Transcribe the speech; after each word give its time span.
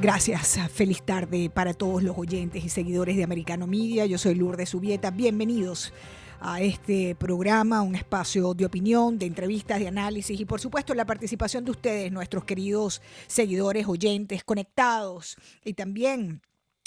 Gracias, 0.00 0.58
feliz 0.72 1.02
tarde 1.02 1.50
para 1.50 1.74
todos 1.74 2.02
los 2.02 2.16
oyentes 2.16 2.64
y 2.64 2.70
seguidores 2.70 3.18
de 3.18 3.22
Americano 3.22 3.66
Media. 3.66 4.06
Yo 4.06 4.16
soy 4.16 4.34
Lourdes 4.34 4.70
Subieta. 4.70 5.10
Bienvenidos 5.10 5.92
a 6.40 6.62
este 6.62 7.14
programa, 7.14 7.82
un 7.82 7.94
espacio 7.94 8.54
de 8.54 8.64
opinión, 8.64 9.18
de 9.18 9.26
entrevistas, 9.26 9.78
de 9.78 9.88
análisis 9.88 10.40
y 10.40 10.46
por 10.46 10.58
supuesto 10.58 10.94
la 10.94 11.04
participación 11.04 11.66
de 11.66 11.72
ustedes, 11.72 12.10
nuestros 12.10 12.44
queridos 12.44 13.02
seguidores, 13.26 13.86
oyentes, 13.88 14.42
conectados 14.42 15.36
y 15.66 15.74
también 15.74 16.40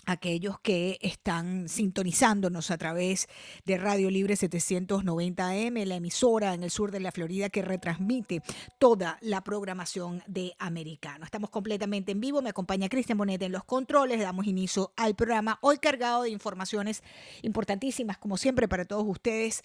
aquellos 0.05 0.59
que 0.59 0.99
están 1.02 1.70
sintonizándonos 1.70 2.71
a 2.71 2.77
través 2.77 3.27
de 3.66 3.77
Radio 3.77 4.09
Libre 4.09 4.35
790 4.35 5.49
AM, 5.49 5.75
la 5.85 5.95
emisora 5.95 6.53
en 6.53 6.63
el 6.63 6.71
sur 6.71 6.91
de 6.91 6.99
la 6.99 7.11
Florida 7.11 7.49
que 7.49 7.61
retransmite 7.61 8.41
toda 8.80 9.17
la 9.21 9.44
programación 9.44 10.23
de 10.27 10.53
Americano. 10.59 11.25
Estamos 11.25 11.49
completamente 11.49 12.11
en 12.11 12.20
vivo, 12.20 12.41
me 12.41 12.49
acompaña 12.49 12.89
Cristian 12.89 13.17
Bonet 13.17 13.41
en 13.41 13.52
los 13.52 13.63
controles, 13.63 14.20
damos 14.20 14.47
inicio 14.47 14.94
al 14.97 15.16
programa. 15.16 15.59
Hoy 15.61 15.77
cargado 15.77 16.23
de 16.23 16.30
informaciones 16.30 17.03
importantísimas, 17.42 18.17
como 18.17 18.38
siempre, 18.38 18.67
para 18.67 18.86
todos 18.86 19.05
ustedes 19.08 19.64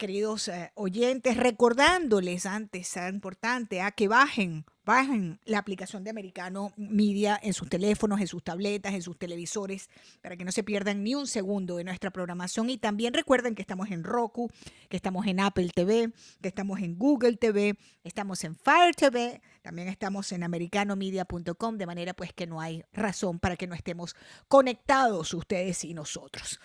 queridos 0.00 0.48
eh, 0.48 0.72
oyentes, 0.76 1.36
recordándoles 1.36 2.46
antes, 2.46 2.96
es 2.96 3.12
importante, 3.12 3.82
a 3.82 3.90
que 3.90 4.08
bajen, 4.08 4.64
bajen 4.90 5.38
la 5.44 5.58
aplicación 5.58 6.02
de 6.02 6.10
Americano 6.10 6.72
Media 6.76 7.38
en 7.40 7.54
sus 7.54 7.68
teléfonos, 7.68 8.20
en 8.20 8.26
sus 8.26 8.42
tabletas, 8.42 8.92
en 8.92 9.02
sus 9.02 9.16
televisores, 9.16 9.88
para 10.20 10.36
que 10.36 10.44
no 10.44 10.50
se 10.50 10.64
pierdan 10.64 11.04
ni 11.04 11.14
un 11.14 11.28
segundo 11.28 11.76
de 11.76 11.84
nuestra 11.84 12.10
programación. 12.10 12.68
Y 12.70 12.76
también 12.76 13.14
recuerden 13.14 13.54
que 13.54 13.62
estamos 13.62 13.92
en 13.92 14.02
Roku, 14.02 14.50
que 14.88 14.96
estamos 14.96 15.28
en 15.28 15.38
Apple 15.38 15.70
TV, 15.72 16.10
que 16.42 16.48
estamos 16.48 16.80
en 16.80 16.98
Google 16.98 17.36
TV, 17.36 17.76
estamos 18.02 18.42
en 18.42 18.56
Fire 18.56 18.92
TV, 18.96 19.40
también 19.62 19.86
estamos 19.86 20.32
en 20.32 20.42
americanomedia.com, 20.42 21.78
de 21.78 21.86
manera 21.86 22.12
pues 22.12 22.32
que 22.32 22.48
no 22.48 22.60
hay 22.60 22.82
razón 22.92 23.38
para 23.38 23.54
que 23.54 23.68
no 23.68 23.76
estemos 23.76 24.16
conectados 24.48 25.32
ustedes 25.34 25.84
y 25.84 25.94
nosotros. 25.94 26.58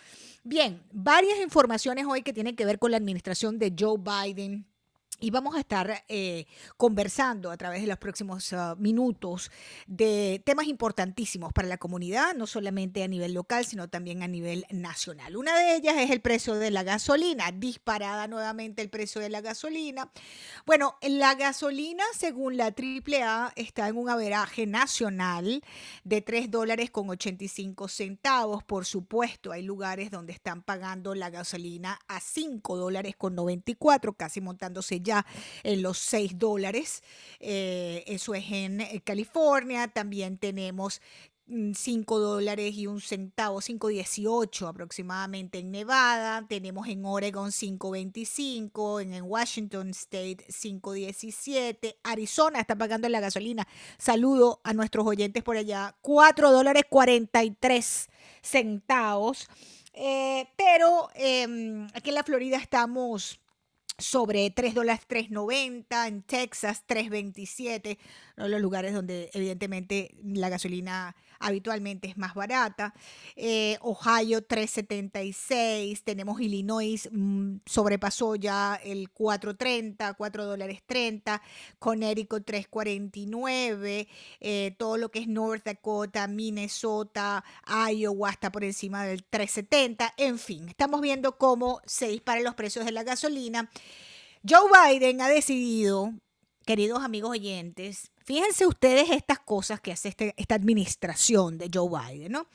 Bien, 0.44 0.82
varias 0.92 1.40
informaciones 1.42 2.08
hoy 2.08 2.24
que 2.24 2.34
tienen 2.34 2.56
que 2.56 2.66
ver 2.66 2.80
con 2.80 2.90
la 2.90 2.98
administración 2.98 3.60
de 3.60 3.72
Joe 3.78 4.00
Biden 4.00 4.66
y 5.20 5.32
vamos 5.32 5.56
a 5.56 5.60
estar 5.60 6.04
eh, 6.08 6.46
conversando 6.78 7.52
a 7.52 7.58
través 7.58 7.82
de 7.82 7.88
los 7.88 7.98
próximos 7.98 8.52
ah, 8.54 8.76
minutos 8.78 9.52
de 9.88 10.42
temas 10.46 10.68
importantísimos 10.68 11.54
para 11.54 11.68
la 11.68 11.78
comunidad, 11.78 12.36
no 12.36 12.48
solamente 12.48 13.04
a 13.04 13.08
nivel 13.08 13.34
local, 13.34 13.66
sino 13.66 13.90
también 13.90 14.24
a 14.24 14.28
nivel 14.28 14.66
nacional. 14.70 15.38
Una 15.38 15.56
de 15.58 15.76
ellas 15.76 15.96
es 15.98 16.12
el 16.12 16.22
precio 16.22 16.56
de 16.56 16.72
la 16.72 16.84
gasolina, 16.84 17.52
disparada 17.52 18.28
nuevamente 18.28 18.82
el 18.82 18.90
precio 18.90 19.22
de 19.22 19.30
la 19.30 19.42
gasolina. 19.42 20.12
Bueno, 20.66 20.98
la 21.02 21.36
gasolina, 21.36 22.04
según 22.18 22.58
la 22.58 22.74
AAA, 22.76 23.54
está 23.56 23.88
en 23.88 23.98
un 23.98 24.10
averaje 24.10 24.66
nacional 24.66 25.64
de 26.04 26.22
3 26.22 26.52
dólares 26.52 26.92
con 26.92 27.10
85 27.10 27.88
centavos. 27.88 28.64
Por 28.64 28.86
supuesto, 28.86 29.52
hay 29.52 29.64
lugares 29.64 30.12
donde 30.12 30.34
están 30.34 30.62
pagando 30.62 31.16
la 31.16 31.30
gasolina 31.30 32.00
a 32.08 32.20
5 32.20 32.76
dólares 32.76 33.16
con 33.18 33.36
94, 33.36 34.14
casi 34.14 34.42
montándose 34.42 35.00
ya 35.06 35.26
en 35.64 35.82
los 35.82 35.98
6 36.00 36.38
dólares. 36.38 37.02
Eh, 37.40 38.04
eso 38.08 38.34
es 38.34 38.44
en 38.52 38.82
eh, 38.82 39.02
California. 39.06 39.88
También 39.88 40.38
tenemos 40.38 41.02
5 41.48 42.16
mm, 42.16 42.20
dólares 42.20 42.76
y 42.76 42.88
un 42.88 43.00
centavo, 43.02 43.62
5.18 43.62 44.68
aproximadamente 44.68 45.60
en 45.60 45.70
Nevada, 45.70 46.44
tenemos 46.48 46.88
en 46.88 47.06
Oregon 47.06 47.52
5.25, 47.52 49.02
en, 49.04 49.14
en 49.14 49.24
Washington 49.26 49.90
State 49.90 50.46
5.17, 50.48 51.98
Arizona 52.04 52.62
está 52.62 52.76
pagando 52.76 53.08
la 53.10 53.20
gasolina, 53.20 53.68
saludo 54.00 54.60
a 54.64 54.74
nuestros 54.74 55.06
oyentes 55.06 55.44
por 55.44 55.56
allá, 55.56 55.96
4 56.02 56.52
dólares 56.52 56.84
43 56.90 58.08
centavos, 58.42 59.48
eh, 59.94 60.48
pero 60.58 61.10
em, 61.14 61.88
aquí 61.94 62.10
en 62.10 62.16
la 62.16 62.24
Florida 62.24 62.58
estamos 62.58 63.40
sobre 63.98 64.50
3 64.50 64.74
dólares 64.74 65.06
3.90, 65.08 66.08
en 66.08 66.22
Texas 66.24 66.84
3.27, 66.88 67.98
los 68.36 68.62
lugares 68.62 68.94
donde 68.94 69.30
evidentemente 69.34 70.16
la 70.24 70.50
gasolina 70.50 71.16
habitualmente 71.40 72.08
es 72.08 72.18
más 72.18 72.34
barata. 72.34 72.94
Eh, 73.36 73.78
Ohio 73.82 74.42
3.76, 74.48 76.04
tenemos 76.04 76.40
Illinois, 76.42 77.10
mm, 77.12 77.58
sobrepasó 77.66 78.36
ya 78.36 78.80
el 78.84 79.12
4.30, 79.14 80.16
4 80.16 80.46
dólares 80.46 80.82
30, 80.86 81.42
Connecticut 81.80 82.46
3.49, 82.46 84.08
eh, 84.40 84.76
todo 84.78 84.98
lo 84.98 85.10
que 85.10 85.20
es 85.20 85.28
North 85.28 85.64
Dakota, 85.66 86.28
Minnesota, 86.28 87.44
Iowa 87.92 88.32
está 88.32 88.52
por 88.52 88.64
encima 88.64 89.06
del 89.06 89.26
3.70, 89.30 90.14
en 90.18 90.40
fin, 90.40 90.70
estamos 90.70 91.02
viendo 91.02 91.38
cómo 91.38 91.82
se 91.86 92.08
disparan 92.08 92.44
los 92.44 92.56
precios 92.56 92.86
de 92.86 92.92
la 92.92 93.04
gasolina. 93.04 93.70
Joe 94.48 94.70
Biden 94.70 95.22
ha 95.22 95.28
decidido, 95.28 96.14
queridos 96.66 97.04
amigos 97.04 97.32
oyentes, 97.32 98.12
Fíjense 98.26 98.66
ustedes 98.66 99.12
estas 99.12 99.38
cosas 99.38 99.80
que 99.80 99.92
hace 99.92 100.10
este, 100.10 100.34
esta 100.38 100.56
administración 100.56 101.60
de 101.60 101.70
Joe 101.72 101.90
Biden, 101.90 102.32
¿no? 102.32 102.48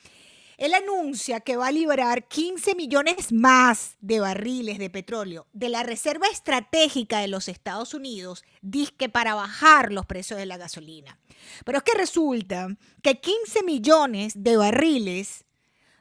Él 0.59 0.75
anuncia 0.75 1.41
que 1.41 1.57
va 1.57 1.69
a 1.69 1.73
liberar 1.73 2.27
15 2.27 2.75
millones 2.75 3.33
más 3.33 3.97
de 4.01 4.19
barriles 4.19 4.79
de 4.79 4.91
petróleo 4.91 5.47
de 5.53 5.69
la 5.69 5.85
Reserva 5.85 6.27
Estratégica 6.27 7.21
de 7.21 7.29
los 7.29 7.47
Estados 7.47 7.95
Unidos, 7.95 8.45
disque 8.61 9.09
para 9.09 9.37
bajar 9.37 9.93
los 9.93 10.07
precios 10.07 10.41
de 10.41 10.45
la 10.45 10.57
gasolina. 10.57 11.19
Pero 11.65 11.79
es 11.79 11.85
que 11.85 11.97
resulta 11.97 12.77
que 13.01 13.21
15 13.21 13.63
millones 13.63 14.33
de 14.37 14.57
barriles 14.57 15.45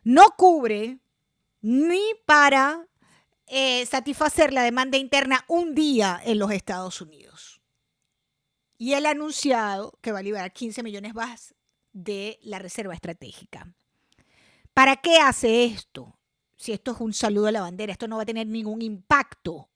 no 0.03 0.31
cubre 0.35 0.97
ni 1.61 2.01
para 2.25 2.87
eh, 3.45 3.85
satisfacer 3.85 4.51
la 4.51 4.63
demanda 4.63 4.97
interna 4.97 5.45
un 5.47 5.75
día 5.75 6.19
en 6.25 6.39
los 6.39 6.51
Estados 6.51 7.01
Unidos. 7.01 7.48
Y 8.79 8.93
él 8.93 9.05
ha 9.05 9.11
anunciado 9.11 9.99
que 10.01 10.13
va 10.13 10.19
a 10.19 10.23
liberar 10.23 10.53
15 10.53 10.81
millones 10.81 11.13
más 11.13 11.53
de 11.91 12.39
la 12.41 12.59
reserva 12.59 12.93
estratégica. 12.93 13.71
¿Para 14.73 14.95
qué 14.95 15.17
hace 15.17 15.65
esto? 15.65 16.17
Si 16.55 16.71
esto 16.71 16.93
es 16.93 17.01
un 17.01 17.13
saludo 17.13 17.47
a 17.47 17.51
la 17.51 17.61
bandera, 17.61 17.91
esto 17.91 18.07
no 18.07 18.15
va 18.15 18.23
a 18.23 18.25
tener 18.25 18.47
ningún 18.47 18.81
impacto 18.81 19.69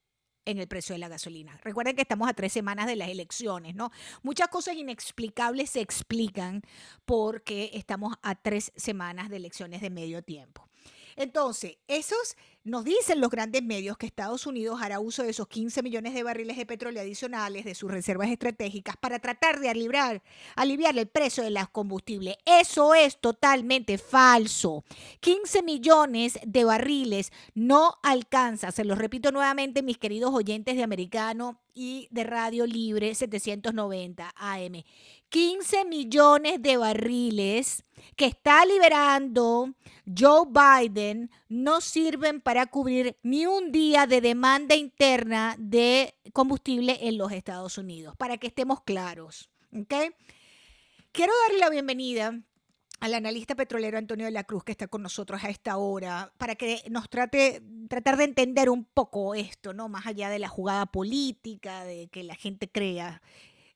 en 0.45 0.57
el 0.57 0.67
precio 0.67 0.93
de 0.93 0.99
la 0.99 1.09
gasolina. 1.09 1.59
Recuerden 1.63 1.95
que 1.95 2.01
estamos 2.01 2.29
a 2.29 2.33
tres 2.33 2.53
semanas 2.53 2.87
de 2.87 2.95
las 2.95 3.09
elecciones, 3.09 3.75
¿no? 3.75 3.91
Muchas 4.21 4.47
cosas 4.47 4.75
inexplicables 4.75 5.69
se 5.69 5.81
explican 5.81 6.61
porque 7.05 7.71
estamos 7.73 8.15
a 8.21 8.35
tres 8.35 8.71
semanas 8.75 9.29
de 9.29 9.37
elecciones 9.37 9.81
de 9.81 9.89
medio 9.89 10.21
tiempo. 10.23 10.69
Entonces, 11.15 11.77
esos 11.87 12.35
nos 12.63 12.85
dicen 12.85 13.19
los 13.19 13.29
grandes 13.29 13.61
medios 13.61 13.97
que 13.97 14.05
Estados 14.05 14.47
Unidos 14.47 14.81
hará 14.81 14.99
uso 14.99 15.23
de 15.23 15.31
esos 15.31 15.47
15 15.47 15.83
millones 15.83 16.13
de 16.13 16.23
barriles 16.23 16.55
de 16.55 16.65
petróleo 16.65 17.01
adicionales 17.01 17.65
de 17.65 17.75
sus 17.75 17.91
reservas 17.91 18.29
estratégicas 18.29 18.95
para 18.95 19.19
tratar 19.19 19.59
de 19.59 19.69
aliviar, 19.69 20.23
aliviar 20.55 20.97
el 20.97 21.07
precio 21.07 21.43
de 21.43 21.49
los 21.49 21.69
combustibles. 21.69 22.35
Eso 22.45 22.95
es 22.95 23.19
totalmente 23.19 23.97
falso. 23.97 24.85
15 25.19 25.61
millones 25.63 26.39
de 26.45 26.63
barriles 26.63 27.31
no 27.53 27.97
alcanza, 28.01 28.71
se 28.71 28.85
los 28.85 28.97
repito 28.97 29.31
nuevamente, 29.31 29.83
mis 29.83 29.97
queridos 29.97 30.33
oyentes 30.33 30.77
de 30.77 30.83
Americano 30.83 31.59
y 31.73 32.07
de 32.11 32.23
Radio 32.23 32.65
Libre 32.65 33.13
790 33.13 34.33
AM. 34.35 34.83
15 35.29 35.85
millones 35.85 36.61
de 36.61 36.77
barriles 36.77 37.83
que 38.15 38.25
está 38.25 38.65
liberando 38.65 39.73
Joe 40.05 40.45
Biden 40.47 41.31
no 41.49 41.81
sirven 41.81 42.41
para 42.41 42.52
cubrir 42.67 43.17
ni 43.23 43.45
un 43.45 43.71
día 43.71 44.07
de 44.07 44.21
demanda 44.21 44.75
interna 44.75 45.55
de 45.57 46.15
combustible 46.31 46.99
en 47.01 47.17
los 47.17 47.31
Estados 47.31 47.77
Unidos, 47.77 48.15
para 48.17 48.37
que 48.37 48.47
estemos 48.47 48.81
claros. 48.81 49.49
Quiero 51.11 51.33
darle 51.47 51.59
la 51.59 51.69
bienvenida 51.69 52.39
al 52.99 53.13
analista 53.13 53.55
petrolero 53.55 53.97
Antonio 53.97 54.25
de 54.25 54.31
la 54.31 54.45
Cruz, 54.45 54.63
que 54.63 54.71
está 54.71 54.87
con 54.87 55.01
nosotros 55.01 55.43
a 55.43 55.49
esta 55.49 55.77
hora, 55.77 56.31
para 56.37 56.55
que 56.55 56.83
nos 56.89 57.09
trate 57.09 57.61
tratar 57.89 58.17
de 58.17 58.23
entender 58.23 58.69
un 58.69 58.85
poco 58.85 59.35
esto, 59.35 59.73
¿no? 59.73 59.89
Más 59.89 60.07
allá 60.07 60.29
de 60.29 60.39
la 60.39 60.47
jugada 60.47 60.85
política, 60.85 61.83
de 61.83 62.07
que 62.07 62.23
la 62.23 62.35
gente 62.35 62.69
crea 62.69 63.21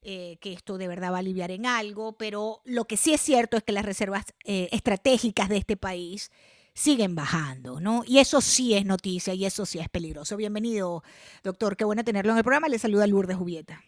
eh, 0.01 0.37
que 0.39 0.53
esto 0.53 0.77
de 0.77 0.87
verdad 0.87 1.11
va 1.11 1.17
a 1.17 1.19
aliviar 1.19 1.51
en 1.51 1.65
algo, 1.65 2.13
pero 2.17 2.61
lo 2.63 2.85
que 2.85 2.95
sí 2.95 3.13
es 3.13 3.19
cierto 3.19 3.57
es 3.57 3.63
que 3.63 3.73
las 3.73 3.85
reservas 3.85 4.23
eh, 4.45 4.69
estratégicas 4.71 5.49
de 5.49 5.57
este 5.57 5.75
país 5.75 6.31
siguen 6.77 7.15
bajando, 7.15 7.79
¿no? 7.79 8.03
Y 8.05 8.19
eso 8.19 8.39
sí 8.39 8.75
es 8.75 8.85
noticia 8.85 9.33
y 9.33 9.45
eso 9.45 9.65
sí 9.65 9.79
es 9.79 9.89
peligroso. 9.89 10.37
Bienvenido, 10.37 11.01
doctor. 11.43 11.75
Qué 11.75 11.83
bueno 11.83 12.03
tenerlo 12.03 12.33
en 12.33 12.37
el 12.37 12.43
programa. 12.43 12.67
Le 12.67 12.77
saluda 12.77 13.07
Lourdes 13.07 13.35
Jubieta. 13.35 13.81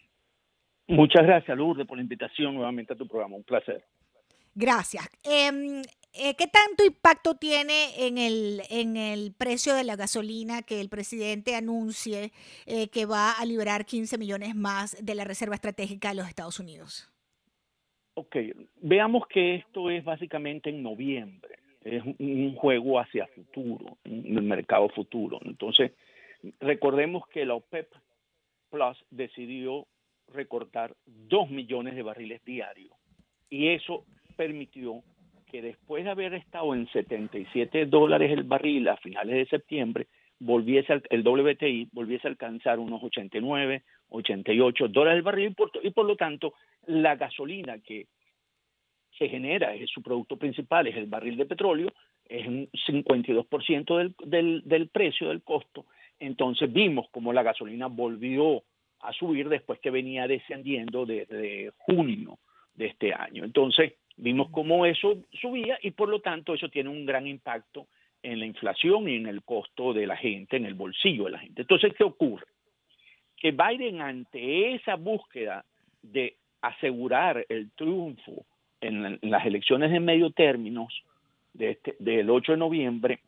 Muchas 0.88 1.24
gracias, 1.24 1.56
Lourdes, 1.56 1.86
por 1.86 1.98
la 1.98 2.02
invitación 2.02 2.56
nuevamente 2.56 2.94
a 2.94 2.96
tu 2.96 3.06
programa. 3.06 3.36
Un 3.36 3.44
placer. 3.44 3.84
Gracias. 4.56 5.08
Em, 5.22 5.82
eh, 6.12 6.34
¿Qué 6.36 6.48
tanto 6.48 6.84
impacto 6.84 7.36
tiene 7.36 8.08
en 8.08 8.18
el, 8.18 8.62
en 8.68 8.96
el 8.96 9.32
precio 9.38 9.76
de 9.76 9.84
la 9.84 9.94
gasolina 9.94 10.62
que 10.62 10.80
el 10.80 10.88
presidente 10.88 11.54
anuncie 11.54 12.32
eh, 12.66 12.88
que 12.88 13.06
va 13.06 13.30
a 13.30 13.46
liberar 13.46 13.86
15 13.86 14.18
millones 14.18 14.56
más 14.56 14.96
de 15.00 15.14
la 15.14 15.22
Reserva 15.22 15.54
Estratégica 15.54 16.08
de 16.08 16.16
los 16.16 16.26
Estados 16.26 16.58
Unidos? 16.58 17.08
Ok, 18.14 18.34
veamos 18.82 19.28
que 19.28 19.54
esto 19.54 19.90
es 19.90 20.02
básicamente 20.02 20.70
en 20.70 20.82
noviembre. 20.82 21.59
Es 21.82 22.02
un 22.18 22.54
juego 22.56 23.00
hacia 23.00 23.26
futuro, 23.28 23.98
un 24.04 24.46
mercado 24.46 24.88
futuro. 24.90 25.38
Entonces, 25.44 25.92
recordemos 26.60 27.26
que 27.28 27.46
la 27.46 27.54
OPEP 27.54 27.88
Plus 28.70 29.04
decidió 29.10 29.86
recortar 30.28 30.94
2 31.06 31.50
millones 31.50 31.96
de 31.96 32.02
barriles 32.02 32.44
diarios 32.44 32.92
y 33.48 33.68
eso 33.68 34.04
permitió 34.36 35.02
que 35.50 35.60
después 35.60 36.04
de 36.04 36.10
haber 36.10 36.34
estado 36.34 36.74
en 36.74 36.86
77 36.88 37.86
dólares 37.86 38.30
el 38.30 38.44
barril 38.44 38.88
a 38.88 38.96
finales 38.96 39.34
de 39.34 39.46
septiembre, 39.46 40.06
volviese 40.38 41.02
el 41.10 41.26
WTI 41.26 41.88
volviese 41.92 42.28
a 42.28 42.30
alcanzar 42.30 42.78
unos 42.78 43.02
89, 43.02 43.82
88 44.08 44.88
dólares 44.88 45.18
el 45.18 45.22
barril 45.22 45.54
y 45.82 45.90
por, 45.90 46.06
lo 46.06 46.16
tanto 46.16 46.54
la 46.86 47.16
gasolina 47.16 47.78
que 47.80 48.06
se 49.20 49.28
genera, 49.28 49.72
es 49.74 49.88
su 49.90 50.02
producto 50.02 50.36
principal, 50.36 50.88
es 50.88 50.96
el 50.96 51.06
barril 51.06 51.36
de 51.36 51.46
petróleo, 51.46 51.92
es 52.28 52.46
un 52.46 52.68
52% 52.88 53.96
del, 53.96 54.14
del, 54.24 54.62
del 54.64 54.88
precio, 54.88 55.28
del 55.28 55.42
costo. 55.42 55.86
Entonces 56.18 56.72
vimos 56.72 57.08
como 57.10 57.32
la 57.32 57.44
gasolina 57.44 57.86
volvió 57.86 58.64
a 59.00 59.12
subir 59.12 59.48
después 59.48 59.78
que 59.78 59.90
venía 59.90 60.26
descendiendo 60.26 61.06
desde 61.06 61.70
junio 61.78 62.38
de 62.74 62.86
este 62.86 63.14
año. 63.14 63.44
Entonces, 63.44 63.92
Vimos 64.20 64.50
cómo 64.50 64.84
eso 64.84 65.16
subía 65.32 65.78
y 65.82 65.92
por 65.92 66.10
lo 66.10 66.20
tanto 66.20 66.52
eso 66.52 66.68
tiene 66.68 66.90
un 66.90 67.06
gran 67.06 67.26
impacto 67.26 67.86
en 68.22 68.38
la 68.38 68.44
inflación 68.44 69.08
y 69.08 69.16
en 69.16 69.26
el 69.26 69.42
costo 69.42 69.94
de 69.94 70.06
la 70.06 70.16
gente, 70.16 70.58
en 70.58 70.66
el 70.66 70.74
bolsillo 70.74 71.24
de 71.24 71.30
la 71.30 71.38
gente. 71.38 71.62
Entonces, 71.62 71.94
¿qué 71.96 72.04
ocurre? 72.04 72.44
Que 73.38 73.52
Biden 73.52 74.02
ante 74.02 74.74
esa 74.74 74.96
búsqueda 74.96 75.64
de 76.02 76.36
asegurar 76.60 77.46
el 77.48 77.70
triunfo 77.70 78.44
en, 78.80 79.18
las 79.22 79.46
elecciones 79.46 79.90
de 79.90 80.00
medio 80.00 80.30
término 80.30 80.88
de 81.54 81.70
este, 81.70 81.96
del 81.98 82.30
8 82.30 82.52
de 82.52 82.58
noviembre, 82.58 83.20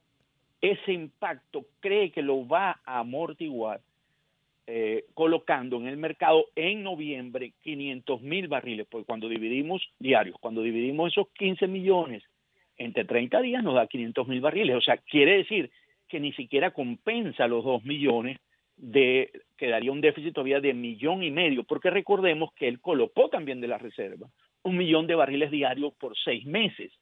ese 0.60 0.93
impacto 0.93 1.64
cree 1.81 2.10
que 2.10 2.22
lo 2.22 2.46
va 2.46 2.81
a 2.84 3.00
amortiguar 3.00 3.81
eh, 4.66 5.06
colocando 5.14 5.76
en 5.76 5.88
el 5.88 5.96
mercado 5.96 6.46
en 6.54 6.84
noviembre 6.84 7.52
500 7.62 8.22
mil 8.22 8.46
barriles, 8.46 8.87
porque 8.88 9.06
cuando 9.06 9.28
dividimos 9.28 9.82
diarios, 9.99 10.37
cuando 10.40 10.62
dividimos 10.62 11.12
esos 11.12 11.28
15 11.31 11.66
millones 11.66 12.22
entre 12.78 13.05
30 13.05 13.40
días 13.40 13.62
nos 13.62 13.75
da 13.75 13.87
500 13.87 14.28
mil 14.28 14.40
barriles. 14.40 14.76
O 14.76 14.81
sea, 14.81 14.96
quiere 14.96 15.38
decir 15.38 15.70
que 16.08 16.20
ni 16.20 16.32
siquiera 16.32 16.70
compensa 16.70 17.48
los 17.48 17.64
2 17.64 17.84
millones 17.84 18.38
de, 18.76 19.31
quedaría 19.56 19.93
un 19.93 20.00
déficit 20.00 20.34
todavía 20.34 20.60
de 20.60 20.75
millón 20.75 21.22
y 21.22 21.31
medio, 21.31 21.64
porque 21.64 21.90
recordemos 21.90 22.52
que 22.55 22.69
él 22.69 22.81
colocó 22.81 23.28
también 23.28 23.60
de 23.60 23.69
la 23.69 23.78
reserva 23.78 24.28
un 24.64 24.76
millón 24.76 25.06
de 25.06 25.14
barriles 25.14 25.50
diarios 25.50 25.93
por 25.94 26.17
seis 26.17 26.44
meses, 26.47 26.93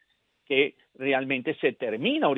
que 0.46 0.74
realmente 0.94 1.54
se 1.60 1.72
termina 1.72 2.28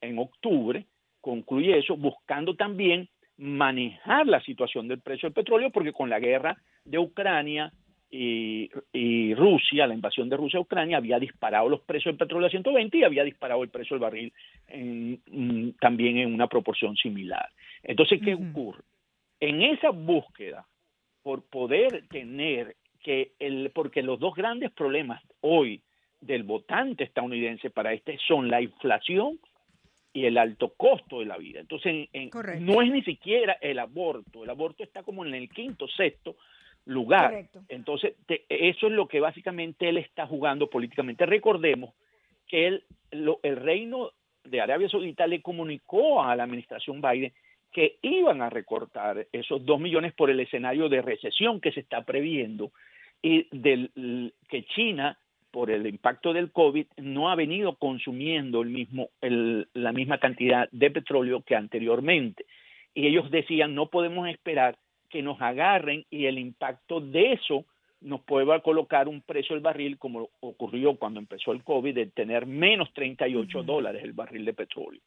en 0.00 0.18
octubre, 0.18 0.86
concluye 1.20 1.78
eso, 1.78 1.96
buscando 1.96 2.54
también 2.54 3.08
manejar 3.38 4.26
la 4.26 4.40
situación 4.40 4.88
del 4.88 5.00
precio 5.00 5.28
del 5.28 5.34
petróleo, 5.34 5.70
porque 5.70 5.92
con 5.92 6.08
la 6.08 6.20
guerra 6.20 6.56
de 6.84 6.98
Ucrania 6.98 7.72
y, 8.08 9.34
Rusia, 9.34 9.86
la 9.86 9.94
invasión 9.94 10.28
de 10.28 10.36
Rusia 10.36 10.58
a 10.58 10.62
Ucrania, 10.62 10.96
había 10.96 11.18
disparado 11.18 11.68
los 11.68 11.80
precios 11.80 12.12
del 12.12 12.18
petróleo 12.18 12.46
a 12.46 12.50
120 12.50 12.98
y 12.98 13.04
había 13.04 13.24
disparado 13.24 13.62
el 13.62 13.68
precio 13.68 13.94
del 13.94 14.02
barril 14.02 14.32
mm, 14.72 15.70
también 15.80 16.18
en 16.18 16.32
una 16.32 16.46
proporción 16.46 16.96
similar. 16.96 17.48
Entonces, 17.82 18.20
¿qué 18.24 18.34
ocurre? 18.34 18.82
En 19.40 19.62
esa 19.62 19.90
búsqueda 19.90 20.66
por 21.22 21.42
poder 21.42 22.06
tener 22.08 22.76
que 23.06 23.34
el, 23.38 23.70
porque 23.70 24.02
los 24.02 24.18
dos 24.18 24.34
grandes 24.34 24.72
problemas 24.72 25.22
hoy 25.40 25.80
del 26.20 26.42
votante 26.42 27.04
estadounidense 27.04 27.70
para 27.70 27.92
este 27.92 28.18
son 28.26 28.48
la 28.48 28.60
inflación 28.60 29.38
y 30.12 30.24
el 30.26 30.36
alto 30.36 30.70
costo 30.76 31.20
de 31.20 31.26
la 31.26 31.38
vida. 31.38 31.60
Entonces, 31.60 32.08
no 32.58 32.82
es 32.82 32.90
ni 32.90 33.02
siquiera 33.02 33.58
el 33.60 33.78
aborto, 33.78 34.42
el 34.42 34.50
aborto 34.50 34.82
está 34.82 35.04
como 35.04 35.24
en 35.24 35.36
el 35.36 35.48
quinto, 35.48 35.86
sexto 35.86 36.34
lugar. 36.84 37.46
Entonces, 37.68 38.14
eso 38.48 38.86
es 38.88 38.92
lo 38.92 39.06
que 39.06 39.20
básicamente 39.20 39.88
él 39.88 39.98
está 39.98 40.26
jugando 40.26 40.68
políticamente. 40.68 41.26
Recordemos 41.26 41.94
que 42.48 42.66
él, 42.66 42.84
el 43.12 43.56
reino 43.56 44.10
de 44.42 44.60
Arabia 44.60 44.88
Saudita 44.88 45.28
le 45.28 45.42
comunicó 45.42 46.24
a 46.24 46.34
la 46.34 46.42
administración 46.42 47.00
Biden 47.00 47.32
que 47.70 47.98
iban 48.02 48.42
a 48.42 48.50
recortar 48.50 49.28
esos 49.30 49.64
dos 49.64 49.78
millones 49.78 50.12
por 50.12 50.28
el 50.28 50.40
escenario 50.40 50.88
de 50.88 51.02
recesión 51.02 51.60
que 51.60 51.70
se 51.70 51.80
está 51.80 52.02
previendo 52.04 52.72
y 53.26 53.48
del 53.50 54.32
que 54.48 54.64
China 54.66 55.18
por 55.50 55.70
el 55.70 55.86
impacto 55.86 56.32
del 56.32 56.52
COVID, 56.52 56.86
no 56.98 57.28
ha 57.28 57.34
venido 57.34 57.74
consumiendo 57.76 58.62
el 58.62 58.68
mismo, 58.68 59.08
la 59.20 59.92
misma 59.92 60.18
cantidad 60.18 60.68
de 60.70 60.90
petróleo 60.90 61.40
que 61.40 61.56
anteriormente. 61.56 62.44
Y 62.94 63.06
ellos 63.06 63.30
decían, 63.30 63.74
no 63.74 63.86
podemos 63.86 64.28
esperar 64.28 64.76
que 65.08 65.22
nos 65.22 65.40
agarren 65.40 66.04
y 66.10 66.26
el 66.26 66.38
impacto 66.38 67.00
de 67.00 67.32
eso 67.32 67.64
nos 68.00 68.20
pueda 68.20 68.60
colocar 68.60 69.08
un 69.08 69.22
precio 69.22 69.56
del 69.56 69.62
barril, 69.62 69.98
como 69.98 70.28
ocurrió 70.40 70.94
cuando 70.96 71.18
empezó 71.18 71.50
el 71.52 71.64
COVID, 71.64 71.94
de 71.94 72.06
tener 72.06 72.46
menos 72.46 72.92
38 72.92 73.62
dólares 73.62 74.04
el 74.04 74.12
barril 74.12 74.44
de 74.44 74.52
petróleo. 74.52 75.00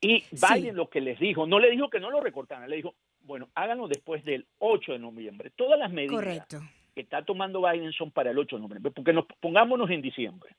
Y 0.00 0.22
Biden 0.30 0.76
lo 0.76 0.90
que 0.90 1.00
les 1.00 1.18
dijo, 1.18 1.46
no 1.46 1.58
le 1.58 1.70
dijo 1.70 1.88
que 1.88 1.98
no 1.98 2.10
lo 2.10 2.20
recortaran, 2.20 2.68
le 2.68 2.76
dijo, 2.76 2.94
bueno, 3.22 3.48
háganlo 3.54 3.88
después 3.88 4.22
del 4.24 4.44
8 4.58 4.92
de 4.92 4.98
noviembre. 4.98 5.50
Todas 5.56 5.78
las 5.78 5.90
medidas 5.90 6.14
Correcto 6.14 6.60
que 6.94 7.02
está 7.02 7.24
tomando 7.24 7.62
Biden 7.62 7.92
son 7.92 8.10
para 8.10 8.30
el 8.30 8.38
8 8.38 8.56
de 8.56 8.62
noviembre, 8.62 8.92
porque 8.92 9.12
nos 9.12 9.26
pongámonos 9.40 9.90
en 9.90 10.02
diciembre. 10.02 10.54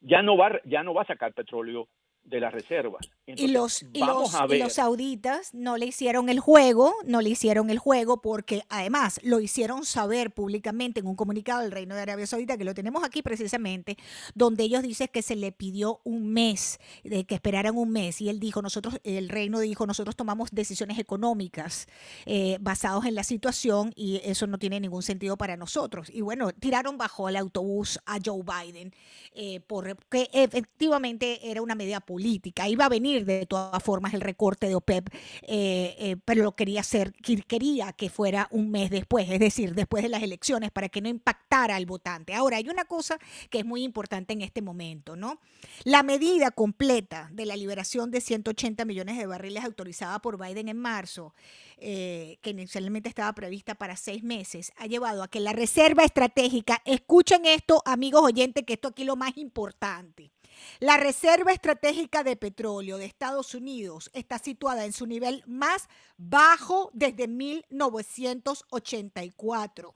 Ya 0.00 0.22
no 0.22 0.36
va 0.36 0.60
ya 0.64 0.82
no 0.82 0.94
va 0.94 1.02
a 1.02 1.06
sacar 1.06 1.32
petróleo 1.32 1.88
de 2.28 2.40
las 2.40 2.52
reservas. 2.52 3.10
y, 3.26 3.48
los, 3.48 3.82
y, 3.92 4.00
los, 4.00 4.32
los 4.50 4.72
sauditas 4.72 5.54
no 5.54 5.76
le 5.76 5.86
hicieron 5.86 6.28
el 6.28 6.40
juego, 6.40 6.94
no 7.04 7.20
le 7.20 7.30
hicieron 7.30 7.70
el 7.70 7.78
juego 7.78 8.20
porque 8.20 8.62
además 8.68 9.20
lo 9.22 9.40
hicieron 9.40 9.84
saber 9.84 10.32
públicamente 10.32 11.00
en 11.00 11.06
un 11.06 11.16
comunicado 11.16 11.62
del 11.62 11.72
Reino 11.72 11.94
de 11.94 12.02
Arabia 12.02 12.26
Saudita, 12.26 12.58
que 12.58 12.64
lo 12.64 12.74
tenemos 12.74 13.04
aquí 13.04 13.22
precisamente, 13.22 13.96
donde 14.34 14.64
ellos 14.64 14.82
dicen 14.82 15.08
que 15.12 15.22
se 15.22 15.36
le 15.36 15.52
pidió 15.52 16.00
un 16.04 16.32
mes, 16.32 16.78
de 17.02 17.24
que 17.24 17.34
esperaran 17.34 17.76
un 17.76 17.90
mes. 17.90 18.20
Y 18.20 18.28
él 18.28 18.40
dijo, 18.40 18.60
nosotros, 18.62 19.00
el 19.04 19.28
reino 19.28 19.60
dijo, 19.60 19.86
nosotros 19.86 20.16
tomamos 20.16 20.50
decisiones 20.52 20.98
económicas 20.98 21.86
eh, 22.26 22.58
basadas 22.60 23.06
en 23.06 23.14
la 23.14 23.24
situación 23.24 23.92
y 23.94 24.20
eso 24.24 24.46
no 24.46 24.58
tiene 24.58 24.80
ningún 24.80 25.02
sentido 25.02 25.36
para 25.36 25.56
nosotros. 25.56 26.10
Y 26.12 26.20
bueno, 26.20 26.52
tiraron 26.52 26.98
bajo 26.98 27.28
el 27.28 27.36
autobús 27.36 27.98
a 28.06 28.18
Joe 28.24 28.42
Biden, 28.42 28.92
eh, 29.34 29.60
porque 29.66 30.28
efectivamente 30.32 31.50
era 31.50 31.62
una 31.62 31.74
medida 31.74 32.00
política 32.00 32.17
política. 32.18 32.68
Iba 32.68 32.86
a 32.86 32.88
venir 32.88 33.24
de 33.24 33.46
todas 33.46 33.80
formas 33.80 34.12
el 34.12 34.20
recorte 34.20 34.66
de 34.66 34.74
OPEP, 34.74 35.08
eh, 35.42 35.94
eh, 35.98 36.16
pero 36.24 36.42
lo 36.42 36.56
quería 36.56 36.80
hacer, 36.80 37.12
quería 37.46 37.92
que 37.92 38.10
fuera 38.10 38.48
un 38.50 38.72
mes 38.72 38.90
después, 38.90 39.30
es 39.30 39.38
decir, 39.38 39.72
después 39.76 40.02
de 40.02 40.08
las 40.08 40.24
elecciones, 40.24 40.72
para 40.72 40.88
que 40.88 41.00
no 41.00 41.08
impactara 41.08 41.76
al 41.76 41.86
votante. 41.86 42.34
Ahora, 42.34 42.56
hay 42.56 42.68
una 42.68 42.86
cosa 42.86 43.20
que 43.50 43.60
es 43.60 43.64
muy 43.64 43.84
importante 43.84 44.32
en 44.32 44.42
este 44.42 44.62
momento, 44.62 45.14
¿no? 45.14 45.38
La 45.84 46.02
medida 46.02 46.50
completa 46.50 47.28
de 47.32 47.46
la 47.46 47.54
liberación 47.54 48.10
de 48.10 48.20
180 48.20 48.84
millones 48.84 49.16
de 49.16 49.26
barriles 49.26 49.64
autorizada 49.64 50.18
por 50.18 50.44
Biden 50.44 50.68
en 50.68 50.78
marzo, 50.78 51.34
eh, 51.76 52.38
que 52.42 52.50
inicialmente 52.50 53.08
estaba 53.08 53.32
prevista 53.32 53.76
para 53.76 53.94
seis 53.94 54.24
meses, 54.24 54.72
ha 54.76 54.86
llevado 54.86 55.22
a 55.22 55.28
que 55.28 55.38
la 55.38 55.52
reserva 55.52 56.02
estratégica, 56.02 56.82
escuchen 56.84 57.46
esto, 57.46 57.80
amigos 57.84 58.22
oyentes, 58.22 58.64
que 58.64 58.72
esto 58.72 58.88
aquí 58.88 59.02
es 59.02 59.06
lo 59.06 59.14
más 59.14 59.36
importante. 59.36 60.32
La 60.80 60.96
Reserva 60.96 61.52
Estratégica 61.52 62.24
de 62.24 62.36
Petróleo 62.36 62.98
de 62.98 63.04
Estados 63.04 63.54
Unidos 63.54 64.10
está 64.14 64.38
situada 64.38 64.84
en 64.84 64.92
su 64.92 65.06
nivel 65.06 65.44
más 65.46 65.88
bajo 66.16 66.90
desde 66.92 67.28
1984. 67.28 69.94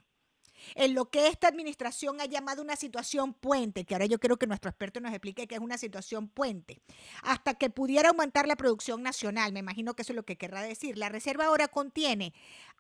En 0.75 0.95
lo 0.95 1.11
que 1.11 1.29
esta 1.29 1.49
administración 1.49 2.21
ha 2.21 2.27
llamado 2.27 2.63
una 2.63 2.77
situación 2.77 3.35
puente, 3.35 3.85
que 3.85 3.95
ahora 3.95 4.07
yo 4.07 4.19
quiero 4.19 4.37
que 4.37 4.47
nuestro 4.47 4.71
experto 4.71 5.01
nos 5.01 5.13
explique 5.13 5.47
qué 5.47 5.57
es 5.57 5.61
una 5.61 5.79
situación 5.79 6.29
puente, 6.29 6.83
hasta 7.23 7.55
que 7.55 7.71
pudiera 7.71 8.11
aumentar 8.11 8.47
la 8.47 8.57
producción 8.57 9.03
nacional, 9.03 9.53
me 9.53 9.61
imagino 9.61 9.95
que 9.95 10.03
eso 10.03 10.13
es 10.13 10.17
lo 10.17 10.25
que 10.25 10.37
querrá 10.37 10.63
decir. 10.63 10.99
La 10.99 11.09
reserva 11.09 11.47
ahora 11.47 11.69
contiene 11.69 12.33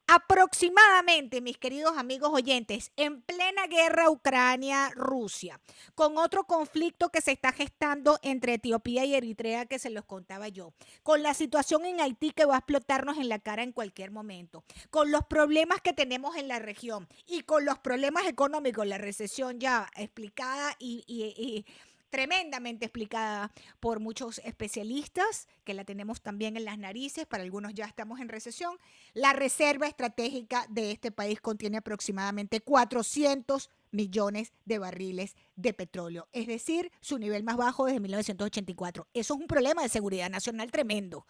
Aproximadamente, 0.09 1.41
mis 1.41 1.57
queridos 1.59 1.97
amigos 1.97 2.31
oyentes, 2.33 2.91
en 2.97 3.23
plena 3.23 3.67
guerra 3.69 4.11
Ucrania-Rusia, 4.11 5.61
con 5.95 6.19
otro 6.19 6.45
conflicto 6.45 7.11
que 7.11 7.21
se 7.21 7.31
está 7.31 7.53
gestando 7.53 8.19
entre 8.23 8.55
Etiopía 8.55 9.05
y 9.05 9.15
Eritrea 9.15 9.65
que 9.65 9.79
se 9.79 9.91
los 9.91 10.05
contaba 10.05 10.49
yo, 10.49 10.75
con 11.03 11.23
la 11.23 11.35
situación 11.35 11.87
en 11.87 12.01
Haití 12.01 12.33
que 12.33 12.45
va 12.45 12.57
a 12.57 12.59
explotarnos 12.59 13.17
en 13.17 13.29
la 13.29 13.39
cara 13.39 13.63
en 13.63 13.73
cualquier 13.73 14.11
momento, 14.11 14.65
con 14.91 15.13
los 15.13 15.25
problemas 15.25 15.81
que 15.81 15.93
tenemos 15.93 16.37
en 16.37 16.49
la 16.49 16.59
región 16.59 17.09
y 17.27 17.43
con 17.43 17.65
los 17.65 17.72
problemas 17.79 18.27
económicos, 18.27 18.87
la 18.87 18.99
recesión 18.99 19.59
ya 19.59 19.89
explicada 19.97 20.75
y, 20.79 21.05
y 21.07 21.65
tremendamente 22.13 22.85
explicada 22.85 23.51
por 23.81 23.99
muchos 23.99 24.39
especialistas, 24.41 25.49
que 25.65 25.73
la 25.73 25.85
tenemos 25.85 26.21
también 26.21 26.59
en 26.59 26.67
las 26.67 26.79
narices, 26.79 27.25
para 27.25 27.43
algunos 27.43 27.73
ya 27.73 27.87
estamos 27.87 28.21
en 28.21 28.29
recesión. 28.29 28.77
La 29.15 29.33
reserva 29.33 29.87
estratégica 29.87 30.67
de 30.69 30.91
este 30.91 31.11
país 31.11 31.41
contiene 31.41 31.79
aproximadamente 31.79 32.61
400 32.61 33.71
millones 33.93 34.53
de 34.67 34.79
barriles 34.79 35.37
de 35.57 35.73
petróleo, 35.73 36.29
es 36.33 36.47
decir, 36.47 36.91
su 37.01 37.19
nivel 37.19 37.45
más 37.45 37.57
bajo 37.57 37.87
desde 37.87 38.01
1984. 38.01 39.07
Eso 39.15 39.35
es 39.35 39.41
un 39.41 39.47
problema 39.47 39.83
de 39.83 39.89
seguridad 39.89 40.29
nacional 40.29 40.71
tremendo. 40.71 41.25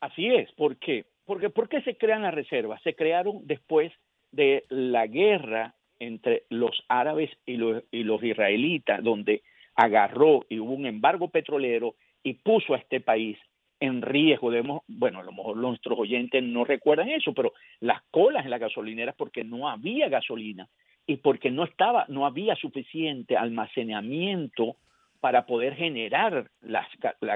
Así 0.00 0.26
es, 0.26 0.50
¿por 0.52 0.76
qué? 0.78 1.06
Porque 1.24 1.48
¿por 1.48 1.68
qué 1.68 1.80
se 1.82 1.96
crean 1.96 2.22
las 2.22 2.34
reservas? 2.34 2.82
Se 2.82 2.96
crearon 2.96 3.46
después 3.46 3.92
de 4.32 4.64
la 4.68 5.06
guerra 5.06 5.74
entre 5.98 6.44
los 6.48 6.84
árabes 6.88 7.30
y 7.46 7.56
los, 7.56 7.82
y 7.90 8.04
los 8.04 8.22
israelitas, 8.22 9.02
donde 9.02 9.42
agarró 9.74 10.44
y 10.48 10.58
hubo 10.58 10.72
un 10.72 10.86
embargo 10.86 11.28
petrolero 11.28 11.94
y 12.22 12.34
puso 12.34 12.74
a 12.74 12.78
este 12.78 13.00
país 13.00 13.38
en 13.80 14.02
riesgo. 14.02 14.50
Debemos, 14.50 14.82
bueno, 14.88 15.20
a 15.20 15.22
lo 15.22 15.32
mejor 15.32 15.56
nuestros 15.56 15.98
oyentes 15.98 16.42
no 16.42 16.64
recuerdan 16.64 17.08
eso, 17.08 17.32
pero 17.32 17.52
las 17.80 18.02
colas 18.10 18.44
en 18.44 18.50
las 18.50 18.60
gasolineras 18.60 19.14
porque 19.16 19.44
no 19.44 19.68
había 19.68 20.08
gasolina 20.08 20.68
y 21.06 21.16
porque 21.16 21.50
no 21.50 21.64
estaba, 21.64 22.04
no 22.08 22.26
había 22.26 22.54
suficiente 22.56 23.36
almacenamiento 23.36 24.76
para 25.20 25.46
poder 25.46 25.74
generar 25.74 26.50
la 26.60 26.86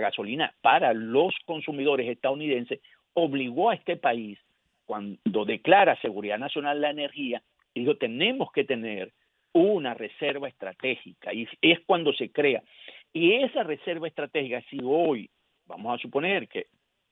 gasolina 0.00 0.54
para 0.60 0.92
los 0.92 1.34
consumidores 1.46 2.08
estadounidenses, 2.08 2.80
obligó 3.14 3.70
a 3.70 3.74
este 3.74 3.96
país, 3.96 4.38
cuando 4.92 5.46
declara 5.46 5.98
seguridad 6.02 6.38
nacional 6.38 6.78
la 6.78 6.90
energía, 6.90 7.42
dijo, 7.74 7.96
tenemos 7.96 8.52
que 8.52 8.64
tener 8.64 9.10
una 9.52 9.94
reserva 9.94 10.48
estratégica. 10.48 11.32
Y 11.32 11.48
es 11.62 11.80
cuando 11.86 12.12
se 12.12 12.30
crea. 12.30 12.62
Y 13.10 13.32
esa 13.36 13.62
reserva 13.62 14.06
estratégica, 14.06 14.62
si 14.68 14.78
hoy, 14.84 15.30
vamos 15.64 15.94
a 15.94 16.02
suponer 16.02 16.46
que 16.46 16.66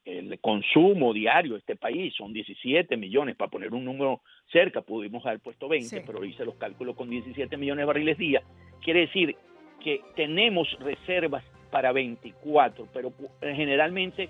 el 0.05 0.39
consumo 0.41 1.15
diario 1.15 1.55
de 1.55 1.61
este 1.61 1.77
país 1.77 2.13
son 2.15 2.35
17 2.35 2.99
millones, 2.99 3.35
para 3.37 3.51
poner 3.51 3.73
un 3.73 3.87
número 3.87 4.21
cerca, 4.53 4.83
pudimos 4.83 5.25
haber 5.25 5.41
puesto 5.41 5.67
20, 5.67 6.03
pero 6.03 6.23
hice 6.23 6.45
los 6.45 6.57
cálculos 6.57 6.95
con 6.95 7.09
17 7.09 7.57
millones 7.57 7.85
de 7.85 7.87
barriles 7.87 8.19
día, 8.19 8.43
quiere 8.83 9.07
decir 9.07 9.35
que 9.83 10.03
tenemos 10.17 10.69
reservas 10.81 11.45
para 11.71 11.93
24, 11.93 12.89
pero 12.93 13.11
generalmente 13.41 14.29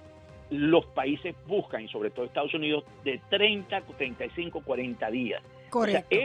los 0.50 0.84
países 0.86 1.34
buscan, 1.46 1.84
y 1.84 1.88
sobre 1.88 2.10
todo 2.10 2.26
Estados 2.26 2.54
Unidos, 2.54 2.84
de 3.04 3.20
30, 3.30 3.80
35, 3.96 4.62
40 4.62 5.10
días. 5.10 5.42
Correcto. 5.70 6.16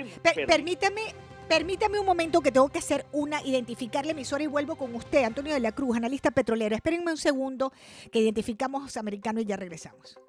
permítame, 0.47 1.01
permítame 1.47 1.99
un 1.99 2.05
momento 2.05 2.41
que 2.41 2.51
tengo 2.51 2.69
que 2.69 2.79
hacer 2.79 3.05
una, 3.11 3.41
identificar 3.43 4.05
la 4.05 4.11
emisora 4.11 4.43
y 4.43 4.47
vuelvo 4.47 4.75
con 4.75 4.93
usted, 4.95 5.23
Antonio 5.23 5.53
de 5.53 5.59
la 5.59 5.71
Cruz, 5.71 5.95
analista 5.95 6.31
petrolero. 6.31 6.75
Espérenme 6.75 7.11
un 7.11 7.17
segundo 7.17 7.71
que 8.11 8.19
identificamos 8.19 8.97
americano 8.97 9.39
y 9.39 9.45
ya 9.45 9.55
regresamos. 9.55 10.19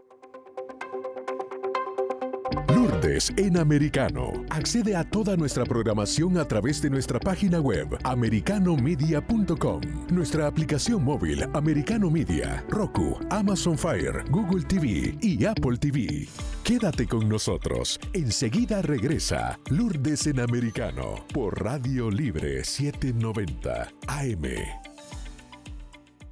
Lourdes 2.97 3.31
en 3.37 3.59
Americano. 3.59 4.33
Accede 4.49 4.97
a 4.97 5.05
toda 5.05 5.37
nuestra 5.37 5.65
programación 5.65 6.39
a 6.39 6.47
través 6.47 6.81
de 6.81 6.89
nuestra 6.89 7.21
página 7.21 7.61
web 7.61 7.89
americanomedia.com, 8.05 9.81
nuestra 10.11 10.47
aplicación 10.47 11.05
móvil 11.05 11.45
Americano 11.53 12.11
Media, 12.11 12.65
Roku, 12.71 13.19
Amazon 13.31 13.77
Fire, 13.77 14.25
Google 14.31 14.65
TV 14.65 15.15
y 15.21 15.45
Apple 15.45 15.77
TV. 15.77 16.27
Quédate 16.65 17.07
con 17.07 17.29
nosotros. 17.29 18.01
Enseguida 18.15 18.81
regresa 18.81 19.59
Lourdes 19.69 20.27
en 20.27 20.41
Americano 20.41 21.17
por 21.35 21.63
Radio 21.63 22.11
Libre 22.11 22.65
790 22.65 23.89
AM. 24.07 24.86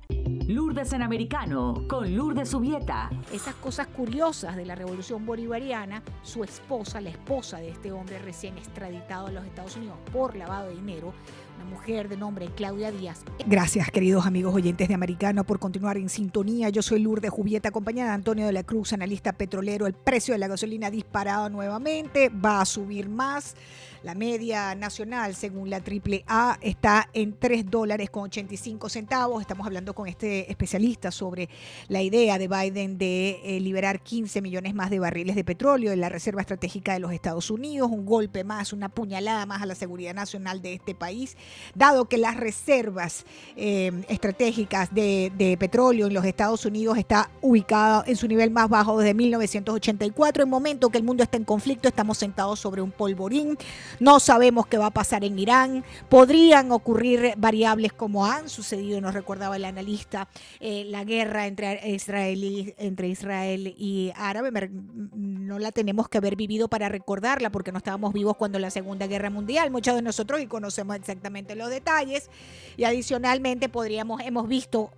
Lourdes 0.09 0.93
en 0.93 1.03
Americano, 1.03 1.85
con 1.89 2.15
Lourdes 2.15 2.51
Subieta. 2.51 3.11
Esas 3.33 3.55
cosas 3.55 3.87
curiosas 3.87 4.57
de 4.57 4.67
la 4.67 4.75
revolución 4.75 5.25
bolivariana, 5.25 6.03
su 6.23 6.45
esposa, 6.45 7.01
la 7.01 7.09
esposa 7.09 7.59
de 7.59 7.71
este 7.71 7.93
hombre 7.93 8.19
recién 8.19 8.59
extraditado 8.59 9.29
a 9.29 9.33
los 9.33 9.45
Estados 9.47 9.77
Unidos 9.77 9.97
por 10.13 10.37
lavado 10.37 10.69
de 10.69 10.75
dinero, 10.75 11.15
una 11.57 11.65
mujer 11.65 12.09
de 12.09 12.19
nombre 12.19 12.51
Claudia 12.55 12.93
Díaz. 12.93 13.25
Gracias, 13.47 13.91
queridos 13.91 14.27
amigos 14.27 14.55
oyentes 14.55 14.87
de 14.89 14.95
Americano, 14.95 15.45
por 15.45 15.59
continuar 15.59 15.97
en 15.97 16.11
sintonía. 16.11 16.69
Yo 16.69 16.83
soy 16.83 17.01
Lourdes 17.01 17.31
Jubieta, 17.31 17.71
acompañada 17.71 18.11
de 18.11 18.17
Antonio 18.17 18.47
de 18.47 18.53
la 18.53 18.65
Cruz, 18.65 18.93
analista 18.93 19.33
petrolero. 19.33 19.87
El 19.87 19.95
precio 19.95 20.35
de 20.35 20.39
la 20.39 20.49
gasolina 20.49 20.89
ha 20.89 20.91
disparado 20.91 21.49
nuevamente, 21.49 22.29
va 22.29 22.61
a 22.61 22.67
subir 22.67 23.09
más. 23.09 23.57
La 24.05 24.15
media 24.15 24.75
nacional, 24.75 25.35
según 25.35 25.71
la 25.71 25.79
AAA, 25.79 26.59
está 26.61 27.09
en 27.15 27.39
3 27.39 27.71
dólares 27.71 28.11
con 28.11 28.25
85 28.25 28.91
centavos. 28.91 29.41
Estamos 29.41 29.67
hablando 29.67 29.95
con 29.95 30.07
este 30.07 30.51
especialista 30.51 31.11
sobre 31.11 31.49
la 31.89 32.03
idea 32.03 32.37
de 32.37 32.47
Biden 32.47 32.99
de 32.99 33.41
eh, 33.43 33.61
liberar 33.61 34.03
15 34.03 34.43
millones 34.43 34.75
más 34.75 34.91
de 34.91 34.99
barriles 34.99 35.37
de 35.37 35.43
petróleo 35.43 35.89
de 35.89 35.97
la 35.97 36.11
Reserva 36.11 36.43
Estratégica 36.43 36.93
de 36.93 36.99
los 36.99 37.13
Estados 37.13 37.51
Unidos, 37.51 37.91
un 37.91 38.05
golpe 38.05 38.45
más, 38.45 38.75
una 38.75 38.91
puñalada 38.91 39.47
más 39.47 39.63
a 39.63 39.67
la 39.67 39.75
seguridad 39.75 40.13
nacional 40.13 40.61
de 40.61 40.75
este 40.75 40.95
país, 40.95 41.39
dado 41.75 42.05
que 42.05 42.19
las 42.19 42.37
reservas 42.37 43.25
eh, 43.57 43.91
estratégicas 44.11 44.95
de, 44.95 45.33
de 45.39 45.57
petróleo 45.57 46.09
en 46.09 46.13
los 46.13 46.27
Estados 46.27 46.67
Unidos 46.67 46.99
está 46.99 47.31
ubicada 47.41 48.05
en 48.07 48.17
su 48.17 48.29
nivel 48.29 48.51
más 48.51 48.69
bajo 48.69 48.99
desde 48.99 49.15
1984. 49.15 50.43
En 50.43 50.51
momento 50.51 50.91
que 50.91 50.99
el 50.99 51.05
mundo 51.05 51.23
está 51.23 51.39
en 51.39 51.45
conflicto, 51.45 51.89
estamos 51.89 52.19
sentados 52.19 52.61
sobre 52.61 52.83
un 52.83 52.91
polvorín. 52.91 53.57
No 54.01 54.21
sabemos 54.21 54.67
qué 54.67 54.79
va 54.79 54.87
a 54.87 54.91
pasar 54.91 55.25
en 55.25 55.39
Irán. 55.39 55.85
Podrían 56.09 56.73
ocurrir 56.73 57.35
variables 57.37 57.93
como 57.93 58.27
han 58.27 58.49
sucedido, 58.49 59.01
nos 59.01 59.15
recordaba 59.15 59.57
el 59.57 59.65
analista, 59.65 60.29
eh, 60.61 60.85
la 60.87 61.05
guerra 61.05 61.47
entre 61.47 61.81
Israel, 61.89 62.75
entre 62.79 63.09
Israel 63.09 63.75
y 63.77 64.13
árabe. 64.17 64.71
No 64.71 65.59
la 65.59 65.73
tenemos 65.73 66.09
que 66.09 66.19
haber 66.19 66.37
vivido 66.37 66.69
para 66.69 66.89
recordarla 66.89 67.51
porque 67.51 67.73
no 67.73 67.79
estábamos 67.79 68.13
vivos 68.13 68.37
cuando 68.37 68.59
la 68.59 68.71
Segunda 68.71 69.07
Guerra 69.07 69.31
Mundial, 69.31 69.71
muchos 69.71 69.95
de 69.95 70.03
nosotros 70.03 70.41
y 70.41 70.47
conocemos 70.47 70.97
exactamente 70.97 71.55
los 71.55 71.71
detalles. 71.71 72.31
Y 72.77 72.85
adicionalmente 72.85 73.69
podríamos, 73.69 74.21
hemos 74.23 74.49
visto 74.49 74.91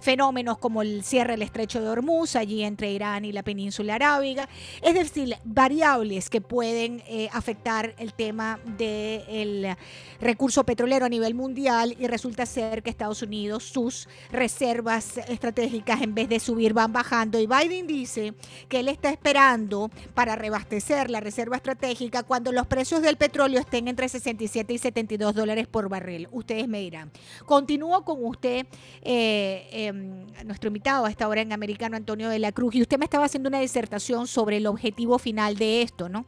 fenómenos 0.00 0.58
como 0.58 0.82
el 0.82 1.04
cierre 1.04 1.32
del 1.32 1.42
estrecho 1.42 1.80
de 1.80 1.88
Hormuz, 1.88 2.36
allí 2.36 2.62
entre 2.62 2.90
Irán 2.90 3.24
y 3.24 3.32
la 3.32 3.42
península 3.42 3.94
arábiga, 3.94 4.48
es 4.82 4.94
decir, 4.94 5.36
variables 5.44 6.30
que 6.30 6.40
pueden 6.40 7.02
eh, 7.06 7.28
afectar 7.32 7.94
el 7.98 8.14
tema 8.14 8.58
del 8.78 9.76
recurso 10.20 10.64
petrolero 10.64 11.06
a 11.06 11.08
nivel 11.08 11.34
mundial 11.34 11.96
y 11.98 12.06
resulta 12.06 12.46
ser 12.46 12.82
que 12.82 12.90
Estados 12.90 13.22
Unidos 13.22 13.64
sus 13.64 14.08
reservas 14.32 15.18
estratégicas 15.28 16.02
en 16.02 16.14
vez 16.14 16.28
de 16.28 16.40
subir 16.40 16.74
van 16.74 16.92
bajando 16.92 17.38
y 17.38 17.46
Biden 17.46 17.86
dice 17.86 18.34
que 18.68 18.80
él 18.80 18.88
está 18.88 19.10
esperando 19.10 19.90
para 20.14 20.36
reabastecer 20.36 21.10
la 21.10 21.20
reserva 21.20 21.56
estratégica 21.56 22.22
cuando 22.22 22.52
los 22.52 22.66
precios 22.66 23.02
del 23.02 23.16
petróleo 23.16 23.60
estén 23.60 23.88
entre 23.88 24.08
67 24.08 24.72
y 24.72 24.78
72 24.78 25.34
dólares 25.34 25.66
por 25.66 25.88
barril. 25.88 26.28
Ustedes 26.32 26.68
me 26.68 26.80
dirán. 26.80 27.10
Continúo 27.46 28.04
con 28.04 28.24
usted. 28.24 28.66
Eh, 29.02 29.68
eh, 29.72 29.89
Em, 29.90 30.26
nuestro 30.46 30.68
invitado 30.68 31.04
a 31.04 31.10
esta 31.10 31.28
hora 31.28 31.42
en 31.42 31.52
Americano, 31.52 31.96
Antonio 31.96 32.28
de 32.28 32.38
la 32.38 32.52
Cruz, 32.52 32.74
y 32.74 32.82
usted 32.82 32.98
me 32.98 33.04
estaba 33.04 33.24
haciendo 33.24 33.48
una 33.48 33.60
disertación 33.60 34.26
sobre 34.26 34.56
el 34.56 34.66
objetivo 34.66 35.18
final 35.18 35.56
de 35.56 35.82
esto, 35.82 36.08
¿no? 36.08 36.24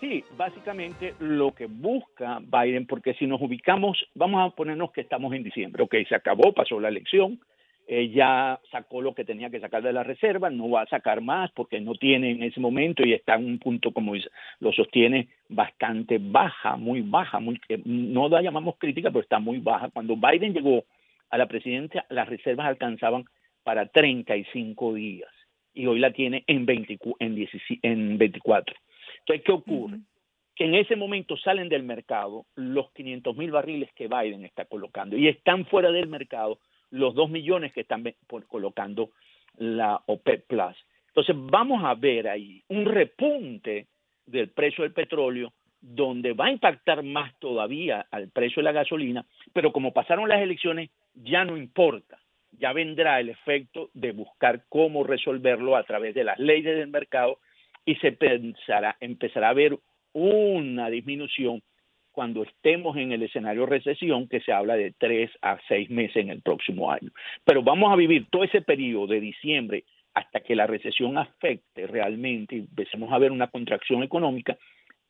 Sí, 0.00 0.24
básicamente 0.36 1.14
lo 1.18 1.52
que 1.52 1.66
busca 1.66 2.40
Biden, 2.40 2.86
porque 2.86 3.14
si 3.14 3.26
nos 3.26 3.40
ubicamos, 3.40 3.98
vamos 4.14 4.46
a 4.46 4.54
ponernos 4.54 4.92
que 4.92 5.00
estamos 5.00 5.32
en 5.34 5.42
diciembre, 5.42 5.82
ok, 5.82 5.94
se 6.08 6.14
acabó, 6.14 6.52
pasó 6.52 6.78
la 6.80 6.88
elección, 6.88 7.40
eh, 7.86 8.10
ya 8.10 8.60
sacó 8.70 9.02
lo 9.02 9.14
que 9.14 9.24
tenía 9.24 9.50
que 9.50 9.60
sacar 9.60 9.82
de 9.82 9.92
la 9.92 10.02
reserva, 10.02 10.50
no 10.50 10.70
va 10.70 10.82
a 10.82 10.86
sacar 10.86 11.20
más 11.20 11.50
porque 11.52 11.80
no 11.80 11.94
tiene 11.94 12.30
en 12.30 12.42
ese 12.42 12.60
momento 12.60 13.06
y 13.06 13.12
está 13.12 13.34
en 13.34 13.44
un 13.44 13.58
punto, 13.58 13.92
como 13.92 14.14
lo 14.60 14.72
sostiene, 14.72 15.28
bastante 15.48 16.18
baja, 16.18 16.76
muy 16.76 17.02
baja, 17.02 17.40
muy, 17.40 17.60
no 17.84 18.28
la 18.28 18.42
llamamos 18.42 18.76
crítica, 18.78 19.10
pero 19.10 19.22
está 19.22 19.38
muy 19.38 19.58
baja. 19.58 19.90
Cuando 19.90 20.16
Biden 20.16 20.54
llegó 20.54 20.84
a 21.34 21.38
la 21.38 21.48
presidencia, 21.48 22.06
las 22.10 22.28
reservas 22.28 22.68
alcanzaban 22.68 23.24
para 23.64 23.88
35 23.88 24.94
días 24.94 25.30
y 25.72 25.86
hoy 25.86 25.98
la 25.98 26.12
tiene 26.12 26.44
en, 26.46 26.64
20, 26.64 26.96
en, 27.18 27.48
en 27.82 28.18
24. 28.18 28.76
Entonces, 29.18 29.44
¿qué 29.44 29.52
ocurre? 29.52 29.98
que 30.54 30.66
en 30.66 30.76
ese 30.76 30.94
momento 30.94 31.36
salen 31.36 31.68
del 31.68 31.82
mercado 31.82 32.46
los 32.54 32.92
500 32.92 33.36
mil 33.36 33.50
barriles 33.50 33.90
que 33.96 34.06
Biden 34.06 34.44
está 34.44 34.66
colocando 34.66 35.16
y 35.16 35.26
están 35.26 35.66
fuera 35.66 35.90
del 35.90 36.06
mercado 36.06 36.60
los 36.90 37.16
2 37.16 37.30
millones 37.30 37.72
que 37.72 37.80
están 37.80 38.04
colocando 38.46 39.10
la 39.56 40.00
OPEP 40.06 40.46
Plus. 40.46 40.76
Entonces 41.08 41.34
vamos 41.36 41.82
a 41.84 41.94
ver 41.94 42.28
ahí 42.28 42.62
un 42.68 42.84
repunte 42.84 43.88
del 44.26 44.50
precio 44.50 44.84
del 44.84 44.92
petróleo 44.92 45.52
donde 45.86 46.32
va 46.32 46.46
a 46.46 46.50
impactar 46.50 47.02
más 47.02 47.38
todavía 47.38 48.06
al 48.10 48.30
precio 48.30 48.60
de 48.60 48.64
la 48.64 48.72
gasolina, 48.72 49.26
pero 49.52 49.70
como 49.70 49.92
pasaron 49.92 50.28
las 50.28 50.40
elecciones 50.40 50.90
ya 51.14 51.44
no 51.44 51.58
importa, 51.58 52.18
ya 52.52 52.72
vendrá 52.72 53.20
el 53.20 53.28
efecto 53.28 53.90
de 53.92 54.12
buscar 54.12 54.64
cómo 54.68 55.04
resolverlo 55.04 55.76
a 55.76 55.84
través 55.84 56.14
de 56.14 56.24
las 56.24 56.38
leyes 56.38 56.76
del 56.76 56.88
mercado 56.88 57.38
y 57.84 57.96
se 57.96 58.12
pensará, 58.12 58.96
empezará 59.00 59.50
a 59.50 59.54
ver 59.54 59.78
una 60.14 60.88
disminución 60.88 61.62
cuando 62.12 62.44
estemos 62.44 62.96
en 62.96 63.12
el 63.12 63.24
escenario 63.24 63.66
recesión, 63.66 64.28
que 64.28 64.40
se 64.40 64.52
habla 64.52 64.76
de 64.76 64.92
tres 64.96 65.30
a 65.42 65.58
seis 65.68 65.90
meses 65.90 66.16
en 66.16 66.30
el 66.30 66.40
próximo 66.40 66.90
año. 66.92 67.10
Pero 67.44 67.62
vamos 67.62 67.92
a 67.92 67.96
vivir 67.96 68.26
todo 68.30 68.44
ese 68.44 68.62
periodo 68.62 69.08
de 69.08 69.20
diciembre 69.20 69.84
hasta 70.14 70.40
que 70.40 70.54
la 70.54 70.66
recesión 70.66 71.18
afecte 71.18 71.88
realmente 71.88 72.54
y 72.54 72.60
empecemos 72.60 73.12
a 73.12 73.18
ver 73.18 73.32
una 73.32 73.48
contracción 73.48 74.04
económica 74.04 74.56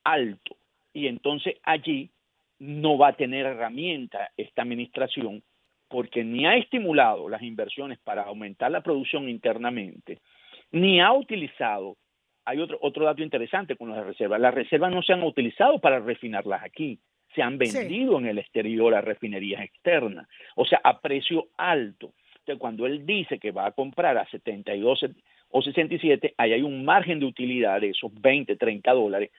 alto. 0.02 0.56
Y 0.94 1.08
entonces 1.08 1.56
allí 1.62 2.10
no 2.58 2.96
va 2.96 3.08
a 3.08 3.16
tener 3.16 3.44
herramienta 3.44 4.30
esta 4.38 4.62
administración 4.62 5.42
porque 5.88 6.24
ni 6.24 6.46
ha 6.46 6.56
estimulado 6.56 7.28
las 7.28 7.42
inversiones 7.42 7.98
para 7.98 8.22
aumentar 8.22 8.70
la 8.70 8.82
producción 8.82 9.28
internamente, 9.28 10.20
ni 10.72 11.00
ha 11.00 11.12
utilizado 11.12 11.98
hay 12.44 12.58
otro, 12.58 12.78
otro 12.82 13.04
dato 13.04 13.22
interesante 13.22 13.76
con 13.76 13.90
las 13.90 14.04
reservas. 14.04 14.40
Las 14.40 14.54
reservas 14.54 14.92
no 14.92 15.02
se 15.02 15.12
han 15.12 15.22
utilizado 15.22 15.78
para 15.78 16.00
refinarlas 16.00 16.62
aquí, 16.62 16.98
se 17.34 17.42
han 17.42 17.58
vendido 17.58 18.18
en 18.18 18.26
el 18.26 18.38
exterior 18.38 18.94
a 18.94 19.00
refinerías 19.00 19.62
externas, 19.62 20.28
o 20.54 20.64
sea, 20.64 20.80
a 20.84 21.00
precio 21.00 21.48
alto. 21.56 22.12
Entonces, 22.40 22.60
cuando 22.60 22.86
él 22.86 23.06
dice 23.06 23.38
que 23.38 23.50
va 23.50 23.66
a 23.66 23.72
comprar 23.72 24.18
a 24.18 24.28
72 24.28 25.06
o 25.48 25.62
67, 25.62 26.34
ahí 26.36 26.52
hay 26.52 26.62
un 26.62 26.84
margen 26.84 27.18
de 27.18 27.26
utilidad 27.26 27.80
de 27.80 27.90
esos 27.90 28.12
20, 28.20 28.56
30 28.56 28.92
dólares 28.92 29.30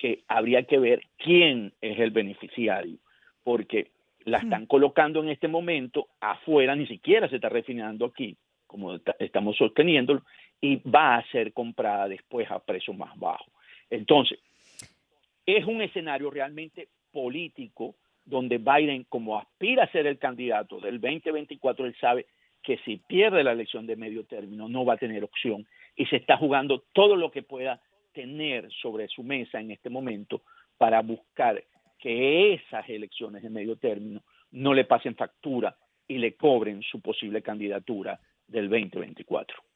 que 0.00 0.22
habría 0.28 0.62
que 0.62 0.78
ver 0.78 1.02
quién 1.18 1.74
es 1.82 1.98
el 1.98 2.10
beneficiario, 2.10 2.96
porque 3.44 3.90
la 4.24 4.38
están 4.38 4.64
colocando 4.64 5.22
en 5.22 5.28
este 5.28 5.46
momento 5.46 6.08
afuera, 6.20 6.74
ni 6.74 6.86
siquiera 6.86 7.28
se 7.28 7.36
está 7.36 7.50
refinando 7.50 8.06
aquí, 8.06 8.34
como 8.66 8.98
estamos 9.18 9.58
sosteniéndolo, 9.58 10.22
y 10.58 10.76
va 10.88 11.16
a 11.16 11.30
ser 11.30 11.52
comprada 11.52 12.08
después 12.08 12.50
a 12.50 12.60
precio 12.60 12.94
más 12.94 13.18
bajo. 13.18 13.44
Entonces, 13.90 14.38
es 15.44 15.66
un 15.66 15.82
escenario 15.82 16.30
realmente 16.30 16.88
político 17.12 17.94
donde 18.24 18.56
Biden, 18.56 19.04
como 19.04 19.38
aspira 19.38 19.84
a 19.84 19.92
ser 19.92 20.06
el 20.06 20.18
candidato 20.18 20.80
del 20.80 20.98
2024, 20.98 21.84
él 21.84 21.94
sabe 22.00 22.26
que 22.62 22.78
si 22.86 22.96
pierde 22.96 23.44
la 23.44 23.52
elección 23.52 23.86
de 23.86 23.96
medio 23.96 24.24
término 24.24 24.66
no 24.68 24.86
va 24.86 24.94
a 24.94 24.98
tener 24.98 25.24
opción 25.24 25.66
y 25.94 26.06
se 26.06 26.16
está 26.16 26.38
jugando 26.38 26.84
todo 26.94 27.16
lo 27.16 27.30
que 27.30 27.42
pueda 27.42 27.80
tener 28.12 28.70
sobre 28.72 29.08
su 29.08 29.22
mesa 29.22 29.60
en 29.60 29.70
este 29.70 29.90
momento 29.90 30.42
para 30.76 31.02
buscar 31.02 31.62
que 31.98 32.54
esas 32.54 32.88
elecciones 32.88 33.42
de 33.42 33.50
medio 33.50 33.76
término 33.76 34.22
no 34.52 34.74
le 34.74 34.84
pasen 34.84 35.14
factura 35.14 35.76
y 36.08 36.18
le 36.18 36.34
cobren 36.34 36.82
su 36.82 37.00
posible 37.00 37.42
candidatura 37.42 38.18
del 38.46 38.68
2024. 38.68 39.69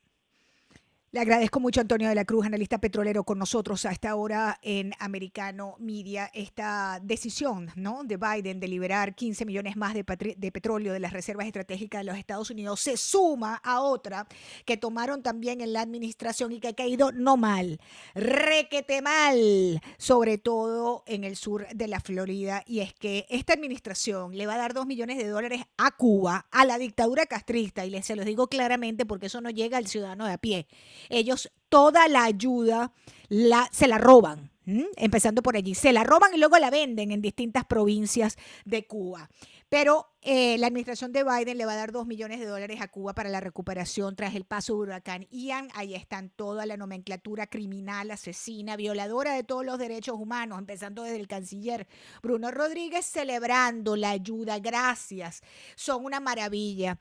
Le 1.14 1.20
agradezco 1.20 1.60
mucho 1.60 1.78
a 1.78 1.82
Antonio 1.82 2.08
de 2.08 2.16
la 2.16 2.24
Cruz, 2.24 2.44
analista 2.44 2.78
petrolero, 2.78 3.22
con 3.22 3.38
nosotros 3.38 3.86
a 3.86 3.92
esta 3.92 4.16
hora 4.16 4.58
en 4.62 4.94
Americano 4.98 5.76
Media. 5.78 6.28
Esta 6.34 6.98
decisión 7.00 7.70
¿no? 7.76 8.02
de 8.02 8.16
Biden 8.16 8.58
de 8.58 8.66
liberar 8.66 9.14
15 9.14 9.46
millones 9.46 9.76
más 9.76 9.94
de, 9.94 10.02
petróleo 10.02 10.92
de 10.92 10.98
las 10.98 11.12
reservas 11.12 11.46
estratégicas 11.46 12.00
de 12.00 12.06
los 12.06 12.18
Estados 12.18 12.50
Unidos 12.50 12.80
se 12.80 12.96
suma 12.96 13.60
a 13.62 13.80
otra 13.80 14.26
que 14.64 14.76
tomaron 14.76 15.22
también 15.22 15.60
en 15.60 15.72
la 15.72 15.82
administración 15.82 16.50
y 16.50 16.58
que 16.58 16.66
ha 16.66 16.72
caído 16.72 17.12
no 17.12 17.36
mal, 17.36 17.78
requete 18.16 19.00
mal, 19.00 19.80
sobre 19.98 20.36
todo 20.36 21.04
en 21.06 21.22
el 21.22 21.36
sur 21.36 21.68
de 21.68 21.86
la 21.86 22.00
Florida. 22.00 22.64
Y 22.66 22.80
es 22.80 22.92
que 22.92 23.24
esta 23.28 23.52
administración 23.52 24.36
le 24.36 24.48
va 24.48 24.54
a 24.54 24.58
dar 24.58 24.74
2 24.74 24.84
millones 24.84 25.18
de 25.18 25.28
dólares 25.28 25.62
a 25.76 25.92
Cuba, 25.92 26.46
a 26.50 26.64
la 26.64 26.76
dictadura 26.76 27.26
castrista, 27.26 27.86
y 27.86 27.90
les, 27.90 28.04
se 28.04 28.16
los 28.16 28.26
digo 28.26 28.48
claramente 28.48 29.06
porque 29.06 29.26
eso 29.26 29.40
no 29.40 29.50
llega 29.50 29.78
al 29.78 29.86
ciudadano 29.86 30.26
de 30.26 30.32
a 30.32 30.38
pie 30.38 30.66
ellos 31.08 31.50
toda 31.68 32.08
la 32.08 32.24
ayuda 32.24 32.92
la, 33.28 33.68
se 33.72 33.88
la 33.88 33.98
roban, 33.98 34.50
empezando 34.64 35.42
por 35.42 35.56
allí. 35.56 35.74
Se 35.74 35.92
la 35.92 36.04
roban 36.04 36.34
y 36.34 36.38
luego 36.38 36.58
la 36.58 36.70
venden 36.70 37.10
en 37.10 37.20
distintas 37.20 37.64
provincias 37.64 38.36
de 38.64 38.86
Cuba. 38.86 39.28
Pero 39.68 40.06
eh, 40.22 40.56
la 40.58 40.68
administración 40.68 41.10
de 41.10 41.24
Biden 41.24 41.58
le 41.58 41.66
va 41.66 41.72
a 41.72 41.76
dar 41.76 41.90
dos 41.90 42.06
millones 42.06 42.38
de 42.38 42.46
dólares 42.46 42.80
a 42.80 42.86
Cuba 42.86 43.12
para 43.12 43.28
la 43.28 43.40
recuperación 43.40 44.14
tras 44.14 44.36
el 44.36 44.44
paso 44.44 44.74
de 44.74 44.80
huracán 44.80 45.26
Ian. 45.30 45.68
Ahí 45.74 45.94
están 45.94 46.30
toda 46.30 46.64
la 46.64 46.76
nomenclatura 46.76 47.48
criminal, 47.48 48.10
asesina, 48.12 48.76
violadora 48.76 49.34
de 49.34 49.42
todos 49.42 49.66
los 49.66 49.78
derechos 49.78 50.14
humanos, 50.16 50.60
empezando 50.60 51.02
desde 51.02 51.18
el 51.18 51.26
canciller 51.26 51.88
Bruno 52.22 52.52
Rodríguez, 52.52 53.04
celebrando 53.04 53.96
la 53.96 54.10
ayuda. 54.10 54.60
Gracias. 54.60 55.42
Son 55.74 56.04
una 56.04 56.20
maravilla. 56.20 57.00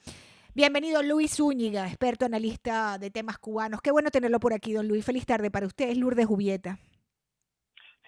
Bienvenido 0.56 1.02
Luis 1.02 1.38
Zúñiga, 1.38 1.88
experto 1.88 2.26
analista 2.26 3.00
de 3.00 3.10
temas 3.10 3.39
cubanos. 3.39 3.82
Qué 3.82 3.92
bueno 3.92 4.12
tenerlo 4.12 4.39
por 4.39 4.54
aquí, 4.54 4.72
don 4.74 4.88
Luis. 4.88 5.04
Feliz 5.04 5.26
tarde 5.26 5.50
para 5.50 5.66
ustedes, 5.66 5.98
Lourdes 5.98 6.28
Jubieta. 6.28 6.78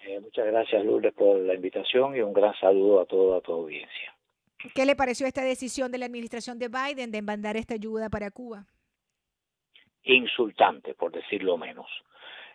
Eh, 0.06 0.20
muchas 0.20 0.46
gracias, 0.46 0.84
Lourdes, 0.84 1.12
por 1.12 1.40
la 1.40 1.54
invitación 1.54 2.14
y 2.14 2.20
un 2.20 2.32
gran 2.32 2.54
saludo 2.60 3.00
a 3.00 3.04
toda 3.06 3.40
tu 3.40 3.52
audiencia. 3.52 4.14
¿Qué 4.76 4.86
le 4.86 4.94
pareció 4.94 5.26
esta 5.26 5.42
decisión 5.42 5.90
de 5.90 5.98
la 5.98 6.06
administración 6.06 6.60
de 6.60 6.68
Biden 6.68 7.10
de 7.10 7.20
mandar 7.20 7.56
esta 7.56 7.74
ayuda 7.74 8.10
para 8.10 8.30
Cuba? 8.30 8.64
Insultante, 10.04 10.94
por 10.94 11.10
decirlo 11.10 11.56
menos. 11.56 11.88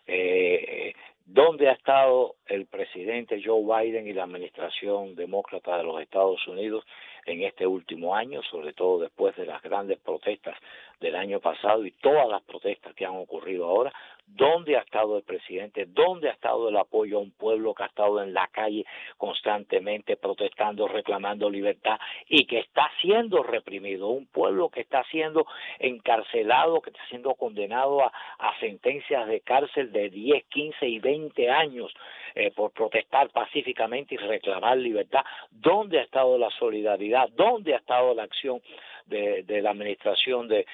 Eh, 0.08 0.94
¿Dónde 1.26 1.68
ha 1.68 1.74
estado 1.74 2.38
el 2.46 2.66
presidente 2.66 3.42
Joe 3.44 3.62
Biden 3.62 4.08
y 4.08 4.14
la 4.14 4.24
administración 4.24 5.16
demócrata 5.16 5.78
de 5.78 5.84
los 5.84 6.02
Estados 6.02 6.48
Unidos 6.48 6.86
en 7.26 7.44
este 7.44 7.66
último 7.68 8.16
año, 8.16 8.42
sobre 8.44 8.74
todo 8.74 9.00
después 9.00 9.36
de 9.36 9.46
las 9.46 9.62
grandes 9.62 10.00
protestas 10.00 10.58
del 11.00 11.16
año 11.16 11.40
pasado 11.40 11.86
y 11.86 11.92
todas 11.92 12.28
las 12.30 12.42
protestas 12.44 12.94
que 12.94 13.06
han 13.06 13.16
ocurrido 13.16 13.66
ahora, 13.66 13.92
dónde 14.36 14.78
ha 14.78 14.82
estado 14.82 15.18
el 15.18 15.24
presidente, 15.24 15.86
dónde 15.88 16.30
ha 16.30 16.34
estado 16.34 16.70
el 16.70 16.78
apoyo 16.78 17.18
a 17.18 17.22
un 17.22 17.32
pueblo 17.32 17.74
que 17.74 17.84
ha 17.84 17.88
estado 17.88 18.22
en 18.22 18.34
la 18.34 18.48
calle 18.48 18.86
constantemente 19.18 20.16
protestando, 20.16 20.88
reclamando 20.88 21.50
libertad 21.50 22.00
y 22.28 22.46
que 22.46 22.60
está 22.60 22.90
siendo 23.02 23.44
reprimido, 23.44 24.08
un 24.10 24.28
pueblo 24.28 24.70
que 24.70 24.82
está 24.82 25.04
siendo 25.06 25.46
encarcelado, 25.80 26.82
que 26.82 26.92
está 26.92 27.06
siendo 27.10 27.34
condenado 27.36 28.04
a, 28.04 28.12
sentencias 28.60 29.28
de 29.28 29.42
cárcel 29.42 29.92
de 29.92 30.10
10, 30.10 30.46
15 30.46 30.88
y 30.88 31.00
20 31.00 31.50
años 31.50 31.92
eh, 32.36 32.52
por 32.52 32.72
protestar 32.72 33.30
pacíficamente 33.30 34.16
y 34.16 34.18
reclamar 34.18 34.78
libertad, 34.78 35.22
dónde 35.50 36.00
ha 36.00 36.04
estado 36.04 36.38
la 36.38 36.50
solidaridad, 36.52 37.30
dónde 37.30 37.74
ha 37.74 37.78
estado 37.78 38.14
la 38.14 38.24
acción 38.24 38.62
de, 39.06 39.44
la 39.62 39.72
administración 39.72 40.48
de 40.48 40.66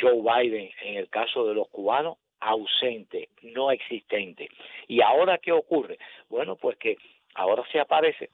Joe 0.00 0.20
Biden 0.20 0.70
en 0.82 0.96
el 0.96 1.08
caso 1.08 1.46
de 1.46 1.54
los 1.54 1.68
cubanos, 1.68 2.18
ausente, 2.40 3.30
no 3.42 3.70
existente. 3.70 4.48
¿Y 4.88 5.00
ahora 5.00 5.38
qué 5.38 5.52
ocurre? 5.52 5.98
Bueno, 6.28 6.56
pues 6.56 6.76
que 6.76 6.96
ahora 7.34 7.62
se 7.72 7.80
aparece 7.80 8.30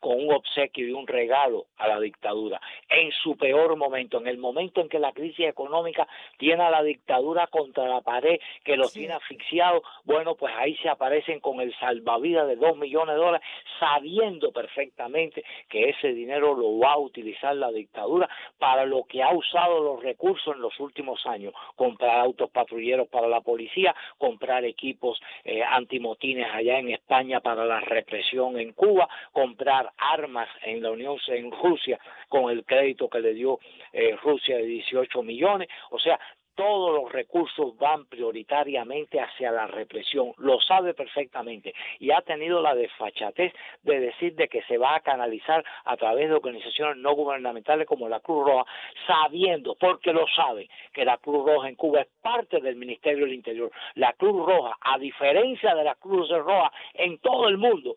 con 0.00 0.18
un 0.18 0.32
obsequio 0.32 0.86
y 0.86 0.92
un 0.92 1.06
regalo 1.06 1.66
a 1.76 1.88
la 1.88 2.00
dictadura 2.00 2.60
en 2.88 3.10
su 3.12 3.36
peor 3.36 3.76
momento, 3.76 4.18
en 4.18 4.26
el 4.26 4.38
momento 4.38 4.80
en 4.80 4.88
que 4.88 4.98
la 4.98 5.12
crisis 5.12 5.46
económica 5.46 6.06
tiene 6.38 6.62
a 6.62 6.70
la 6.70 6.82
dictadura 6.82 7.46
contra 7.46 7.86
la 7.86 8.00
pared, 8.00 8.40
que 8.64 8.76
los 8.76 8.92
tiene 8.92 9.14
asfixiados, 9.14 9.82
bueno, 10.04 10.34
pues 10.34 10.54
ahí 10.56 10.76
se 10.76 10.88
aparecen 10.88 11.40
con 11.40 11.60
el 11.60 11.74
salvavidas 11.78 12.46
de 12.48 12.56
dos 12.56 12.76
millones 12.76 13.14
de 13.14 13.20
dólares, 13.20 13.46
sabiendo 13.78 14.52
perfectamente 14.52 15.44
que 15.68 15.90
ese 15.90 16.08
dinero 16.12 16.54
lo 16.54 16.78
va 16.78 16.92
a 16.92 16.98
utilizar 16.98 17.54
la 17.56 17.70
dictadura 17.70 18.28
para 18.58 18.84
lo 18.84 19.04
que 19.04 19.22
ha 19.22 19.32
usado 19.32 19.80
los 19.82 20.02
recursos 20.02 20.54
en 20.54 20.62
los 20.62 20.78
últimos 20.80 21.24
años, 21.26 21.54
comprar 21.76 22.18
autos 22.18 22.50
patrulleros 22.50 23.08
para 23.08 23.28
la 23.28 23.40
policía, 23.40 23.94
comprar 24.16 24.64
equipos 24.64 25.20
eh, 25.44 25.62
antimotines 25.62 26.48
allá 26.52 26.78
en 26.78 26.90
España 26.90 27.40
para 27.40 27.64
la 27.64 27.80
represión 27.80 28.58
en 28.58 28.72
Cuba, 28.72 29.08
comprar 29.32 29.87
armas 29.96 30.48
en 30.62 30.82
la 30.82 30.90
Unión 30.90 31.18
en 31.28 31.50
Rusia 31.50 31.98
con 32.28 32.50
el 32.50 32.64
crédito 32.64 33.08
que 33.08 33.20
le 33.20 33.34
dio 33.34 33.58
eh, 33.92 34.16
Rusia 34.22 34.56
de 34.56 34.64
18 34.64 35.22
millones, 35.22 35.68
o 35.90 35.98
sea, 35.98 36.18
todos 36.58 36.92
los 36.92 37.12
recursos 37.12 37.78
van 37.78 38.06
prioritariamente 38.06 39.20
hacia 39.20 39.52
la 39.52 39.68
represión, 39.68 40.32
lo 40.38 40.60
sabe 40.60 40.92
perfectamente. 40.92 41.72
Y 42.00 42.10
ha 42.10 42.20
tenido 42.22 42.60
la 42.60 42.74
desfachatez 42.74 43.52
de 43.84 44.00
decir 44.00 44.34
de 44.34 44.48
que 44.48 44.62
se 44.62 44.76
va 44.76 44.96
a 44.96 45.00
canalizar 45.00 45.64
a 45.84 45.96
través 45.96 46.28
de 46.28 46.34
organizaciones 46.34 46.96
no 46.96 47.14
gubernamentales 47.14 47.86
como 47.86 48.08
la 48.08 48.18
Cruz 48.18 48.44
Roja, 48.44 48.68
sabiendo, 49.06 49.76
porque 49.76 50.12
lo 50.12 50.26
sabe, 50.34 50.68
que 50.92 51.04
la 51.04 51.18
Cruz 51.18 51.46
Roja 51.46 51.68
en 51.68 51.76
Cuba 51.76 52.00
es 52.00 52.08
parte 52.20 52.60
del 52.60 52.74
Ministerio 52.74 53.24
del 53.24 53.34
Interior. 53.34 53.70
La 53.94 54.12
Cruz 54.14 54.44
Roja, 54.44 54.76
a 54.80 54.98
diferencia 54.98 55.76
de 55.76 55.84
la 55.84 55.94
Cruz 55.94 56.28
Roja 56.28 56.72
en 56.94 57.18
todo 57.18 57.46
el 57.46 57.56
mundo, 57.56 57.94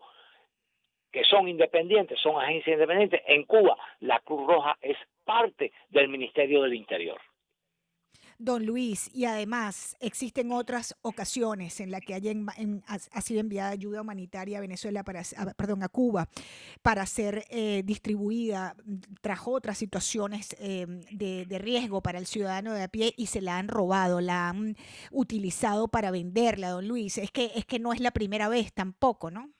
que 1.12 1.24
son 1.24 1.48
independientes, 1.48 2.18
son 2.20 2.40
agencias 2.40 2.74
independientes, 2.74 3.20
en 3.26 3.44
Cuba 3.44 3.76
la 4.00 4.18
Cruz 4.20 4.46
Roja 4.46 4.78
es 4.80 4.96
parte 5.24 5.72
del 5.90 6.08
Ministerio 6.08 6.62
del 6.62 6.74
Interior. 6.74 7.20
Don 8.38 8.66
Luis, 8.66 9.08
y 9.14 9.24
además 9.26 9.96
existen 10.00 10.50
otras 10.50 10.96
ocasiones 11.02 11.78
en 11.78 11.92
las 11.92 12.00
que 12.00 12.14
ha, 12.14 13.20
sido 13.20 13.40
enviada 13.40 13.70
ayuda 13.70 14.00
humanitaria 14.00 14.58
a 14.58 14.60
Venezuela, 14.60 15.04
para, 15.04 15.22
perdón, 15.56 15.84
a 15.84 15.88
Cuba, 15.88 16.28
para 16.82 17.06
ser 17.06 17.44
eh, 17.50 17.82
distribuida 17.84 18.74
tras 19.20 19.42
otras 19.46 19.78
situaciones 19.78 20.56
eh, 20.58 20.86
de, 21.12 21.46
de, 21.46 21.58
riesgo 21.60 22.02
para 22.02 22.18
el 22.18 22.26
ciudadano 22.26 22.72
de 22.72 22.82
a 22.82 22.88
pie 22.88 23.14
y 23.16 23.26
se 23.26 23.40
la 23.40 23.58
han 23.58 23.68
robado, 23.68 24.20
la 24.20 24.48
han 24.48 24.76
utilizado 25.12 25.86
para 25.86 26.10
venderla, 26.10 26.70
don 26.70 26.88
Luis. 26.88 27.18
Es 27.18 27.30
que, 27.30 27.52
es 27.54 27.64
que 27.64 27.78
no 27.78 27.92
es 27.92 28.00
la 28.00 28.10
primera 28.10 28.48
vez 28.48 28.72
tampoco, 28.72 29.30
¿no? 29.30 29.52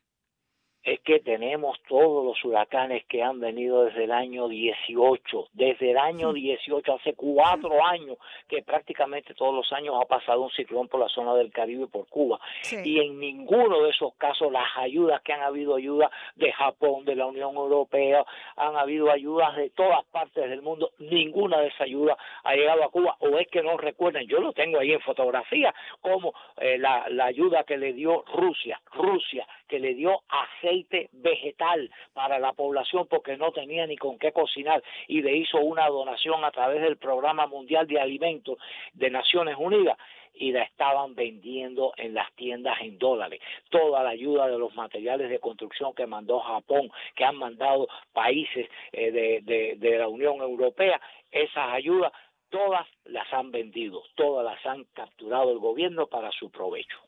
Es 0.85 1.01
que 1.01 1.21
tenemos 1.21 1.79
todos 1.89 2.25
los 2.25 2.45
huracanes 2.45 3.05
que 3.07 3.23
han 3.23 3.39
venido 3.39 3.85
desde 3.85 4.05
el 4.05 4.13
año 4.13 4.49
18, 4.49 5.49
desde 5.53 5.93
el 5.93 5.99
año 5.99 6.33
18, 6.33 6.95
hace 6.95 7.15
cuatro 7.15 7.85
años 7.85 8.19
que 8.49 8.63
prácticamente 8.63 9.35
todos 9.35 9.55
los 9.55 9.73
años 9.73 9.95
ha 10.01 10.07
pasado 10.07 10.43
un 10.43 10.51
ciclón 10.51 10.89
por 10.89 11.01
la 11.01 11.09
zona 11.09 11.35
del 11.35 11.53
Caribe 11.53 11.85
y 11.85 11.87
por 11.87 12.07
Cuba. 12.09 12.41
Y 12.85 12.99
en 13.01 13.21
ninguno 13.21 13.83
de 13.83 13.91
esos 13.91 14.15
casos 14.15 14.51
las 14.51 14.77
ayudas 14.77 15.23
que 15.23 15.33
han 15.33 15.43
habido, 15.43 15.77
ayudas 15.77 16.11
de 16.35 16.53
Japón, 16.53 17.05
de 17.05 17.15
la 17.15 17.27
Unión 17.27 17.55
Europea, 17.55 18.25
han 18.57 18.77
habido 18.77 19.11
ayudas 19.11 19.55
de 19.57 19.71
todas 19.71 20.05
partes 20.07 20.49
del 20.51 20.63
mundo, 20.63 20.91
ninguna 20.99 21.61
de 21.61 21.69
esas 21.69 21.83
ayudas 21.83 22.17
ha 22.43 22.55
llegado 22.55 22.83
a 22.83 22.91
Cuba, 22.91 23.17
o 23.21 23.39
es 23.39 23.47
que 23.49 23.63
no 23.63 23.77
recuerden, 23.77 24.27
yo 24.27 24.41
lo 24.41 24.53
tengo 24.53 24.81
ahí 24.81 24.93
en 24.93 25.01
fotografía, 25.01 25.73
como 26.01 26.35
eh, 26.57 26.77
la, 26.79 27.09
la 27.09 27.27
ayuda 27.27 27.65
que 27.65 27.77
le 27.77 27.93
dio 27.93 28.25
Rusia, 28.35 28.81
Rusia, 28.93 29.47
que 29.73 29.79
le 29.79 29.95
dio 29.95 30.21
aceite 30.29 31.09
vegetal 31.13 31.91
para 32.13 32.39
la 32.39 32.53
población 32.53 33.07
porque 33.09 33.39
no 33.39 33.53
tenía 33.53 33.87
ni 33.87 33.97
con 33.97 34.19
qué 34.19 34.31
cocinar 34.31 34.83
y 35.09 35.23
le 35.23 35.35
hizo 35.35 35.57
una 35.61 35.89
donación 35.89 36.45
a 36.45 36.51
través 36.51 36.83
del 36.83 36.99
Programa 36.99 37.47
Mundial 37.47 37.87
de 37.87 37.99
Alimentos 37.99 38.59
de 38.93 39.09
Naciones 39.09 39.57
Unidas 39.59 39.97
y 40.35 40.53
la 40.53 40.65
estaban 40.65 41.15
vendiendo 41.15 41.95
en 41.97 42.13
las 42.13 42.31
tiendas 42.35 42.83
en 42.83 42.99
dólares. 42.99 43.41
Toda 43.71 44.03
la 44.03 44.11
ayuda 44.11 44.47
de 44.47 44.59
los 44.59 44.75
materiales 44.75 45.31
de 45.31 45.39
construcción 45.39 45.95
que 45.95 46.07
mandó 46.07 46.41
Japón, 46.41 46.93
que 47.15 47.25
han 47.25 47.37
mandado 47.37 47.89
países 48.13 48.69
eh, 48.93 49.11
de, 49.11 49.77
de 49.79 49.99
la 49.99 50.09
Unión 50.09 50.37
Europea, 50.43 51.01
esas 51.31 51.73
ayudas 51.73 52.13
todas 52.51 52.87
las 53.07 53.33
han 53.33 53.51
vendido, 53.51 54.03
todas 54.17 54.45
las 54.45 54.67
han 54.67 54.85
capturado 54.93 55.51
el 55.51 55.61
gobierno 55.61 56.09
para 56.09 56.31
su 56.31 56.51
provecho 56.51 56.99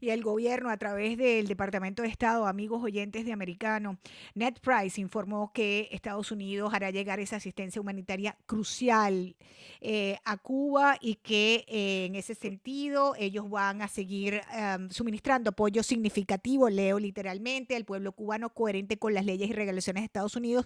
y 0.00 0.10
el 0.10 0.22
gobierno 0.22 0.70
a 0.70 0.76
través 0.76 1.18
del 1.18 1.48
Departamento 1.48 2.02
de 2.02 2.08
Estado, 2.08 2.46
amigos 2.46 2.82
oyentes 2.82 3.24
de 3.24 3.32
Americano, 3.32 3.98
Ned 4.34 4.54
Price 4.60 5.00
informó 5.00 5.52
que 5.52 5.88
Estados 5.90 6.30
Unidos 6.30 6.72
hará 6.72 6.90
llegar 6.90 7.18
esa 7.18 7.36
asistencia 7.36 7.80
humanitaria 7.80 8.36
crucial 8.46 9.34
eh, 9.80 10.18
a 10.24 10.36
Cuba 10.36 10.96
y 11.00 11.16
que 11.16 11.64
eh, 11.68 12.06
en 12.06 12.14
ese 12.14 12.34
sentido 12.34 13.14
ellos 13.18 13.50
van 13.50 13.82
a 13.82 13.88
seguir 13.88 14.40
em, 14.52 14.88
suministrando 14.90 15.50
apoyo 15.50 15.82
significativo, 15.82 16.68
leo 16.68 16.98
literalmente, 16.98 17.74
al 17.74 17.84
pueblo 17.84 18.12
cubano 18.12 18.50
coherente 18.50 18.98
con 18.98 19.14
las 19.14 19.24
leyes 19.24 19.50
y 19.50 19.52
regulaciones 19.52 20.02
de 20.02 20.06
Estados 20.06 20.36
Unidos. 20.36 20.64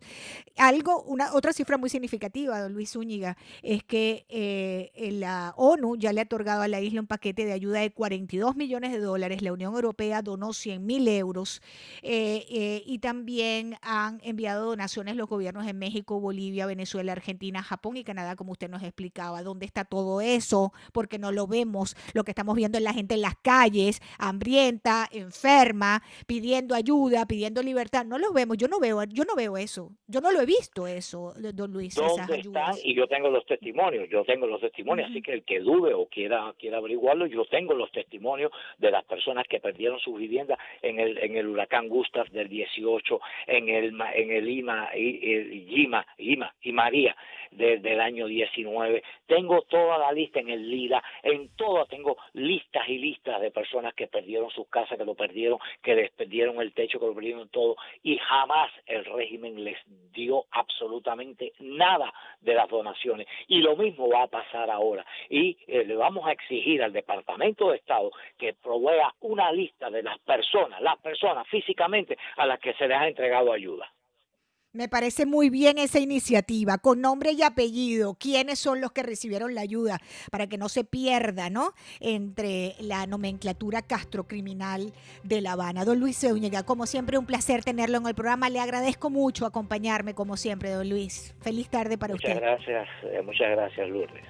Algo, 0.56 1.02
una 1.04 1.34
otra 1.34 1.52
cifra 1.52 1.78
muy 1.78 1.88
significativa, 1.88 2.60
don 2.60 2.74
Luis 2.74 2.92
Zúñiga, 2.92 3.36
es 3.62 3.82
que 3.82 4.26
eh, 4.28 4.90
la 5.12 5.54
ONU 5.56 5.96
ya 5.96 6.12
le 6.12 6.20
ha 6.20 6.24
otorgado 6.24 6.62
a 6.62 6.68
la 6.68 6.80
isla 6.80 7.00
un 7.00 7.06
paquete 7.06 7.44
de 7.46 7.52
ayuda 7.52 7.80
de 7.80 7.92
42 7.92 8.56
millones 8.56 8.92
de 8.92 8.98
dólares 8.98 9.21
la 9.28 9.52
Unión 9.52 9.74
Europea 9.74 10.22
donó 10.22 10.52
100 10.52 10.84
mil 10.84 11.08
euros 11.08 11.62
eh, 12.02 12.44
eh, 12.50 12.82
y 12.86 12.98
también 12.98 13.76
han 13.82 14.20
enviado 14.22 14.66
donaciones 14.66 15.16
los 15.16 15.28
gobiernos 15.28 15.66
de 15.66 15.74
México, 15.74 16.20
Bolivia, 16.20 16.66
Venezuela, 16.66 17.12
Argentina, 17.12 17.62
Japón 17.62 17.96
y 17.96 18.04
Canadá, 18.04 18.36
como 18.36 18.52
usted 18.52 18.68
nos 18.68 18.82
explicaba. 18.82 19.42
¿Dónde 19.42 19.66
está 19.66 19.84
todo 19.84 20.20
eso? 20.20 20.72
Porque 20.92 21.18
no 21.18 21.32
lo 21.32 21.46
vemos. 21.46 21.96
Lo 22.14 22.24
que 22.24 22.30
estamos 22.32 22.56
viendo 22.56 22.78
es 22.78 22.84
la 22.84 22.92
gente 22.92 23.14
en 23.14 23.22
las 23.22 23.36
calles, 23.36 24.00
hambrienta, 24.18 25.08
enferma, 25.12 26.02
pidiendo 26.26 26.74
ayuda, 26.74 27.26
pidiendo 27.26 27.62
libertad. 27.62 28.04
No 28.04 28.18
lo 28.18 28.32
vemos. 28.32 28.56
Yo 28.56 28.68
no 28.68 28.80
veo, 28.80 29.04
yo 29.04 29.24
no 29.24 29.34
veo 29.34 29.56
eso. 29.56 29.92
Yo 30.06 30.20
no 30.20 30.32
lo 30.32 30.40
he 30.40 30.46
visto 30.46 30.86
eso, 30.86 31.34
don 31.54 31.72
Luis. 31.72 31.94
¿Dónde 31.94 32.40
están? 32.40 32.74
Y 32.82 32.94
yo 32.94 33.06
tengo 33.06 33.30
los 33.30 33.46
testimonios. 33.46 34.08
Yo 34.10 34.24
tengo 34.24 34.46
los 34.46 34.60
testimonios. 34.60 35.10
Así 35.10 35.22
que 35.22 35.32
el 35.32 35.44
que 35.44 35.60
dude 35.60 35.94
o 35.94 36.06
quiera, 36.06 36.52
quiera 36.58 36.78
averiguarlo, 36.78 37.26
yo 37.26 37.44
tengo 37.46 37.74
los 37.74 37.90
testimonios 37.92 38.50
de 38.78 38.90
las 38.90 39.04
personas 39.12 39.46
que 39.46 39.60
perdieron 39.60 40.00
su 40.00 40.14
vivienda 40.14 40.58
en 40.80 40.98
el, 40.98 41.18
en 41.18 41.36
el 41.36 41.46
huracán 41.46 41.86
Gustav 41.86 42.30
del 42.30 42.48
18, 42.48 43.20
en 43.46 43.68
el, 43.68 43.94
en 44.14 44.30
el 44.30 44.46
Lima, 44.46 44.88
y, 44.96 45.44
Lima, 45.76 46.06
Lima 46.16 46.54
y 46.62 46.72
María 46.72 47.14
del 47.52 48.00
año 48.00 48.26
19. 48.26 49.02
Tengo 49.26 49.62
toda 49.62 49.98
la 49.98 50.12
lista 50.12 50.40
en 50.40 50.50
el 50.50 50.68
LIDA, 50.68 51.02
en 51.22 51.54
todo 51.56 51.86
tengo 51.86 52.16
listas 52.32 52.88
y 52.88 52.98
listas 52.98 53.40
de 53.40 53.50
personas 53.50 53.94
que 53.94 54.06
perdieron 54.06 54.50
sus 54.50 54.68
casas, 54.68 54.98
que 54.98 55.04
lo 55.04 55.14
perdieron, 55.14 55.58
que 55.82 55.94
les 55.94 56.10
perdieron 56.10 56.60
el 56.60 56.72
techo, 56.72 56.98
que 56.98 57.06
lo 57.06 57.14
perdieron 57.14 57.48
todo, 57.48 57.76
y 58.02 58.18
jamás 58.18 58.70
el 58.86 59.04
régimen 59.04 59.62
les 59.62 59.78
dio 60.12 60.44
absolutamente 60.50 61.52
nada 61.60 62.12
de 62.40 62.54
las 62.54 62.68
donaciones. 62.68 63.26
Y 63.48 63.60
lo 63.60 63.76
mismo 63.76 64.08
va 64.08 64.22
a 64.22 64.28
pasar 64.28 64.70
ahora. 64.70 65.04
Y 65.28 65.56
eh, 65.66 65.84
le 65.84 65.94
vamos 65.94 66.26
a 66.26 66.32
exigir 66.32 66.82
al 66.82 66.92
Departamento 66.92 67.70
de 67.70 67.76
Estado 67.76 68.10
que 68.38 68.54
provea 68.54 69.14
una 69.20 69.52
lista 69.52 69.90
de 69.90 70.02
las 70.02 70.18
personas, 70.20 70.80
las 70.80 70.98
personas 70.98 71.46
físicamente 71.48 72.16
a 72.36 72.46
las 72.46 72.58
que 72.58 72.74
se 72.74 72.88
les 72.88 72.98
ha 72.98 73.08
entregado 73.08 73.52
ayuda. 73.52 73.90
Me 74.74 74.88
parece 74.88 75.26
muy 75.26 75.50
bien 75.50 75.76
esa 75.76 76.00
iniciativa, 76.00 76.78
con 76.78 77.02
nombre 77.02 77.32
y 77.32 77.42
apellido, 77.42 78.14
quiénes 78.14 78.58
son 78.58 78.80
los 78.80 78.90
que 78.92 79.02
recibieron 79.02 79.54
la 79.54 79.60
ayuda, 79.60 79.98
para 80.30 80.46
que 80.46 80.56
no 80.56 80.70
se 80.70 80.82
pierda, 80.82 81.50
¿no? 81.50 81.74
Entre 82.00 82.74
la 82.80 83.06
nomenclatura 83.06 83.82
castrocriminal 83.82 84.94
de 85.24 85.42
La 85.42 85.52
Habana. 85.52 85.84
Don 85.84 86.00
Luis 86.00 86.18
Zúñiga, 86.20 86.62
como 86.62 86.86
siempre, 86.86 87.18
un 87.18 87.26
placer 87.26 87.62
tenerlo 87.62 87.98
en 87.98 88.06
el 88.06 88.14
programa. 88.14 88.48
Le 88.48 88.60
agradezco 88.60 89.10
mucho 89.10 89.44
acompañarme, 89.44 90.14
como 90.14 90.38
siempre, 90.38 90.70
don 90.70 90.88
Luis. 90.88 91.34
Feliz 91.42 91.68
tarde 91.68 91.98
para 91.98 92.14
usted. 92.14 92.30
Muchas 92.30 92.42
gracias, 92.42 92.88
eh, 93.02 93.20
muchas 93.22 93.50
gracias, 93.50 93.90
Lourdes. 93.90 94.24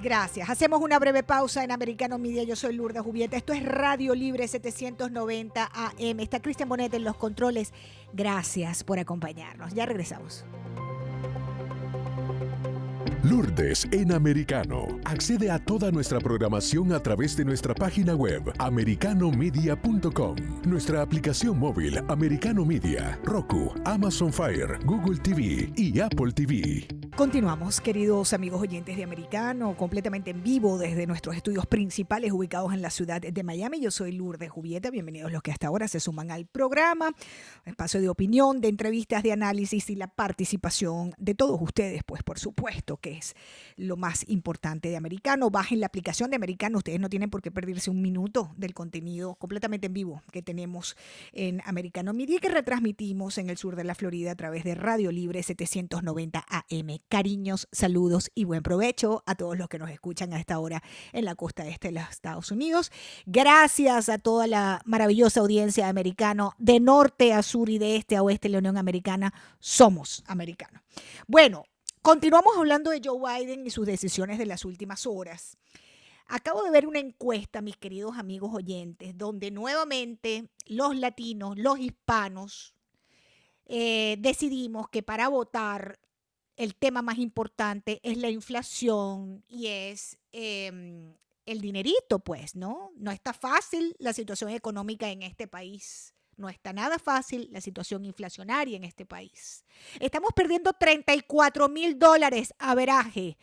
Gracias. 0.00 0.48
Hacemos 0.48 0.80
una 0.80 0.98
breve 0.98 1.24
pausa 1.24 1.64
en 1.64 1.72
Americano 1.72 2.18
Media. 2.18 2.44
Yo 2.44 2.54
soy 2.54 2.74
Lourdes 2.74 3.02
Jubieta. 3.02 3.36
Esto 3.36 3.52
es 3.52 3.64
Radio 3.64 4.14
Libre 4.14 4.46
790 4.46 5.70
AM. 5.74 6.20
Está 6.20 6.40
Cristian 6.40 6.68
Bonet 6.68 6.94
en 6.94 7.02
los 7.02 7.16
controles. 7.16 7.72
Gracias 8.12 8.84
por 8.84 9.00
acompañarnos. 9.00 9.74
Ya 9.74 9.86
regresamos. 9.86 10.44
Lourdes 13.24 13.84
en 13.90 14.12
Americano. 14.12 14.86
Accede 15.04 15.50
a 15.50 15.58
toda 15.58 15.90
nuestra 15.90 16.20
programación 16.20 16.92
a 16.92 17.00
través 17.00 17.36
de 17.36 17.44
nuestra 17.44 17.74
página 17.74 18.14
web 18.14 18.42
americanomedia.com, 18.58 20.36
nuestra 20.64 21.02
aplicación 21.02 21.58
móvil 21.58 21.98
Americano 22.08 22.64
Media, 22.64 23.18
Roku, 23.24 23.72
Amazon 23.84 24.32
Fire, 24.32 24.78
Google 24.84 25.18
TV 25.18 25.72
y 25.76 25.98
Apple 25.98 26.30
TV. 26.32 26.86
Continuamos, 27.16 27.80
queridos 27.80 28.32
amigos 28.32 28.62
oyentes 28.62 28.96
de 28.96 29.02
Americano, 29.02 29.76
completamente 29.76 30.30
en 30.30 30.44
vivo 30.44 30.78
desde 30.78 31.04
nuestros 31.08 31.34
estudios 31.34 31.66
principales 31.66 32.30
ubicados 32.30 32.72
en 32.72 32.80
la 32.80 32.90
ciudad 32.90 33.20
de 33.20 33.42
Miami. 33.42 33.80
Yo 33.80 33.90
soy 33.90 34.12
Lourdes 34.12 34.50
Jubieta. 34.50 34.90
Bienvenidos 34.90 35.32
los 35.32 35.42
que 35.42 35.50
hasta 35.50 35.66
ahora 35.66 35.88
se 35.88 35.98
suman 35.98 36.30
al 36.30 36.46
programa. 36.46 37.10
Espacio 37.64 38.00
de 38.00 38.08
opinión, 38.08 38.60
de 38.60 38.68
entrevistas, 38.68 39.24
de 39.24 39.32
análisis 39.32 39.90
y 39.90 39.96
la 39.96 40.06
participación 40.06 41.12
de 41.18 41.34
todos 41.34 41.60
ustedes, 41.60 42.02
pues 42.06 42.22
por 42.22 42.38
supuesto 42.38 42.98
que 42.98 43.07
es 43.12 43.34
lo 43.76 43.96
más 43.96 44.24
importante 44.28 44.88
de 44.88 44.96
Americano. 44.96 45.50
Bajen 45.50 45.80
la 45.80 45.86
aplicación 45.86 46.30
de 46.30 46.36
Americano. 46.36 46.78
Ustedes 46.78 47.00
no 47.00 47.08
tienen 47.08 47.30
por 47.30 47.42
qué 47.42 47.50
perderse 47.50 47.90
un 47.90 48.02
minuto 48.02 48.52
del 48.56 48.74
contenido 48.74 49.34
completamente 49.36 49.86
en 49.86 49.94
vivo 49.94 50.22
que 50.32 50.42
tenemos 50.42 50.96
en 51.32 51.60
Americano 51.64 52.12
Media 52.12 52.40
que 52.40 52.48
retransmitimos 52.48 53.38
en 53.38 53.50
el 53.50 53.56
sur 53.56 53.76
de 53.76 53.84
la 53.84 53.94
Florida 53.94 54.32
a 54.32 54.36
través 54.36 54.64
de 54.64 54.74
Radio 54.74 55.10
Libre 55.12 55.42
790 55.42 56.44
AM 56.48 56.98
cariños, 57.08 57.68
saludos 57.72 58.30
y 58.34 58.44
buen 58.44 58.62
provecho 58.62 59.22
a 59.26 59.34
todos 59.34 59.56
los 59.58 59.68
que 59.68 59.78
nos 59.78 59.90
escuchan 59.90 60.32
a 60.32 60.40
esta 60.40 60.58
hora 60.58 60.82
en 61.12 61.24
la 61.24 61.34
costa 61.34 61.66
este 61.66 61.88
de 61.88 62.00
los 62.00 62.10
Estados 62.10 62.50
Unidos. 62.50 62.90
Gracias 63.26 64.08
a 64.08 64.18
toda 64.18 64.46
la 64.46 64.82
maravillosa 64.84 65.40
audiencia 65.40 65.88
americana 65.88 66.50
de 66.58 66.80
norte 66.80 67.32
a 67.32 67.42
sur 67.42 67.68
y 67.68 67.78
de 67.78 67.96
este 67.96 68.16
a 68.16 68.22
oeste 68.22 68.48
de 68.48 68.52
la 68.52 68.58
Unión 68.58 68.76
Americana. 68.76 69.32
Somos 69.58 70.22
americanos. 70.26 70.82
Bueno, 71.26 71.64
continuamos 72.02 72.56
hablando 72.56 72.90
de 72.90 73.00
Joe 73.02 73.18
Biden 73.18 73.66
y 73.66 73.70
sus 73.70 73.86
decisiones 73.86 74.38
de 74.38 74.46
las 74.46 74.64
últimas 74.64 75.06
horas. 75.06 75.56
Acabo 76.26 76.62
de 76.62 76.70
ver 76.70 76.86
una 76.86 76.98
encuesta, 76.98 77.62
mis 77.62 77.76
queridos 77.76 78.18
amigos 78.18 78.54
oyentes, 78.54 79.16
donde 79.16 79.50
nuevamente 79.50 80.50
los 80.66 80.94
latinos, 80.96 81.56
los 81.56 81.78
hispanos, 81.78 82.74
eh, 83.64 84.16
decidimos 84.18 84.88
que 84.88 85.02
para 85.02 85.28
votar 85.28 85.98
el 86.56 86.74
tema 86.74 87.02
más 87.02 87.18
importante 87.18 88.00
es 88.02 88.18
la 88.18 88.28
inflación 88.28 89.44
y 89.48 89.68
es 89.68 90.18
em, 90.32 91.14
el 91.46 91.60
dinerito, 91.60 92.18
pues, 92.18 92.56
¿no? 92.56 92.90
No 92.96 93.10
está 93.10 93.32
fácil 93.32 93.94
la 93.98 94.12
situación 94.12 94.50
económica 94.50 95.08
en 95.08 95.22
este 95.22 95.46
país. 95.46 96.14
No 96.38 96.48
está 96.48 96.72
nada 96.72 96.98
fácil 96.98 97.48
la 97.50 97.60
situación 97.60 98.04
inflacionaria 98.04 98.76
en 98.76 98.84
este 98.84 99.04
país. 99.04 99.64
Estamos 100.00 100.30
perdiendo 100.34 100.72
34 100.72 101.68
mil 101.68 101.98
dólares 101.98 102.54
a 102.58 102.74
veraje 102.74 103.36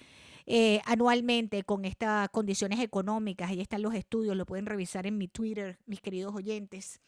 eh, 0.47 0.81
anualmente 0.85 1.63
con 1.63 1.85
estas 1.85 2.29
condiciones 2.29 2.79
económicas. 2.79 3.49
Ahí 3.49 3.61
están 3.61 3.81
los 3.81 3.93
estudios, 3.93 4.35
lo 4.35 4.45
pueden 4.45 4.65
revisar 4.65 5.05
en 5.07 5.17
mi 5.17 5.27
Twitter, 5.27 5.77
mis 5.85 5.99
queridos 5.99 6.33
oyentes. 6.33 7.01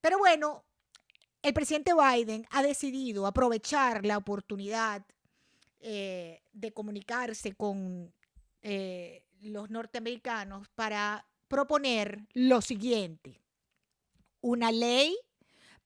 Pero 0.00 0.18
bueno, 0.18 0.64
el 1.42 1.52
presidente 1.52 1.92
Biden 1.92 2.46
ha 2.50 2.62
decidido 2.62 3.26
aprovechar 3.26 4.06
la 4.06 4.16
oportunidad 4.16 5.04
eh, 5.80 6.40
de 6.52 6.72
comunicarse 6.72 7.52
con 7.54 8.12
eh, 8.62 9.24
los 9.40 9.68
norteamericanos 9.68 10.68
para 10.68 11.26
proponer 11.48 12.28
lo 12.32 12.62
siguiente. 12.62 13.41
Una 14.42 14.70
ley 14.70 15.16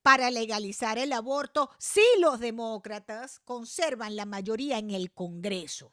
para 0.02 0.30
legalizar 0.30 0.98
el 0.98 1.12
aborto 1.12 1.70
si 1.78 2.02
los 2.20 2.40
demócratas 2.40 3.38
conservan 3.40 4.16
la 4.16 4.26
mayoría 4.26 4.78
en 4.78 4.90
el 4.90 5.12
Congreso. 5.12 5.92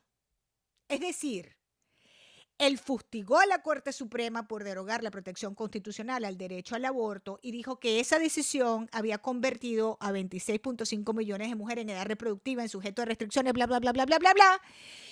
Es 0.88 1.00
decir, 1.00 1.56
él 2.60 2.78
fustigó 2.78 3.40
a 3.40 3.46
la 3.46 3.62
Corte 3.64 3.92
Suprema 3.92 4.48
por 4.48 4.64
derogar 4.64 5.04
la 5.04 5.12
protección 5.12 5.56
constitucional 5.56 6.24
al 6.24 6.38
derecho 6.38 6.76
al 6.76 6.86
aborto 6.86 7.40
y 7.42 7.52
dijo 7.52 7.80
que 7.80 8.00
esa 8.00 8.20
decisión 8.20 8.88
había 8.92 9.18
convertido 9.18 9.98
a 10.00 10.12
26.5 10.12 11.14
millones 11.16 11.50
de 11.50 11.56
mujeres 11.56 11.82
en 11.82 11.90
edad 11.90 12.06
reproductiva 12.06 12.62
en 12.62 12.70
sujeto 12.70 13.02
de 13.02 13.08
restricciones, 13.08 13.54
bla, 13.54 13.66
bla, 13.66 13.80
bla, 13.80 13.92
bla, 13.92 14.06
bla, 14.06 14.18
bla, 14.20 14.34
bla. 14.34 14.62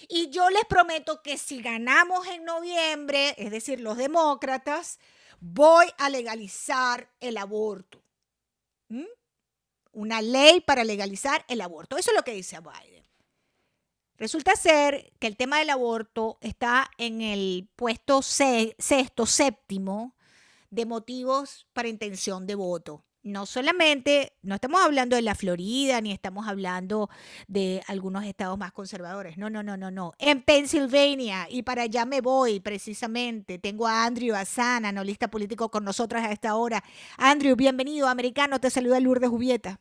Y 0.08 0.30
yo 0.30 0.50
les 0.50 0.66
prometo 0.66 1.22
que 1.24 1.38
si 1.38 1.62
ganamos 1.62 2.28
en 2.28 2.46
noviembre, 2.46 3.34
es 3.38 3.52
decir, 3.52 3.82
los 3.82 3.98
demócratas, 3.98 5.00
voy 5.42 5.88
a 5.98 6.10
legalizar 6.10 7.12
el 7.20 7.36
aborto. 7.36 8.02
¿Mm? 8.88 9.04
Una 9.92 10.22
ley 10.22 10.62
para 10.62 10.86
legalizar 10.86 11.44
el 11.50 11.60
aborto. 11.60 11.98
Eso 11.98 12.12
es 12.12 12.16
lo 12.16 12.24
que 12.24 12.34
dice 12.34 12.58
Biden. 12.60 13.02
Resulta 14.16 14.56
ser 14.56 15.12
que 15.20 15.28
el 15.28 15.36
tema 15.36 15.60
del 15.60 15.72
aborto 15.72 16.38
está 16.42 16.90
en 16.98 17.22
el 17.22 17.68
puesto 17.76 18.22
sexto, 18.22 19.26
séptimo 19.26 20.16
de 20.70 20.86
motivos 20.86 21.68
para 21.74 21.90
intención 21.90 22.46
de 22.46 22.56
voto. 22.56 23.04
No 23.24 23.46
solamente, 23.46 24.32
no 24.42 24.56
estamos 24.56 24.82
hablando 24.84 25.16
de 25.16 25.22
la 25.22 25.36
Florida, 25.36 26.02
ni 26.02 26.12
estamos 26.12 26.48
hablando 26.48 27.08
de 27.48 27.82
algunos 27.88 28.24
estados 28.24 28.58
más 28.58 28.72
conservadores. 28.72 29.38
No, 29.38 29.48
no, 29.48 29.62
no, 29.62 29.78
no, 29.78 29.92
no. 29.92 30.14
En 30.18 30.42
Pennsylvania, 30.42 31.46
y 31.48 31.62
para 31.62 31.84
allá 31.84 32.06
me 32.06 32.22
voy 32.22 32.60
precisamente. 32.60 33.60
Tengo 33.60 33.86
a 33.86 34.06
Andrew 34.06 34.34
Asana, 34.34 34.90
analista 34.90 35.28
político 35.28 35.70
con 35.70 35.86
nosotras 35.86 36.26
a 36.26 36.32
esta 36.32 36.56
hora. 36.56 36.82
Andrew, 37.20 37.56
bienvenido, 37.56 38.08
americano. 38.08 38.60
Te 38.60 38.72
saluda 38.72 39.00
Lourdes 39.00 39.30
Jubieta. 39.30 39.80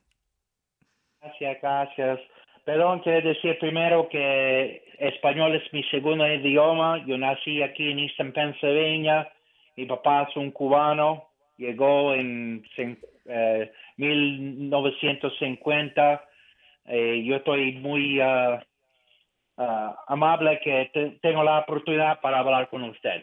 Gracias, 1.22 1.58
gracias. 1.62 2.20
Perdón, 2.66 3.00
quiero 3.00 3.26
decir 3.26 3.58
primero 3.58 4.06
que 4.10 4.84
español 4.98 5.56
es 5.56 5.72
mi 5.72 5.82
segundo 5.84 6.26
idioma. 6.26 7.02
Yo 7.06 7.16
nací 7.16 7.62
aquí 7.62 7.90
en 7.90 8.00
Eastern 8.00 8.34
Pennsylvania. 8.34 9.32
Mi 9.76 9.86
papá 9.86 10.26
es 10.28 10.36
un 10.36 10.50
cubano. 10.50 11.30
Llegó 11.56 12.14
en 12.14 12.62
1950. 13.96 16.12
Eh, 16.12 16.18
eh, 16.86 17.22
yo 17.24 17.36
estoy 17.36 17.74
muy 17.74 18.18
uh, 18.20 18.58
uh, 19.56 19.94
amable 20.06 20.58
que 20.60 21.18
tengo 21.22 21.44
la 21.44 21.60
oportunidad 21.60 22.20
para 22.20 22.40
hablar 22.40 22.68
con 22.68 22.82
usted. 22.84 23.22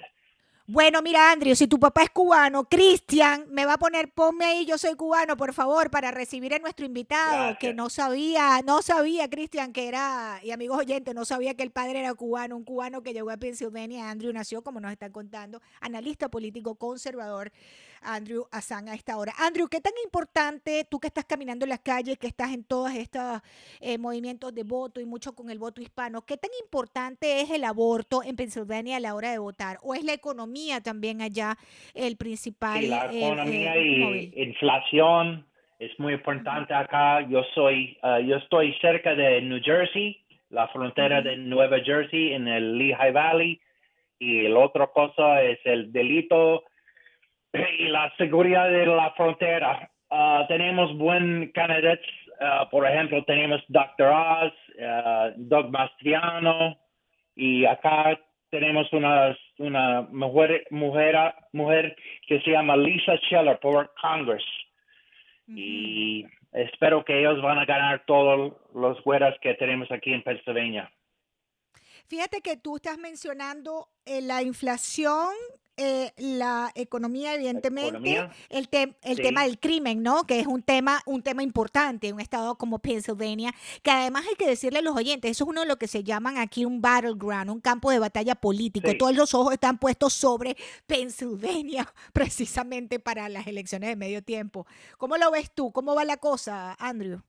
Bueno, 0.70 1.02
mira, 1.02 1.32
Andrew, 1.32 1.56
si 1.56 1.66
tu 1.66 1.80
papá 1.80 2.04
es 2.04 2.10
cubano, 2.10 2.66
Cristian 2.66 3.46
me 3.52 3.66
va 3.66 3.76
a 3.76 3.78
poner, 3.78 4.12
ponme 4.12 4.44
ahí, 4.44 4.66
yo 4.66 4.78
soy 4.78 4.96
cubano, 4.96 5.38
por 5.38 5.54
favor, 5.54 5.90
para 5.90 6.12
recibir 6.12 6.54
a 6.54 6.60
nuestro 6.60 6.86
invitado, 6.86 7.56
que 7.58 7.74
no 7.74 7.90
sabía, 7.90 8.60
no 8.66 8.82
sabía, 8.82 9.30
Cristian, 9.30 9.72
que 9.72 9.88
era, 9.88 10.42
y 10.44 10.52
amigos 10.52 10.80
oyentes, 10.80 11.16
no 11.16 11.24
sabía 11.24 11.54
que 11.54 11.64
el 11.64 11.72
padre 11.72 12.02
era 12.02 12.14
cubano, 12.16 12.58
un 12.58 12.66
cubano 12.66 13.02
que 13.02 13.14
llegó 13.14 13.30
a 13.30 13.38
Pensilvania. 13.38 14.10
Andrew 14.10 14.34
nació, 14.34 14.62
como 14.62 14.82
nos 14.82 14.92
están 14.92 15.14
contando, 15.14 15.62
analista 15.80 16.28
político 16.28 16.76
conservador, 16.76 17.54
Andrew 18.02 18.46
Asang 18.52 18.90
a 18.90 18.94
esta 18.94 19.18
hora. 19.18 19.34
Andrew, 19.38 19.68
¿qué 19.68 19.82
tan 19.82 19.94
importante, 20.04 20.86
tú 20.90 21.00
que 21.00 21.08
estás 21.08 21.26
caminando 21.26 21.66
en 21.66 21.70
las 21.70 21.80
calles, 21.80 22.18
que 22.18 22.28
estás 22.28 22.54
en 22.54 22.64
todos 22.64 22.92
estos 22.94 23.42
eh, 23.80 23.98
movimientos 23.98 24.54
de 24.54 24.64
voto 24.64 25.00
y 25.00 25.06
mucho 25.06 25.34
con 25.34 25.50
el 25.50 25.60
voto 25.60 25.82
hispano, 25.82 26.26
qué 26.26 26.38
tan 26.38 26.52
importante 26.64 27.42
es 27.42 27.52
el 27.52 27.64
aborto 27.64 28.24
en 28.24 28.36
Pensilvania 28.36 28.98
a 28.98 29.00
la 29.00 29.16
hora 29.16 29.32
de 29.32 29.40
votar? 29.40 29.78
¿O 29.84 29.94
es 29.94 30.04
la 30.04 30.14
economía 30.14 30.82
también 30.82 31.22
allá 31.22 31.58
el 31.94 32.18
principal? 32.18 32.82
Sí, 32.82 32.88
la 32.88 33.12
eh, 33.12 33.26
economía 33.26 33.76
eh, 33.76 34.32
y 34.36 34.44
inflación 34.44 35.46
es 35.80 35.98
muy 36.00 36.14
importante 36.14 36.74
acá. 36.74 37.22
Yo 37.28 37.44
soy, 37.54 37.98
uh, 38.04 38.20
yo 38.20 38.38
estoy 38.38 38.74
cerca 38.82 39.14
de 39.16 39.42
New 39.42 39.62
Jersey, 39.64 40.20
la 40.50 40.68
frontera 40.70 41.22
de 41.22 41.38
Nueva 41.38 41.80
Jersey 41.80 42.34
en 42.34 42.48
el 42.48 42.78
Lehigh 42.78 43.12
Valley. 43.12 43.62
Y 44.20 44.48
la 44.48 44.60
otra 44.60 44.88
cosa 44.88 45.44
es 45.44 45.60
el 45.66 45.92
delito 45.92 46.64
y 47.80 47.88
la 47.90 48.14
seguridad 48.18 48.70
de 48.70 48.86
la 48.86 49.12
frontera. 49.12 49.90
Ah, 50.10 50.46
tenemos 50.48 50.98
buen 50.98 51.52
candidatos, 51.54 52.06
ah, 52.40 52.68
por 52.70 52.88
ejemplo, 52.88 53.24
tenemos 53.26 53.62
Dr. 53.68 54.08
Oz, 54.08 54.54
uh, 54.80 55.34
Doug 55.36 55.70
Mastriano, 55.70 56.78
y 57.36 57.66
acá 57.66 58.20
tenemos 58.50 58.92
una, 58.94 59.38
una 59.58 60.02
mujer, 60.12 60.66
mujer, 60.72 61.16
mujer 61.52 61.96
que 62.28 62.42
se 62.42 62.52
llama 62.52 62.78
Lisa 62.78 63.18
Scheller 63.18 63.60
por 63.60 63.94
Congress. 64.02 64.44
Y 65.48 66.26
espero 66.52 67.04
que 67.04 67.20
ellos 67.20 67.42
van 67.42 67.60
a 67.60 67.66
ganar 67.66 68.04
todos 68.06 68.54
los 68.74 69.04
güeras 69.04 69.36
que 69.42 69.54
tenemos 69.56 69.92
aquí 69.92 70.14
en 70.14 70.24
Pennsylvania. 70.24 70.92
Fíjate 72.08 72.42
que 72.42 72.56
tú 72.56 72.78
estás 72.78 72.98
mencionando 72.98 73.90
eh, 74.06 74.22
la 74.22 74.42
inflación 74.42 75.30
eh, 75.78 76.12
la 76.18 76.72
economía, 76.74 77.36
evidentemente, 77.36 78.30
el, 78.50 78.70
el 79.04 79.18
tema 79.18 79.44
del 79.44 79.60
crimen, 79.60 80.02
¿no? 80.02 80.24
Que 80.24 80.40
es 80.40 80.48
un 80.48 80.64
tema, 80.64 81.02
un 81.06 81.22
tema 81.22 81.44
importante 81.44 82.08
en 82.08 82.16
un 82.16 82.20
estado 82.20 82.56
como 82.56 82.80
Pennsylvania, 82.80 83.54
que 83.84 83.92
además 83.92 84.26
hay 84.28 84.36
que 84.36 84.48
decirle 84.48 84.80
a 84.80 84.82
los 84.82 84.96
oyentes, 84.96 85.32
eso 85.32 85.44
es 85.44 85.50
uno 85.50 85.62
de 85.62 85.68
lo 85.68 85.78
que 85.78 85.88
se 85.88 86.04
llaman 86.04 86.38
aquí 86.38 86.66
un 86.66 86.82
battleground, 86.82 87.52
un 87.52 87.62
campo 87.62 87.92
de 87.92 88.00
batalla 88.00 88.34
político. 88.34 88.90
Todos 88.98 89.16
los 89.16 89.34
ojos 89.34 89.54
están 89.54 89.78
puestos 89.78 90.14
sobre 90.14 90.58
Pennsylvania, 90.88 91.88
precisamente 92.14 93.00
para 93.00 93.30
las 93.30 93.46
elecciones 93.46 93.90
de 93.90 93.96
medio 93.96 94.24
tiempo. 94.24 94.66
¿Cómo 94.98 95.18
lo 95.18 95.30
ves 95.30 95.52
tú? 95.52 95.72
¿Cómo 95.72 95.94
va 95.94 96.06
la 96.06 96.18
cosa, 96.18 96.76
Andrew? 96.80 97.22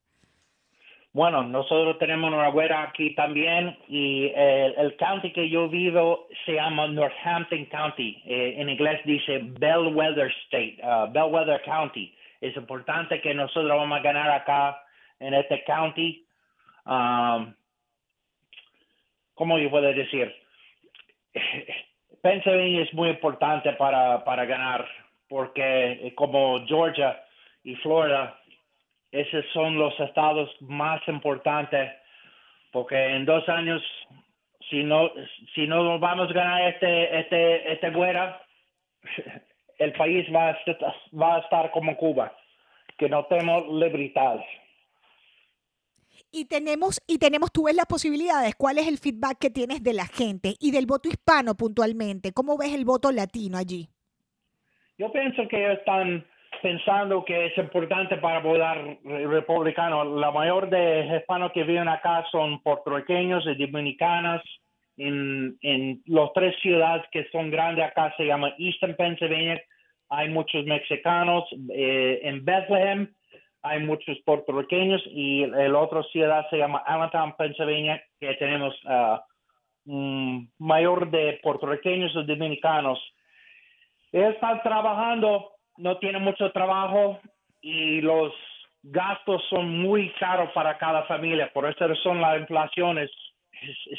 Bueno, 1.12 1.42
nosotros 1.42 1.99
tenemos 1.99 2.33
una 2.33 2.83
aquí 2.83 3.14
también 3.14 3.77
y 3.88 4.31
el, 4.35 4.94
county 4.97 5.33
que 5.33 5.49
yo 5.49 5.68
vivo 5.68 6.29
se 6.44 6.55
llama 6.55 6.87
Northampton 6.88 7.64
County. 7.66 8.23
Eh, 8.27 8.57
en 8.59 8.68
inglés 8.68 9.01
dice 9.05 9.40
Bellwether 9.42 10.31
State, 10.44 10.79
uh, 10.83 11.11
Bellwether 11.11 11.62
County. 11.62 12.14
Es 12.40 12.55
importante 12.57 13.21
que 13.21 13.35
nosotros 13.35 13.68
vamos 13.68 13.99
a 13.99 14.03
ganar 14.03 14.31
acá 14.31 14.83
en 15.18 15.35
este 15.35 15.64
county. 15.64 16.25
Um, 16.85 17.55
¿Cómo 19.35 19.59
yo 19.59 19.71
puedo 19.71 19.92
decir? 19.92 20.35
Pennsylvania 22.23 22.83
es 22.83 22.92
muy 22.92 23.09
importante 23.09 23.73
para, 23.73 24.25
para 24.25 24.44
ganar 24.44 24.87
porque 25.29 26.12
como 26.16 26.66
Georgia 26.66 27.23
y 27.64 27.75
Florida 27.77 28.38
esos 29.12 29.44
son 29.53 29.79
los 29.79 29.99
estados 30.01 30.51
más 30.61 31.01
importantes 31.09 31.90
porque 32.73 32.97
en 32.97 33.25
dos 33.25 33.49
años 33.49 33.83
si 34.68 34.85
no 34.85 35.11
si 35.55 35.66
no 35.66 35.99
vamos 35.99 36.31
a 36.31 36.33
ganar 36.33 36.62
este 36.68 37.21
este 37.21 37.73
este 37.73 37.90
güera 37.90 38.42
el 39.79 39.92
país 39.92 40.27
va 40.35 40.49
a, 40.49 40.51
estar, 40.51 40.94
va 41.18 41.37
a 41.37 41.38
estar 41.40 41.71
como 41.71 41.97
Cuba 41.97 42.37
que 42.99 43.09
no 43.09 43.25
tenemos 43.27 43.68
libertad. 43.68 44.40
Y 46.33 46.47
tenemos 46.47 47.01
y 47.07 47.18
tenemos 47.18 47.53
tú 47.53 47.64
ves 47.64 47.77
las 47.77 47.87
posibilidades. 47.87 48.57
Cuál 48.57 48.79
es 48.79 48.88
el 48.88 48.99
feedback 48.99 49.38
que 49.38 49.51
tienes 49.51 49.85
de 49.85 49.94
la 49.94 50.07
gente 50.07 50.57
y 50.59 50.73
del 50.73 50.85
voto 50.85 51.09
hispano 51.09 51.55
puntualmente 51.55 52.33
cómo 52.33 52.59
ves 52.59 52.75
el 52.75 52.85
voto 52.85 53.12
latino 53.12 53.57
allí 53.57 53.88
yo 54.99 55.12
pienso 55.12 55.47
que 55.49 55.73
están 55.73 56.27
pensando 56.62 57.25
que 57.25 57.47
es 57.47 57.59
importante 57.59 58.16
para 58.16 58.40
votar 58.40 58.99
republicano. 59.05 60.05
La 60.05 60.31
mayor 60.31 60.68
de 60.68 61.16
hispanos 61.16 61.53
que 61.53 61.64
viven 61.64 61.88
acá 61.88 62.25
son 62.31 62.62
puertorriqueños 62.62 63.47
y 63.47 63.55
dominicanas. 63.55 64.42
En, 64.97 65.57
en 65.62 66.03
las 66.07 66.33
tres 66.35 66.57
ciudades 66.61 67.05
que 67.12 67.29
son 67.31 67.51
grandes 67.51 67.85
acá 67.85 68.12
se 68.16 68.27
llama 68.27 68.53
Eastern 68.59 68.97
Pennsylvania. 68.97 69.62
Hay 70.09 70.29
muchos 70.29 70.64
mexicanos. 70.64 71.44
Eh, 71.73 72.21
en 72.23 72.44
Bethlehem 72.44 73.09
hay 73.62 73.81
muchos 73.81 74.18
puertorriqueños 74.25 75.03
y 75.07 75.47
la 75.47 75.79
otra 75.79 76.03
ciudad 76.05 76.49
se 76.51 76.59
llama 76.59 76.79
Allentown, 76.87 77.35
Pennsylvania, 77.37 78.03
que 78.21 78.35
tenemos 78.35 78.75
uh, 78.85 80.44
mayor 80.59 81.11
de 81.11 81.40
puertorriqueños 81.42 82.12
y 82.14 82.25
dominicanos. 82.25 82.99
Están 84.12 84.62
trabajando 84.62 85.58
no 85.78 85.98
tiene 85.98 86.18
mucho 86.18 86.50
trabajo 86.52 87.20
y 87.60 88.00
los 88.00 88.32
gastos 88.82 89.42
son 89.48 89.78
muy 89.80 90.10
caros 90.18 90.50
para 90.52 90.76
cada 90.78 91.04
familia. 91.04 91.50
Por 91.52 91.68
esa 91.68 91.86
razón 91.86 92.20
la 92.20 92.36
inflación 92.36 92.98
es, 92.98 93.10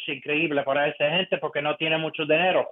increíble 0.08 0.64
para 0.64 0.88
esa 0.88 1.10
gente 1.10 1.38
porque 1.38 1.62
no 1.62 1.76
tiene 1.76 1.98
mucho 1.98 2.24
dinero. 2.24 2.70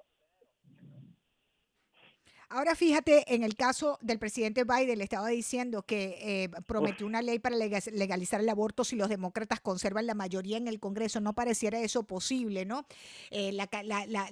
Ahora 2.49 2.75
fíjate, 2.75 3.25
en 3.36 3.43
el 3.43 3.55
caso 3.55 3.97
del 4.01 4.19
presidente 4.19 4.63
Biden, 4.63 4.99
le 4.99 5.03
estaba 5.03 5.27
diciendo 5.27 5.83
que 5.83 6.15
eh, 6.21 6.49
prometió 6.65 7.05
una 7.05 7.21
ley 7.21 7.39
para 7.39 7.57
legalizar 7.57 8.39
el 8.39 8.47
aborto 8.47 8.86
si 8.86 8.95
los 8.95 9.10
demócratas 9.10 9.60
conservan 9.60 10.07
la 10.07 10.13
mayoría 10.13 10.55
en 10.55 10.69
el 10.69 10.79
Congreso. 10.79 11.19
No 11.19 11.33
pareciera 11.33 11.79
eso 11.79 12.07
posible, 12.07 12.63
¿no? 12.63 12.86
Eh, 13.31 13.51
la, 13.51 13.67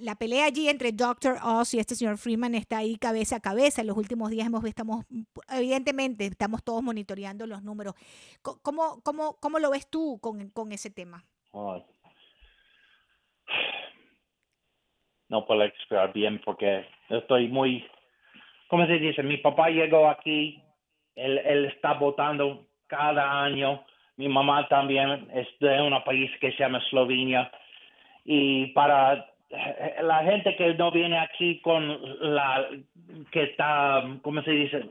la, 0.00 0.14
pelea 0.14 0.46
allí 0.46 0.70
entre 0.70 0.92
Dr. 0.92 1.36
Oz 1.44 1.74
y 1.74 1.78
este 1.78 1.94
señor 1.94 2.16
Freeman 2.16 2.54
está 2.54 2.78
ahí 2.78 2.96
cabeza 2.96 3.36
a 3.36 3.40
cabeza. 3.40 3.82
En 3.82 3.88
los 3.88 3.98
últimos 3.98 4.30
días 4.30 4.46
hemos 4.46 4.64
estamos, 4.64 5.04
evidentemente, 5.50 6.24
estamos 6.24 6.64
todos 6.64 6.82
monitoreando 6.82 7.46
los 7.46 7.62
números. 7.62 7.94
¿Cómo, 8.40 9.02
cómo, 9.02 9.36
cómo 9.40 9.58
lo 9.58 9.70
ves 9.70 9.90
tú 9.90 10.18
con, 10.22 10.48
con 10.50 10.72
ese 10.72 10.90
tema? 10.90 11.22
No 15.28 15.44
puedo 15.44 15.64
explicar 15.64 16.12
bien 16.12 16.40
porque 16.44 16.86
estoy 17.08 17.48
muy 17.48 17.84
¿cómo 18.68 18.86
se 18.86 18.98
dice? 18.98 19.22
Mi 19.22 19.38
papá 19.38 19.68
llegó 19.68 20.08
aquí, 20.08 20.62
él, 21.14 21.38
él 21.38 21.66
está 21.66 21.94
votando 21.94 22.66
cada 22.86 23.42
año. 23.42 23.84
Mi 24.16 24.28
mamá 24.28 24.66
también 24.68 25.28
es 25.34 25.46
de 25.60 25.80
un 25.80 26.02
país 26.04 26.30
que 26.40 26.52
se 26.52 26.58
llama 26.58 26.78
Eslovenia. 26.78 27.50
Y 28.24 28.66
para 28.68 29.26
eh, 29.50 29.96
la 30.02 30.24
gente 30.24 30.56
que 30.56 30.74
no 30.74 30.90
viene 30.90 31.18
aquí 31.18 31.60
con 31.60 31.98
la 32.34 32.68
que 33.30 33.44
está, 33.44 34.02
¿cómo 34.22 34.42
se 34.42 34.50
dice? 34.50 34.82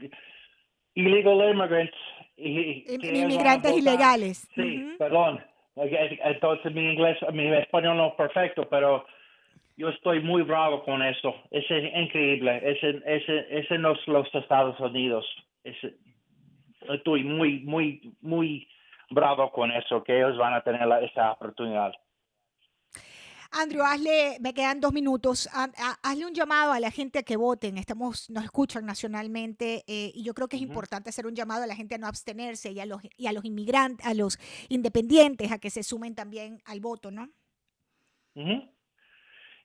Illegal 0.93 1.49
immigrants. 1.49 1.97
Y, 2.38 2.85
Inmigrantes 3.01 3.77
ilegales. 3.77 4.49
Sí, 4.55 4.95
perdón. 4.97 5.43
Entonces 5.75 6.73
mi 6.73 6.93
inglés, 6.93 7.17
mi 7.33 7.47
español 7.47 7.97
no 7.97 8.07
es 8.07 8.13
perfecto, 8.13 8.67
pero 8.69 9.05
yo 9.77 9.89
estoy 9.89 10.21
muy 10.21 10.41
bravo 10.43 10.83
con 10.83 11.01
eso. 11.01 11.35
Es 11.51 11.65
increíble. 11.69 12.61
Ese, 12.63 13.01
ese, 13.05 13.59
ese 13.59 13.77
no 13.77 13.93
es 13.93 14.07
los 14.07 14.27
Estados 14.33 14.79
Unidos. 14.79 15.25
estoy 16.89 17.23
muy, 17.23 17.59
muy, 17.59 18.15
muy 18.21 18.67
bravo 19.09 19.51
con 19.51 19.71
eso, 19.71 20.03
que 20.03 20.17
ellos 20.17 20.38
van 20.38 20.53
a 20.53 20.61
tener 20.61 20.88
esa 21.03 21.33
oportunidad. 21.33 21.93
Andrew, 23.51 23.83
hazle, 23.83 24.38
me 24.41 24.53
quedan 24.53 24.81
dos 24.81 24.91
minutos, 24.91 25.47
hazle 26.03 26.25
un 26.25 26.33
llamado 26.33 26.73
a 26.73 26.79
la 26.79 26.91
gente 26.91 27.19
a 27.19 27.23
que 27.23 27.38
voten. 27.38 27.77
Estamos, 27.77 28.29
nos 28.29 28.43
escuchan 28.43 28.85
nacionalmente 28.85 29.85
eh, 29.88 30.11
y 30.13 30.23
yo 30.23 30.33
creo 30.33 30.49
que 30.49 30.57
es 30.57 30.61
importante 30.61 31.09
hacer 31.09 31.25
un 31.25 31.35
llamado 31.35 31.63
a 31.63 31.67
la 31.67 31.75
gente 31.75 31.95
a 31.95 31.97
no 31.97 32.07
abstenerse 32.07 32.71
y 32.71 32.81
a 32.81 32.85
los, 32.85 33.01
y 33.17 33.27
a 33.27 33.31
los 33.31 33.45
inmigrantes, 33.45 34.05
a 34.05 34.13
los 34.13 34.39
independientes 34.67 35.51
a 35.51 35.59
que 35.59 35.69
se 35.69 35.83
sumen 35.83 36.15
también 36.15 36.61
al 36.65 36.81
voto, 36.81 37.11
¿no? 37.11 37.29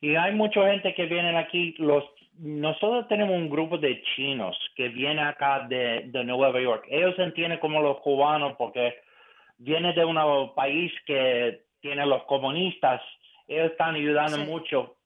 Y 0.01 0.15
hay 0.15 0.33
mucha 0.33 0.71
gente 0.71 0.95
que 0.95 1.07
viene 1.07 1.37
aquí. 1.37 1.75
Los, 1.79 2.05
nosotros 2.39 3.07
tenemos 3.09 3.37
un 3.37 3.51
grupo 3.51 3.77
de 3.79 4.03
chinos 4.15 4.57
que 4.75 4.89
viene 4.89 5.21
acá 5.21 5.67
de, 5.69 6.05
de 6.07 6.25
Nueva 6.25 6.59
York. 6.61 6.87
Ellos 6.89 7.19
entienden 7.19 7.59
como 7.59 7.81
los 7.81 7.99
cubanos 7.99 8.55
porque 8.57 8.95
viene 9.59 9.93
de 9.93 10.05
un 10.05 10.55
país 10.55 10.93
que 11.07 11.63
tiene 11.81 12.07
los 12.07 12.23
comunistas. 12.25 13.03
Ellos 13.47 13.73
están 13.73 13.95
ayudando 13.95 14.39
mucho. 14.39 14.97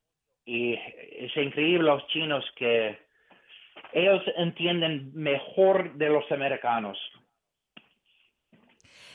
Y 0.47 0.75
es 0.75 1.37
increíble 1.37 1.89
los 1.89 2.07
chinos 2.09 2.45
que 2.57 2.99
ellos 3.93 4.23
entienden 4.37 5.11
mejor 5.15 5.95
de 5.95 6.11
los 6.11 6.31
americanos. 6.31 6.99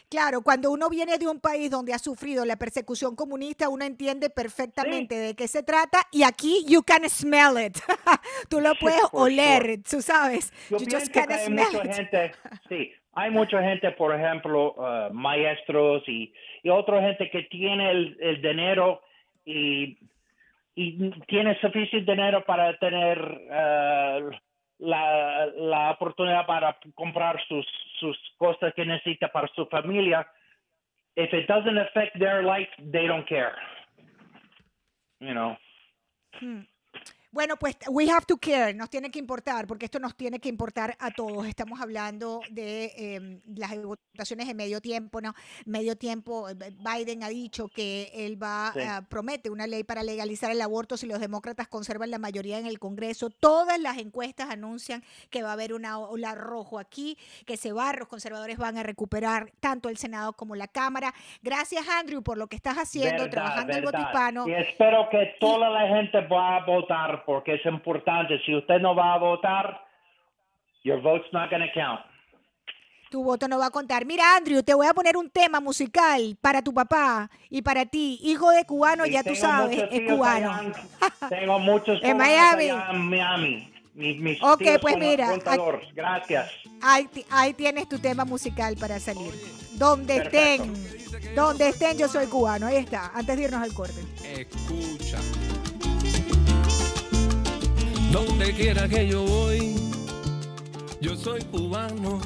Claro, 0.09 0.41
cuando 0.41 0.71
uno 0.71 0.89
viene 0.89 1.19
de 1.19 1.27
un 1.27 1.39
país 1.39 1.69
donde 1.69 1.93
ha 1.93 1.99
sufrido 1.99 2.43
la 2.43 2.55
persecución 2.55 3.15
comunista, 3.15 3.69
uno 3.69 3.85
entiende 3.85 4.31
perfectamente 4.31 5.13
de 5.13 5.35
qué 5.35 5.47
se 5.47 5.61
trata 5.61 5.99
y 6.11 6.23
aquí 6.23 6.65
you 6.67 6.81
can 6.81 7.07
smell 7.07 7.63
it. 7.63 7.77
tú 8.49 8.59
lo 8.59 8.73
puedes 8.73 9.01
oler, 9.13 9.83
tú 9.87 10.01
sabes. 10.01 10.51
Yo 10.71 10.77
just 10.79 11.13
can 11.13 11.31
hay 11.31 11.49
mucha 11.51 11.93
gente, 11.93 12.31
sí, 12.69 12.91
hay 13.13 13.29
mucha 13.29 13.61
gente, 13.61 13.91
por 13.91 14.15
ejemplo, 14.15 14.73
uh, 14.73 15.13
maestros 15.13 16.01
y, 16.07 16.33
y 16.63 16.69
otra 16.69 17.01
gente 17.01 17.29
que 17.29 17.43
tiene 17.43 17.91
el, 17.91 18.41
dinero 18.41 19.03
y, 19.45 19.95
y 20.73 21.11
tiene 21.27 21.59
suficiente 21.61 22.11
dinero 22.11 22.43
para 22.45 22.75
tener 22.79 23.19
uh, 23.21 24.31
la, 24.79 25.45
la 25.55 25.91
oportunidad 25.91 26.45
para 26.45 26.77
comprar 26.95 27.39
sus, 27.47 27.65
sus 27.99 28.17
cosas 28.37 28.73
que 28.73 28.85
necesita 28.85 29.27
para 29.29 29.47
su 29.55 29.65
familia. 29.67 30.27
If 31.15 31.33
it 31.33 31.47
doesn't 31.47 31.77
affect 31.77 32.17
their 32.17 32.43
life, 32.43 32.69
they 32.91 33.07
don't 33.07 33.27
care. 33.27 33.55
You 35.19 35.33
know. 35.33 35.57
Hmm. 36.39 36.61
Bueno, 37.31 37.57
pues 37.57 37.77
we 37.91 38.09
have 38.09 38.25
to 38.25 38.37
care, 38.37 38.73
nos 38.73 38.89
tiene 38.89 39.11
que 39.11 39.19
importar, 39.19 39.67
porque 39.67 39.85
esto 39.85 39.99
nos 39.99 40.15
tiene 40.15 40.39
que 40.39 40.49
importar 40.49 40.95
a 40.99 41.11
todos. 41.11 41.45
Estamos 41.45 41.79
hablando 41.79 42.41
de 42.49 42.91
em, 42.97 43.41
las 43.55 43.79
votaciones 43.83 44.47
de 44.47 44.55
medio 44.55 44.81
tiempo, 44.81 45.21
¿no? 45.21 45.35
Medio 45.67 45.95
tiempo, 45.95 46.49
eh, 46.49 46.55
Biden 46.55 47.21
ha 47.21 47.29
dicho 47.29 47.67
que 47.67 48.09
él 48.15 48.41
va, 48.41 48.69
a 48.69 49.01
promete 49.03 49.51
una 49.51 49.67
ley 49.67 49.83
para 49.83 50.01
legalizar 50.01 50.49
el 50.49 50.59
aborto 50.59 50.97
si 50.97 51.05
los 51.05 51.19
demócratas 51.19 51.67
conservan 51.67 52.09
la 52.09 52.17
mayoría 52.17 52.57
en 52.57 52.65
el 52.65 52.79
Congreso. 52.79 53.29
Todas 53.29 53.79
las 53.79 53.99
encuestas 53.99 54.49
anuncian 54.49 55.03
que 55.29 55.43
va 55.43 55.49
a 55.49 55.53
haber 55.53 55.73
una 55.73 55.99
ola 55.99 56.33
rojo 56.33 56.79
aquí, 56.79 57.15
que 57.45 57.57
se 57.57 57.73
va, 57.73 57.93
los 57.93 58.07
conservadores 58.07 58.57
van 58.57 58.79
a 58.79 58.81
recuperar 58.83 59.51
tanto 59.59 59.89
el 59.89 59.97
Senado 59.97 60.33
como 60.33 60.55
la 60.55 60.67
Cámara. 60.67 61.13
Gracias, 61.43 61.87
Andrew, 61.87 62.23
por 62.23 62.39
lo 62.39 62.47
que 62.47 62.55
estás 62.55 62.77
haciendo, 62.77 63.29
trabajando 63.29 63.73
en 63.73 63.83
voto 63.83 63.99
hispano. 63.99 64.47
Y 64.47 64.53
espero 64.53 65.07
que 65.11 65.35
toda 65.39 65.69
la 65.69 65.87
gente 65.89 66.21
va 66.21 66.57
a 66.57 66.65
votar 66.65 67.18
porque 67.25 67.55
es 67.55 67.65
importante. 67.65 68.39
Si 68.45 68.55
usted 68.55 68.79
no 68.79 68.95
va 68.95 69.13
a 69.13 69.17
votar, 69.17 69.81
your 70.83 71.01
vote's 71.01 71.31
not 71.33 71.49
going 71.49 71.61
to 71.61 71.73
count. 71.73 72.01
Tu 73.09 73.23
voto 73.23 73.47
no 73.47 73.57
va 73.57 73.67
a 73.67 73.71
contar. 73.71 74.05
Mira, 74.05 74.35
Andrew, 74.35 74.61
te 74.61 74.75
voy 74.75 74.85
a 74.85 74.93
poner 74.93 75.17
un 75.17 75.31
tema 75.31 75.59
musical 75.59 76.37
para 76.39 76.61
tu 76.61 76.71
papá 76.71 77.29
y 77.49 77.63
para 77.63 77.85
ti. 77.87 78.19
Hijo 78.21 78.51
de 78.51 78.65
cubano, 78.65 79.05
ya 79.07 79.23
tú 79.23 79.35
sabes, 79.35 79.83
es 79.91 80.11
cubano. 80.11 80.71
tengo 81.29 81.57
muchos 81.57 81.99
en 82.03 82.17
Miami. 82.17 82.67
en 82.67 83.09
Miami. 83.09 83.71
ok, 84.41 84.61
pues 84.79 84.97
mira. 84.97 85.31
Gracias. 85.95 86.51
Ahí, 86.83 87.09
ahí, 87.31 87.53
tienes 87.55 87.89
tu 87.89 87.97
tema 87.97 88.25
musical 88.25 88.75
para 88.79 88.99
salir. 88.99 89.33
Donde 89.73 90.17
estén, 90.17 90.71
donde 91.35 91.69
estén, 91.69 91.97
yo 91.97 92.07
soy 92.07 92.27
cubano. 92.27 92.67
Ahí 92.67 92.75
está, 92.75 93.11
antes 93.15 93.35
de 93.35 93.43
irnos 93.43 93.63
al 93.63 93.73
corte. 93.73 94.01
Escucha. 94.23 95.17
Donde 98.11 98.53
quiera 98.53 98.87
que 98.89 99.07
yo 99.07 99.23
voy, 99.23 99.75
yo 100.99 101.15
soy 101.15 101.41
cubano. 101.43 102.19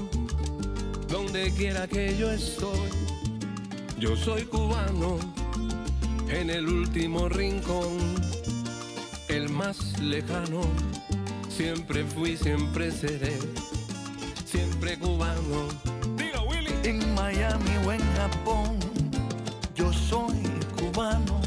Donde 1.10 1.52
quiera 1.52 1.88
que 1.88 2.16
yo 2.18 2.32
estoy, 2.32 2.90
yo 4.00 4.16
soy 4.16 4.44
cubano. 4.44 5.20
En 6.30 6.50
el 6.50 6.68
último 6.68 7.28
rincón, 7.28 7.98
el 9.28 9.50
más 9.50 10.00
lejano, 10.00 10.62
siempre 11.50 12.06
fui, 12.06 12.38
siempre 12.38 12.90
seré, 12.90 13.38
siempre 14.46 14.98
cubano. 14.98 15.68
Dilo, 16.18 16.46
Willy. 16.46 16.74
En 16.84 17.14
Miami 17.14 17.72
o 17.86 17.92
en 17.92 18.02
Japón, 18.16 18.80
yo 19.76 19.92
soy 19.92 20.42
cubano. 20.80 21.42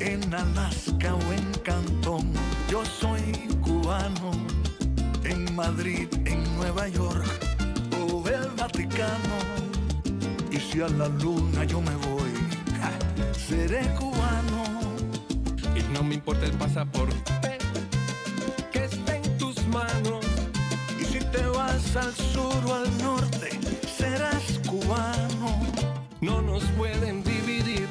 En 0.00 0.32
Alaska 0.34 1.14
o 1.14 1.32
en 1.32 1.52
Cantón, 1.62 2.32
yo 2.70 2.84
soy 2.84 3.50
en 5.24 5.52
Madrid, 5.56 6.06
en 6.24 6.56
Nueva 6.56 6.86
York 6.86 7.26
o 8.00 8.28
el 8.28 8.48
Vaticano. 8.56 9.36
Y 10.52 10.58
si 10.58 10.80
a 10.80 10.88
la 10.88 11.08
luna 11.08 11.64
yo 11.64 11.80
me 11.80 11.96
voy, 11.96 12.30
seré 13.36 13.80
cubano. 13.98 14.62
Y 15.74 15.82
no 15.92 16.04
me 16.04 16.14
importa 16.14 16.46
el 16.46 16.52
pasaporte 16.52 17.16
que 18.70 18.84
esté 18.84 19.16
en 19.16 19.38
tus 19.38 19.56
manos. 19.66 20.24
Y 21.00 21.04
si 21.04 21.18
te 21.18 21.44
vas 21.46 21.96
al 21.96 22.14
sur 22.14 22.64
o 22.66 22.74
al 22.74 22.98
norte, 22.98 23.58
serás 23.98 24.60
cubano. 24.68 25.66
No 26.20 26.40
nos 26.42 26.62
pueden 26.78 27.24
dividir, 27.24 27.88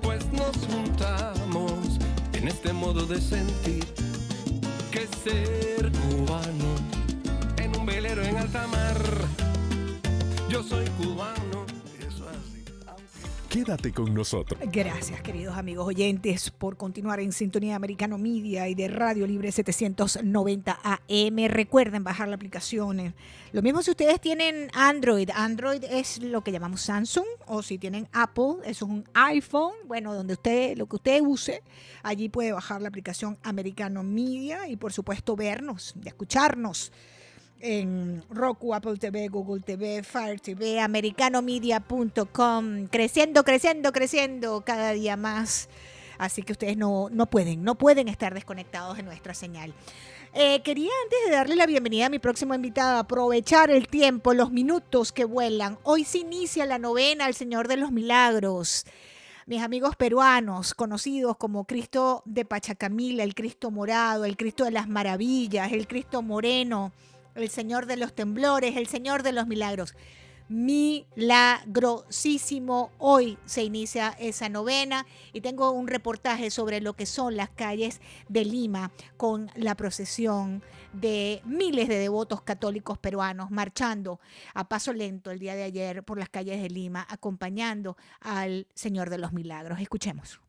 pues 0.00 0.24
nos 0.32 0.56
juntamos 0.68 1.98
en 2.34 2.46
este 2.46 2.72
modo 2.72 3.04
de 3.04 3.20
sentir 3.20 3.99
ser 5.06 5.90
cubano 5.92 6.74
en 7.56 7.76
un 7.78 7.86
velero 7.86 8.22
en 8.22 8.36
alta 8.36 8.66
mar. 8.66 8.98
Yo 10.48 10.62
soy 10.62 10.86
cubano. 10.98 11.49
Quédate 13.50 13.92
con 13.92 14.14
nosotros. 14.14 14.60
Gracias, 14.70 15.20
queridos 15.22 15.56
amigos 15.56 15.88
oyentes, 15.88 16.52
por 16.52 16.76
continuar 16.76 17.18
en 17.18 17.32
sintonía 17.32 17.74
Americano 17.74 18.16
Media 18.16 18.68
y 18.68 18.76
de 18.76 18.86
Radio 18.86 19.26
Libre 19.26 19.50
790 19.50 20.78
AM. 20.84 21.48
Recuerden 21.48 22.04
bajar 22.04 22.28
la 22.28 22.36
aplicación. 22.36 23.12
Lo 23.50 23.60
mismo 23.60 23.82
si 23.82 23.90
ustedes 23.90 24.20
tienen 24.20 24.70
Android. 24.72 25.30
Android 25.34 25.82
es 25.82 26.22
lo 26.22 26.44
que 26.44 26.52
llamamos 26.52 26.82
Samsung, 26.82 27.26
o 27.48 27.60
si 27.64 27.76
tienen 27.76 28.06
Apple, 28.12 28.58
es 28.64 28.82
un 28.82 29.02
iPhone. 29.14 29.74
Bueno, 29.88 30.14
donde 30.14 30.34
usted, 30.34 30.76
lo 30.76 30.86
que 30.86 30.94
usted 30.94 31.20
use, 31.20 31.64
allí 32.04 32.28
puede 32.28 32.52
bajar 32.52 32.80
la 32.80 32.86
aplicación 32.86 33.36
Americano 33.42 34.04
Media 34.04 34.68
y, 34.68 34.76
por 34.76 34.92
supuesto, 34.92 35.34
vernos, 35.34 35.96
y 36.00 36.06
escucharnos 36.06 36.92
en 37.60 38.24
Roku, 38.30 38.74
Apple 38.74 38.96
TV, 38.96 39.28
Google 39.28 39.60
TV, 39.60 40.02
Fire 40.02 40.40
TV, 40.40 40.80
americanomedia.com, 40.80 42.86
creciendo, 42.88 43.44
creciendo, 43.44 43.92
creciendo 43.92 44.62
cada 44.62 44.92
día 44.92 45.16
más. 45.16 45.68
Así 46.18 46.42
que 46.42 46.52
ustedes 46.52 46.76
no, 46.76 47.08
no 47.10 47.30
pueden, 47.30 47.62
no 47.62 47.76
pueden 47.76 48.08
estar 48.08 48.34
desconectados 48.34 48.96
de 48.96 49.02
nuestra 49.02 49.32
señal. 49.32 49.72
Eh, 50.32 50.62
quería 50.62 50.90
antes 51.04 51.18
de 51.26 51.32
darle 51.32 51.56
la 51.56 51.66
bienvenida 51.66 52.06
a 52.06 52.10
mi 52.10 52.18
próximo 52.18 52.54
invitado, 52.54 52.98
aprovechar 52.98 53.70
el 53.70 53.88
tiempo, 53.88 54.34
los 54.34 54.52
minutos 54.52 55.12
que 55.12 55.24
vuelan. 55.24 55.78
Hoy 55.82 56.04
se 56.04 56.18
inicia 56.18 56.66
la 56.66 56.78
novena 56.78 57.24
al 57.24 57.34
Señor 57.34 57.68
de 57.68 57.78
los 57.78 57.90
Milagros. 57.90 58.84
Mis 59.46 59.62
amigos 59.62 59.96
peruanos, 59.96 60.74
conocidos 60.74 61.36
como 61.36 61.64
Cristo 61.64 62.22
de 62.26 62.44
Pachacamila, 62.44 63.24
el 63.24 63.34
Cristo 63.34 63.72
morado, 63.72 64.24
el 64.24 64.36
Cristo 64.36 64.64
de 64.64 64.70
las 64.70 64.88
maravillas, 64.88 65.72
el 65.72 65.88
Cristo 65.88 66.22
moreno, 66.22 66.92
el 67.34 67.50
Señor 67.50 67.86
de 67.86 67.96
los 67.96 68.14
temblores, 68.14 68.76
el 68.76 68.86
Señor 68.86 69.22
de 69.22 69.32
los 69.32 69.46
milagros. 69.46 69.94
Milagrosísimo. 70.48 72.90
Hoy 72.98 73.38
se 73.44 73.62
inicia 73.62 74.16
esa 74.18 74.48
novena 74.48 75.06
y 75.32 75.42
tengo 75.42 75.70
un 75.70 75.86
reportaje 75.86 76.50
sobre 76.50 76.80
lo 76.80 76.94
que 76.94 77.06
son 77.06 77.36
las 77.36 77.50
calles 77.50 78.00
de 78.28 78.44
Lima 78.44 78.90
con 79.16 79.48
la 79.54 79.76
procesión 79.76 80.64
de 80.92 81.40
miles 81.44 81.88
de 81.88 81.98
devotos 81.98 82.42
católicos 82.42 82.98
peruanos 82.98 83.52
marchando 83.52 84.18
a 84.54 84.68
paso 84.68 84.92
lento 84.92 85.30
el 85.30 85.38
día 85.38 85.54
de 85.54 85.62
ayer 85.62 86.02
por 86.02 86.18
las 86.18 86.28
calles 86.28 86.60
de 86.60 86.68
Lima 86.68 87.06
acompañando 87.08 87.96
al 88.20 88.66
Señor 88.74 89.08
de 89.08 89.18
los 89.18 89.32
Milagros. 89.32 89.78
Escuchemos. 89.78 90.40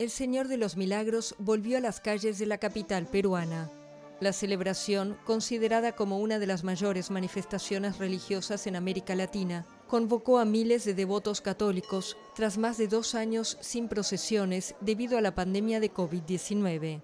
El 0.00 0.08
Señor 0.08 0.48
de 0.48 0.56
los 0.56 0.78
Milagros 0.78 1.34
volvió 1.38 1.76
a 1.76 1.80
las 1.82 2.00
calles 2.00 2.38
de 2.38 2.46
la 2.46 2.56
capital 2.56 3.04
peruana. 3.04 3.70
La 4.18 4.32
celebración, 4.32 5.18
considerada 5.26 5.92
como 5.92 6.20
una 6.20 6.38
de 6.38 6.46
las 6.46 6.64
mayores 6.64 7.10
manifestaciones 7.10 7.98
religiosas 7.98 8.66
en 8.66 8.76
América 8.76 9.14
Latina, 9.14 9.66
convocó 9.88 10.38
a 10.38 10.46
miles 10.46 10.86
de 10.86 10.94
devotos 10.94 11.42
católicos 11.42 12.16
tras 12.34 12.56
más 12.56 12.78
de 12.78 12.88
dos 12.88 13.14
años 13.14 13.58
sin 13.60 13.88
procesiones 13.88 14.74
debido 14.80 15.18
a 15.18 15.20
la 15.20 15.34
pandemia 15.34 15.80
de 15.80 15.92
COVID-19. 15.92 17.02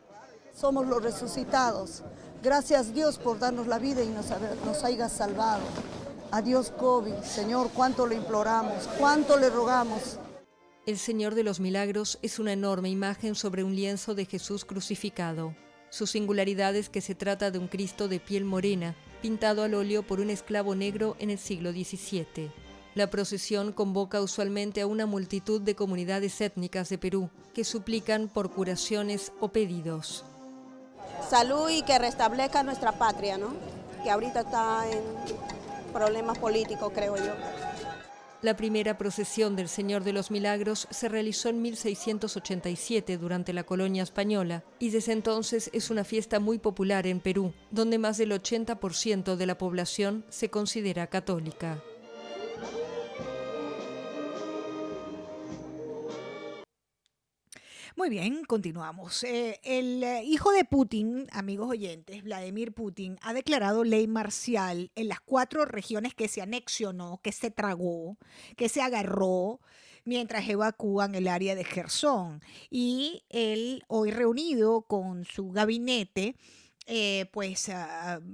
Somos 0.55 0.87
los 0.87 1.03
resucitados. 1.03 2.03
Gracias 2.43 2.95
Dios 2.95 3.19
por 3.19 3.39
darnos 3.39 3.67
la 3.67 3.79
vida 3.79 4.03
y 4.03 4.09
nos, 4.09 4.29
nos 4.65 4.85
haya 4.85 5.11
salvado. 5.11 5.65
Adiós 6.31 6.71
COVID, 6.71 7.21
Señor, 7.25 7.69
cuánto 7.75 8.07
le 8.07 8.15
imploramos, 8.15 8.89
cuánto 8.99 9.37
le 9.37 9.51
rogamos. 9.51 10.19
El 10.87 10.99
Señor 10.99 11.35
de 11.35 11.43
los 11.43 11.59
Milagros 11.59 12.17
es 12.23 12.39
una 12.39 12.53
enorme 12.53 12.89
imagen 12.89 13.35
sobre 13.35 13.65
un 13.65 13.75
lienzo 13.75 14.15
de 14.15 14.25
Jesús 14.25 14.65
crucificado. 14.65 15.53
Su 15.91 16.07
singularidad 16.07 16.77
es 16.77 16.89
que 16.89 17.01
se 17.01 17.17
trata 17.17 17.51
de 17.51 17.59
un 17.59 17.67
Cristo 17.67 18.07
de 18.07 18.21
piel 18.21 18.45
morena, 18.45 18.95
pintado 19.21 19.65
al 19.65 19.75
óleo 19.75 20.05
por 20.05 20.21
un 20.21 20.31
esclavo 20.31 20.77
negro 20.77 21.17
en 21.19 21.31
el 21.31 21.39
siglo 21.39 21.73
XVII. 21.73 22.53
La 22.95 23.11
procesión 23.11 23.73
convoca 23.73 24.23
usualmente 24.23 24.81
a 24.81 24.87
una 24.87 25.07
multitud 25.07 25.61
de 25.61 25.75
comunidades 25.75 26.41
étnicas 26.41 26.89
de 26.89 26.99
Perú 26.99 27.31
que 27.53 27.65
suplican 27.65 28.29
por 28.29 28.53
curaciones 28.53 29.33
o 29.41 29.49
pedidos. 29.49 30.25
salud 31.29 31.69
y 31.69 31.83
que 31.83 31.99
restablezca 31.99 32.63
nuestra 32.63 32.93
patria, 32.93 33.39
¿no? 33.39 33.49
Que 34.05 34.11
ahorita 34.11 34.43
está 34.43 34.89
en 34.89 35.03
problemas 35.93 36.39
políticos, 36.39 36.93
creo 36.95 37.17
yo. 37.17 37.33
La 38.43 38.55
primera 38.55 38.99
procesión 38.99 39.57
del 39.57 39.69
Señor 39.69 40.05
de 40.05 40.13
los 40.13 40.31
Milagros 40.31 40.87
se 40.91 41.09
realizó 41.09 41.49
en 41.49 41.63
1687 41.63 43.17
durante 43.17 43.53
la 43.55 43.65
colonia 43.65 44.03
española 44.03 44.63
y 44.79 44.91
desde 44.91 45.13
entonces 45.13 45.71
es 45.73 45.91
una 45.91 46.05
fiesta 46.05 46.39
muy 46.39 46.59
popular 46.59 47.07
en 47.07 47.21
Perú, 47.21 47.55
donde 47.71 47.99
más 47.99 48.19
del 48.19 48.33
80% 48.33 49.37
de 49.37 49.47
la 49.47 49.57
población 49.57 50.25
se 50.29 50.51
considera 50.51 51.07
católica. 51.07 51.83
Muy 57.97 58.11
bien, 58.11 58.45
continuamos. 58.45 59.25
Eh, 59.25 59.59
el 59.65 60.05
eh, 60.05 60.23
hijo 60.23 60.53
de 60.53 60.67
Putin, 60.67 61.29
amigos 61.33 61.71
oyentes, 61.71 62.23
Vladimir 62.23 62.75
Putin, 62.75 63.19
ha 63.23 63.33
declarado 63.33 63.85
ley 63.85 64.07
marcial 64.07 64.91
en 64.97 65.09
las 65.09 65.21
cuatro 65.21 65.65
regiones 65.65 66.13
que 66.13 66.29
se 66.29 66.43
anexionó, 66.43 67.21
que 67.23 67.33
se 67.33 67.51
tragó, 67.51 68.19
que 68.59 68.69
se 68.69 68.83
agarró 68.83 69.61
mientras 70.05 70.47
evacúan 70.47 71.15
el 71.15 71.27
área 71.27 71.55
de 71.55 71.65
Gerson. 71.65 72.43
Y 72.69 73.23
él, 73.31 73.83
hoy 73.89 74.11
reunido 74.11 74.83
con 74.83 75.25
su 75.25 75.51
gabinete, 75.51 76.37
eh, 76.89 77.27
pues 77.33 77.71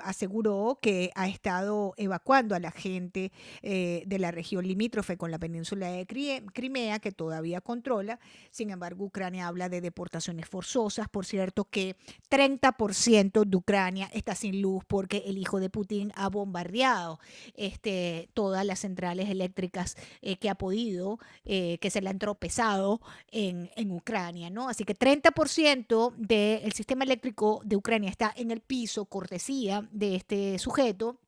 aseguró 0.00 0.78
que 0.82 1.10
ha 1.14 1.26
estado 1.26 1.94
evacuando 1.96 2.54
a 2.54 2.60
la 2.60 2.70
gente 2.70 3.32
eh, 3.62 4.02
de 4.06 4.18
la 4.18 4.30
región 4.30 4.66
limítrofe 4.66 5.16
con 5.16 5.30
la 5.30 5.38
península 5.38 5.88
de 5.88 6.06
Crimea, 6.06 6.98
que 6.98 7.12
todavía 7.12 7.62
controla. 7.62 8.20
Sin 8.50 8.70
embargo, 8.70 9.06
Ucrania 9.06 9.46
habla 9.46 9.70
de 9.70 9.80
deportaciones 9.80 10.46
forzosas. 10.46 11.08
Por 11.08 11.24
cierto, 11.24 11.64
que 11.64 11.96
30% 12.30 13.44
de 13.46 13.56
Ucrania 13.56 14.10
está 14.12 14.34
sin 14.34 14.60
luz 14.60 14.84
porque 14.86 15.24
el 15.26 15.38
hijo 15.38 15.58
de 15.58 15.70
Putin 15.70 16.12
ha 16.14 16.28
bombardeado 16.28 17.20
este, 17.54 18.28
todas 18.34 18.66
las 18.66 18.80
centrales 18.80 19.30
eléctricas 19.30 19.96
eh, 20.20 20.36
que 20.36 20.50
ha 20.50 20.54
podido, 20.54 21.18
que 21.44 21.90
se 21.90 22.00
le 22.00 22.10
han 22.10 22.18
tropezado 22.18 23.00
en, 23.30 23.70
en 23.76 23.90
Ucrania. 23.92 24.50
¿no? 24.50 24.68
Así 24.68 24.84
que 24.84 24.94
30% 24.94 26.14
del 26.16 26.72
sistema 26.72 27.04
eléctrico 27.04 27.62
de 27.64 27.76
Ucrania 27.76 28.10
está 28.10 28.32
en 28.42 28.50
el 28.50 28.60
piso, 28.60 29.06
cortesía 29.06 29.88
de 29.92 30.16
este 30.16 30.58
sujeto. 30.58 31.18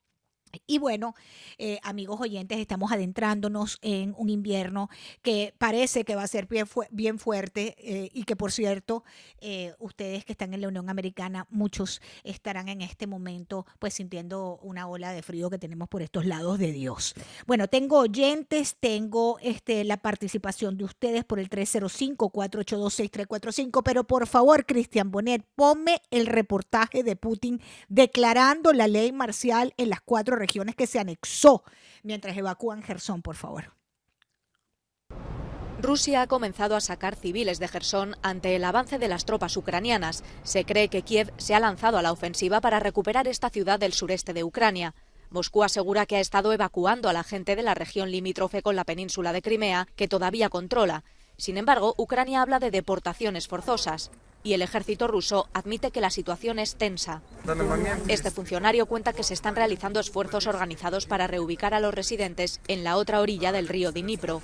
Y 0.67 0.79
bueno, 0.79 1.15
eh, 1.59 1.79
amigos 1.83 2.21
oyentes, 2.21 2.59
estamos 2.59 2.93
adentrándonos 2.93 3.79
en 3.83 4.15
un 4.17 4.31
invierno 4.31 4.89
que 5.23 5.55
parece 5.59 6.05
que 6.05 6.15
va 6.17 6.23
a 6.23 6.29
ser 6.29 6.47
bien, 6.47 6.67
fu- 6.67 6.85
bien 6.91 7.19
fuerte 7.19 7.75
eh, 7.79 8.11
y 8.13 8.25
que 8.25 8.37
por 8.37 8.53
cierto, 8.53 9.05
eh, 9.41 9.75
ustedes 9.79 10.25
que 10.25 10.33
están 10.33 10.55
en 10.55 10.61
la 10.61 10.69
Unión 10.69 10.89
Americana, 10.91 11.47
muchos 11.51 12.01
estarán 12.25 12.69
en 12.69 12.83
este 12.83 13.07
momento 13.07 13.67
pues 13.79 13.95
sintiendo 13.95 14.59
una 14.63 14.87
ola 14.89 15.13
de 15.13 15.23
frío 15.23 15.51
que 15.51 15.59
tenemos 15.59 15.89
por 15.89 16.03
estos 16.03 16.25
lados 16.27 16.59
de 16.59 16.73
Dios. 16.73 17.15
Bueno, 17.47 17.69
tengo 17.69 17.99
oyentes, 18.01 18.77
tengo 18.81 19.39
este, 19.41 19.85
la 19.85 19.97
participación 19.99 20.77
de 20.77 20.85
ustedes 20.85 21.25
por 21.25 21.39
el 21.39 21.49
305-482-6345, 21.51 23.83
pero 23.85 24.05
por 24.05 24.27
favor, 24.27 24.65
Cristian 24.67 25.11
Bonet, 25.11 25.45
ponme 25.55 26.01
el 26.11 26.27
reportaje 26.27 27.03
de 27.03 27.17
Putin 27.17 27.61
declarando 27.89 28.73
la 28.73 28.89
ley 28.89 29.13
marcial 29.13 29.75
en 29.77 29.91
las 29.91 30.01
cuatro 30.01 30.37
regiones 30.45 30.77
que 30.77 30.87
se 30.87 30.99
anexó 30.99 31.65
mientras 32.03 32.37
evacúan 32.37 32.83
Gerson, 32.83 33.23
por 33.23 33.37
favor. 33.37 33.73
Rusia 35.81 36.23
ha 36.23 36.27
comenzado 36.27 36.77
a 36.77 36.81
sacar 36.81 37.17
civiles 37.17 37.59
de 37.59 37.69
Gerson 37.69 38.17
ante 38.23 38.55
el 38.57 38.65
avance 38.65 38.99
de 38.99 39.09
las 39.09 39.25
tropas 39.25 39.57
ucranianas. 39.57 40.23
Se 40.43 40.65
cree 40.65 40.89
que 40.89 41.03
Kiev 41.03 41.33
se 41.39 41.55
ha 41.55 41.61
lanzado 41.61 41.97
a 41.97 42.03
la 42.03 42.13
ofensiva 42.13 42.61
para 42.61 42.79
recuperar 42.79 43.27
esta 43.27 43.49
ciudad 43.49 43.79
del 43.81 43.95
sureste 43.95 44.35
de 44.35 44.45
Ucrania. 44.45 44.95
Moscú 45.31 45.65
asegura 45.65 46.05
que 46.07 46.17
ha 46.17 46.21
estado 46.21 46.53
evacuando 46.53 47.09
a 47.09 47.15
la 47.15 47.25
gente 47.25 47.57
de 47.57 47.63
la 47.63 47.75
región 47.75 48.11
limítrofe 48.11 48.63
con 48.63 48.77
la 48.77 48.85
península 48.85 49.33
de 49.33 49.43
Crimea, 49.43 49.89
que 49.97 50.09
todavía 50.09 50.51
controla. 50.51 51.05
Sin 51.39 51.57
embargo, 51.57 51.95
Ucrania 51.97 52.43
habla 52.43 52.61
de 52.61 52.71
deportaciones 52.71 53.49
forzosas 53.49 54.11
y 54.45 54.53
el 54.53 54.63
ejército 54.63 55.09
ruso 55.09 55.49
admite 55.55 55.91
que 55.91 56.01
la 56.01 56.11
situación 56.11 56.61
es 56.61 56.77
tensa. 56.77 57.23
Este 58.07 58.31
funcionario 58.31 58.87
cuenta 58.87 59.13
que 59.13 59.25
se 59.25 59.35
están 59.35 59.57
realizando 59.57 59.99
esfuerzos 59.99 60.47
organizados 60.47 61.07
para 61.07 61.27
reubicar 61.27 61.75
a 61.75 61.81
los 61.81 61.95
residentes 61.95 62.61
en 62.69 62.85
la 62.85 62.97
otra 62.97 63.21
orilla 63.21 63.51
del 63.51 63.67
río 63.67 63.91
Dnipro. 63.91 64.41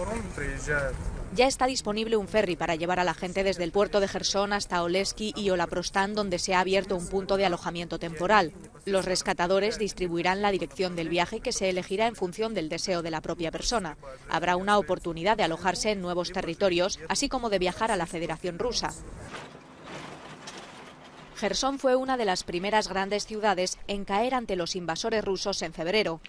Ya 1.36 1.46
está 1.46 1.66
disponible 1.66 2.16
un 2.16 2.26
ferry 2.26 2.56
para 2.56 2.74
llevar 2.74 2.98
a 2.98 3.04
la 3.04 3.14
gente 3.14 3.44
desde 3.44 3.62
el 3.62 3.70
puerto 3.70 4.00
de 4.00 4.08
Gerson 4.08 4.52
hasta 4.52 4.82
Oleski 4.82 5.32
y 5.36 5.50
Olaprostán, 5.50 6.14
donde 6.14 6.40
se 6.40 6.54
ha 6.54 6.60
abierto 6.60 6.96
un 6.96 7.06
punto 7.06 7.36
de 7.36 7.46
alojamiento 7.46 8.00
temporal. 8.00 8.52
Los 8.84 9.04
rescatadores 9.04 9.78
distribuirán 9.78 10.42
la 10.42 10.50
dirección 10.50 10.96
del 10.96 11.08
viaje 11.08 11.38
que 11.38 11.52
se 11.52 11.68
elegirá 11.68 12.08
en 12.08 12.16
función 12.16 12.52
del 12.52 12.68
deseo 12.68 13.02
de 13.02 13.12
la 13.12 13.20
propia 13.20 13.52
persona. 13.52 13.96
Habrá 14.28 14.56
una 14.56 14.78
oportunidad 14.78 15.36
de 15.36 15.44
alojarse 15.44 15.90
en 15.90 16.00
nuevos 16.00 16.32
territorios, 16.32 16.98
así 17.08 17.28
como 17.28 17.48
de 17.48 17.60
viajar 17.60 17.92
a 17.92 17.96
la 17.96 18.06
Federación 18.06 18.58
Rusa. 18.58 18.92
Gerson 21.40 21.78
fue 21.78 21.96
una 21.96 22.18
de 22.18 22.26
las 22.26 22.44
primeras 22.44 22.86
grandes 22.86 23.24
ciudades 23.24 23.78
en 23.88 24.04
caer 24.04 24.34
ante 24.34 24.56
los 24.56 24.76
invasores 24.76 25.24
rusos 25.24 25.62
en 25.62 25.72
febrero. 25.72 26.20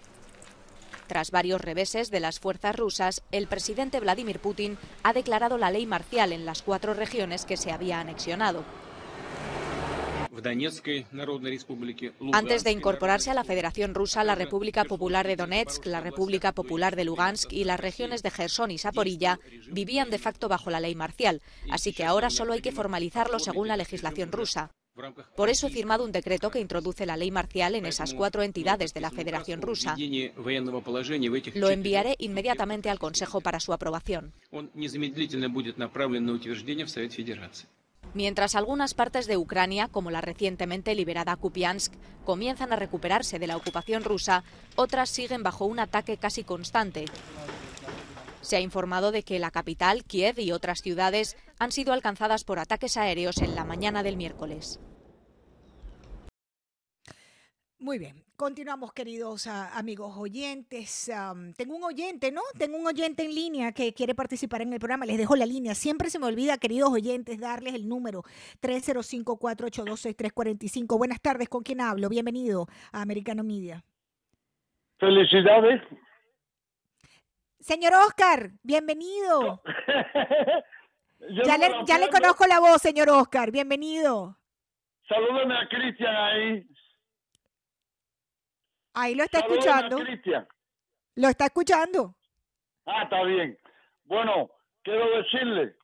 Tras 1.07 1.31
varios 1.31 1.59
reveses 1.59 2.11
de 2.11 2.21
las 2.21 2.39
fuerzas 2.39 2.77
rusas, 2.77 3.21
el 3.29 3.47
presidente 3.47 3.99
Vladimir 3.99 4.39
Putin 4.39 4.77
ha 5.03 5.11
declarado 5.11 5.57
la 5.57 5.69
ley 5.69 5.85
marcial 5.85 6.31
en 6.31 6.45
las 6.45 6.61
cuatro 6.61 6.93
regiones 6.93 7.43
que 7.43 7.57
se 7.57 7.73
había 7.73 7.99
anexionado. 7.99 8.63
Antes 12.31 12.63
de 12.63 12.71
incorporarse 12.71 13.31
a 13.31 13.33
la 13.33 13.43
Federación 13.43 13.93
Rusa, 13.93 14.23
la 14.23 14.35
República 14.35 14.85
Popular 14.85 15.27
de 15.27 15.35
Donetsk, 15.35 15.87
la 15.87 15.99
República 15.99 16.53
Popular 16.53 16.95
de 16.95 17.03
Lugansk 17.03 17.51
y 17.51 17.65
las 17.65 17.81
regiones 17.81 18.23
de 18.23 18.31
Gerson 18.31 18.71
y 18.71 18.77
Saporilla 18.77 19.41
vivían 19.67 20.09
de 20.09 20.19
facto 20.19 20.47
bajo 20.47 20.69
la 20.69 20.79
ley 20.79 20.95
marcial, 20.95 21.41
así 21.69 21.91
que 21.91 22.05
ahora 22.05 22.29
solo 22.29 22.53
hay 22.53 22.61
que 22.61 22.71
formalizarlo 22.71 23.39
según 23.39 23.67
la 23.67 23.75
legislación 23.75 24.31
rusa. 24.31 24.71
Por 25.35 25.49
eso 25.49 25.67
he 25.67 25.69
firmado 25.69 26.03
un 26.03 26.11
decreto 26.11 26.51
que 26.51 26.59
introduce 26.59 27.05
la 27.05 27.17
ley 27.17 27.31
marcial 27.31 27.75
en 27.75 27.85
esas 27.85 28.13
cuatro 28.13 28.43
entidades 28.43 28.93
de 28.93 29.01
la 29.01 29.09
Federación 29.09 29.61
Rusa. 29.61 29.95
Lo 31.55 31.69
enviaré 31.69 32.15
inmediatamente 32.19 32.89
al 32.89 32.99
Consejo 32.99 33.41
para 33.41 33.59
su 33.59 33.73
aprobación. 33.73 34.33
Mientras 38.13 38.55
algunas 38.55 38.93
partes 38.93 39.27
de 39.27 39.37
Ucrania, 39.37 39.87
como 39.87 40.11
la 40.11 40.19
recientemente 40.19 40.95
liberada 40.95 41.35
Kupiansk, 41.37 41.93
comienzan 42.25 42.73
a 42.73 42.75
recuperarse 42.75 43.39
de 43.39 43.47
la 43.47 43.55
ocupación 43.55 44.03
rusa, 44.03 44.43
otras 44.75 45.09
siguen 45.09 45.43
bajo 45.43 45.65
un 45.65 45.79
ataque 45.79 46.17
casi 46.17 46.43
constante. 46.43 47.05
Se 48.41 48.57
ha 48.57 48.59
informado 48.59 49.11
de 49.11 49.23
que 49.23 49.39
la 49.39 49.51
capital, 49.51 50.03
Kiev 50.03 50.39
y 50.39 50.51
otras 50.51 50.81
ciudades 50.81 51.37
han 51.59 51.71
sido 51.71 51.93
alcanzadas 51.93 52.43
por 52.43 52.59
ataques 52.59 52.97
aéreos 52.97 53.37
en 53.37 53.55
la 53.55 53.65
mañana 53.65 54.03
del 54.03 54.17
miércoles. 54.17 54.79
Muy 57.81 57.97
bien, 57.97 58.13
continuamos 58.35 58.93
queridos 58.93 59.47
ah, 59.47 59.75
amigos 59.75 60.15
oyentes. 60.15 61.11
Tengo 61.57 61.75
un 61.75 61.83
oyente, 61.83 62.31
¿no? 62.31 62.41
Tengo 62.57 62.77
un 62.77 62.85
oyente 62.85 63.23
en 63.23 63.33
línea 63.33 63.71
que 63.71 63.91
quiere 63.93 64.13
participar 64.13 64.61
en 64.61 64.71
el 64.71 64.79
programa. 64.79 65.07
Les 65.07 65.17
dejo 65.17 65.35
la 65.35 65.47
línea. 65.47 65.73
Siempre 65.73 66.11
se 66.11 66.19
me 66.19 66.27
olvida, 66.27 66.59
queridos 66.59 66.91
oyentes, 66.91 67.39
darles 67.39 67.73
el 67.73 67.89
número 67.89 68.21
305-482-6345. 68.61 70.95
Buenas 70.95 71.19
tardes, 71.21 71.49
¿con 71.49 71.63
quién 71.63 71.81
hablo? 71.81 72.07
Bienvenido 72.07 72.67
a 72.91 73.01
Americano 73.01 73.43
Media. 73.43 73.83
Felicidades. 74.99 75.81
Señor 77.61 77.93
Oscar, 78.05 78.51
bienvenido. 78.63 79.61
Ya 81.45 81.55
le, 81.55 81.69
ya 81.85 81.99
le 81.99 82.09
conozco 82.09 82.47
la 82.47 82.59
voz, 82.59 82.81
señor 82.81 83.07
Oscar. 83.11 83.51
Bienvenido. 83.51 84.35
Salúdame 85.07 85.55
a 85.55 85.67
Cristian 85.69 86.15
ahí. 86.15 86.67
Ahí 88.95 89.13
lo 89.13 89.23
está 89.25 89.41
Salúdame 89.41 89.59
escuchando. 89.59 89.97
a 89.97 90.03
Cristian. 90.03 90.47
Lo 91.17 91.27
está 91.29 91.45
escuchando. 91.45 92.15
Ah, 92.87 93.03
está 93.03 93.21
bien. 93.23 93.55
Bueno, 94.05 94.49
quiero 94.81 95.15
decirle 95.17 95.75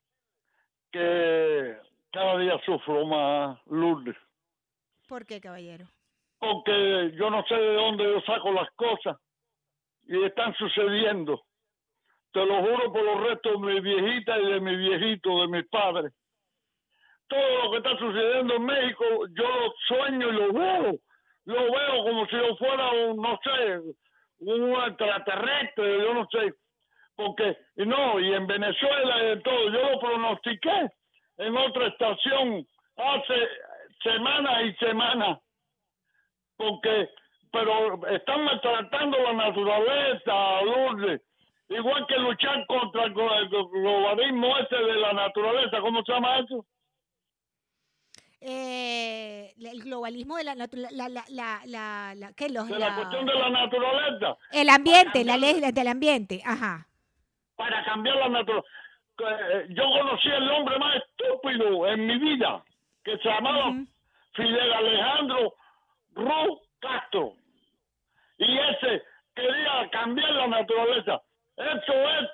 que 0.92 1.78
cada 2.12 2.40
día 2.40 2.60
sufro 2.66 3.06
más, 3.06 3.60
Lourdes, 3.68 4.18
¿Por 5.08 5.24
qué, 5.28 5.40
caballero? 5.40 5.88
porque 6.40 7.12
yo 7.16 7.30
no 7.30 7.44
sé 7.46 7.54
de 7.54 7.74
dónde 7.76 8.04
yo 8.06 8.22
saco 8.22 8.52
las 8.54 8.72
cosas 8.72 9.18
y 10.08 10.24
están 10.24 10.56
sucediendo. 10.56 11.46
Te 12.38 12.46
lo 12.46 12.62
juro 12.62 12.94
por 12.94 13.02
los 13.02 13.20
restos 13.22 13.54
de 13.54 13.68
mi 13.68 13.80
viejita 13.80 14.38
y 14.38 14.46
de 14.46 14.60
mi 14.60 14.76
viejito, 14.76 15.42
de 15.42 15.48
mis 15.48 15.68
padres. 15.70 16.14
Todo 17.28 17.64
lo 17.64 17.72
que 17.72 17.78
está 17.78 17.98
sucediendo 17.98 18.54
en 18.58 18.64
México, 18.64 19.06
yo 19.36 19.44
lo 19.44 19.74
sueño 19.88 20.30
y 20.30 20.34
lo 20.34 20.54
veo. 20.54 21.00
Lo 21.46 21.56
veo 21.56 22.04
como 22.04 22.28
si 22.28 22.36
yo 22.36 22.56
fuera 22.58 22.92
un, 22.92 23.18
no 23.18 23.40
sé, 23.44 23.80
un 24.38 24.72
extraterrestre, 24.88 25.98
yo 25.98 26.14
no 26.14 26.28
sé. 26.30 26.54
Porque, 27.16 27.58
y 27.76 27.88
no, 27.88 28.20
y 28.20 28.32
en 28.32 28.46
Venezuela 28.46 29.24
y 29.24 29.28
en 29.32 29.42
todo, 29.42 29.72
yo 29.72 29.92
lo 29.94 30.00
pronostiqué 30.00 30.92
en 31.38 31.58
otra 31.58 31.88
estación 31.88 32.68
hace 32.98 33.50
semanas 34.04 34.64
y 34.64 34.74
semanas. 34.74 35.40
Porque, 36.56 37.10
pero 37.52 38.08
están 38.10 38.44
maltratando 38.44 39.18
la 39.24 39.34
naturaleza, 39.34 40.62
Lourdes. 40.62 41.27
Igual 41.70 42.06
que 42.08 42.18
luchar 42.18 42.66
contra 42.68 43.04
el 43.06 43.14
glo- 43.14 43.38
el 43.40 43.50
globalismo 43.50 44.58
ese 44.58 44.76
de 44.76 44.96
la 44.96 45.14
naturaleza, 45.14 45.80
¿cómo 45.82 46.02
se 46.04 46.14
llama 46.14 46.40
eso? 46.40 46.66
Eh, 48.40 49.54
el 49.60 49.82
globalismo 49.84 50.38
de 50.38 50.44
la, 50.44 50.56
la, 50.56 50.68
la, 50.92 51.26
la, 51.66 52.14
la, 52.16 52.34
¿qué? 52.34 52.50
Los, 52.50 52.68
De 52.70 52.78
la 52.78 52.96
cuestión 52.96 53.26
de 53.26 53.34
la 53.34 53.50
naturaleza. 53.50 54.38
el 54.52 54.70
ambiente, 54.70 55.26
la 55.26 55.38
ley 55.38 55.60
del 55.60 55.88
ambiente, 55.88 56.42
ajá. 56.46 56.88
para 57.56 57.84
cambiar 57.84 58.16
la 58.18 58.30
naturaleza. 58.30 58.70
Yo 59.70 59.84
conocí 59.84 60.28
el 60.30 60.50
hombre 60.52 60.78
más 60.78 60.96
estúpido 60.98 61.88
en 61.88 62.06
mi 62.06 62.18
vida, 62.20 62.64
que 63.04 63.18
se 63.18 63.28
llamaba 63.28 63.74
Fidel 64.34 64.72
Alejandro 64.74 65.56
Ru 66.14 66.62
Castro. 66.80 67.34
Y 68.38 68.56
ese 68.60 69.04
quería 69.36 69.90
cambiar 69.92 70.30
la 70.34 70.48
naturaleza. 70.48 71.22
Eso 71.58 71.94
es, 71.94 72.30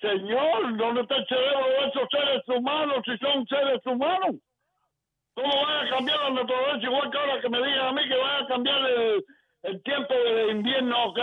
señor, 0.00 0.76
¿dónde 0.76 1.02
está 1.02 1.16
el 1.16 1.26
cerebro 1.26 1.66
de 1.66 1.88
esos 1.88 2.08
seres 2.10 2.48
humanos 2.48 2.98
si 3.04 3.16
son 3.18 3.46
seres 3.46 3.80
humanos? 3.84 4.36
¿Cómo 5.34 5.52
van 5.62 5.86
a 5.86 5.90
cambiar 5.90 6.18
la 6.20 6.30
naturaleza? 6.30 6.86
Igual 6.86 7.10
que 7.10 7.18
ahora 7.18 7.40
que 7.40 7.48
me 7.48 7.58
digan 7.58 7.86
a 7.86 7.92
mí 7.92 8.08
que 8.08 8.16
van 8.16 8.44
a 8.44 8.46
cambiar 8.48 8.90
el, 8.90 9.24
el 9.62 9.82
tiempo 9.82 10.14
de 10.14 10.50
invierno 10.52 11.14
que 11.14 11.22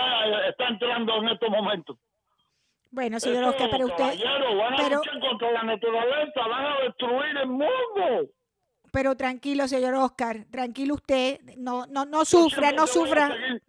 está 0.50 0.68
entrando 0.68 1.16
en 1.18 1.30
estos 1.30 1.50
momentos. 1.50 1.97
Bueno, 2.91 3.20
señor 3.20 3.43
Oscar, 3.43 3.70
pero 3.70 3.86
usted, 3.86 4.04
a 4.04 4.76
pero, 4.78 4.95
luchar 4.97 5.20
contra 5.20 5.52
la 5.52 5.64
naturaleza, 5.64 6.47
van 6.47 6.66
a 6.66 6.80
destruir 6.86 7.38
el 7.38 7.47
mundo. 7.47 8.30
pero 8.91 9.16
tranquilo, 9.16 9.68
señor 9.68 9.93
Oscar, 9.93 10.45
tranquilo 10.52 10.95
usted, 10.95 11.39
no, 11.58 11.86
no, 11.86 12.06
no 12.06 12.26
sufra, 12.26 12.72
no 12.72 12.88
siempre 12.88 13.62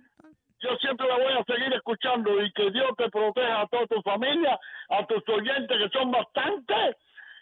te 1.01 1.09
la 1.09 1.16
voy 1.16 1.32
a 1.32 1.44
seguir 1.44 1.72
escuchando 1.72 2.42
y 2.42 2.53
que 2.53 2.70
Dios 2.70 2.90
te 2.96 3.09
proteja 3.09 3.62
a 3.62 3.66
toda 3.68 3.86
tu 3.86 4.03
familia, 4.03 4.59
a 4.90 5.07
tus 5.07 5.26
oyentes 5.28 5.78
que 5.78 5.88
son 5.98 6.11
bastantes 6.11 6.96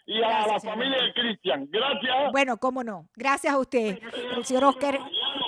y 0.09 0.23
a 0.23 0.47
la 0.47 0.59
familia 0.59 1.03
de 1.03 1.13
Cristian. 1.13 1.69
Gracias. 1.71 2.31
Bueno, 2.31 2.57
cómo 2.57 2.83
no. 2.83 3.07
Gracias 3.15 3.53
a 3.53 3.59
usted, 3.59 3.99
el 4.35 4.43
señor 4.43 4.63
Oscar. 4.63 4.99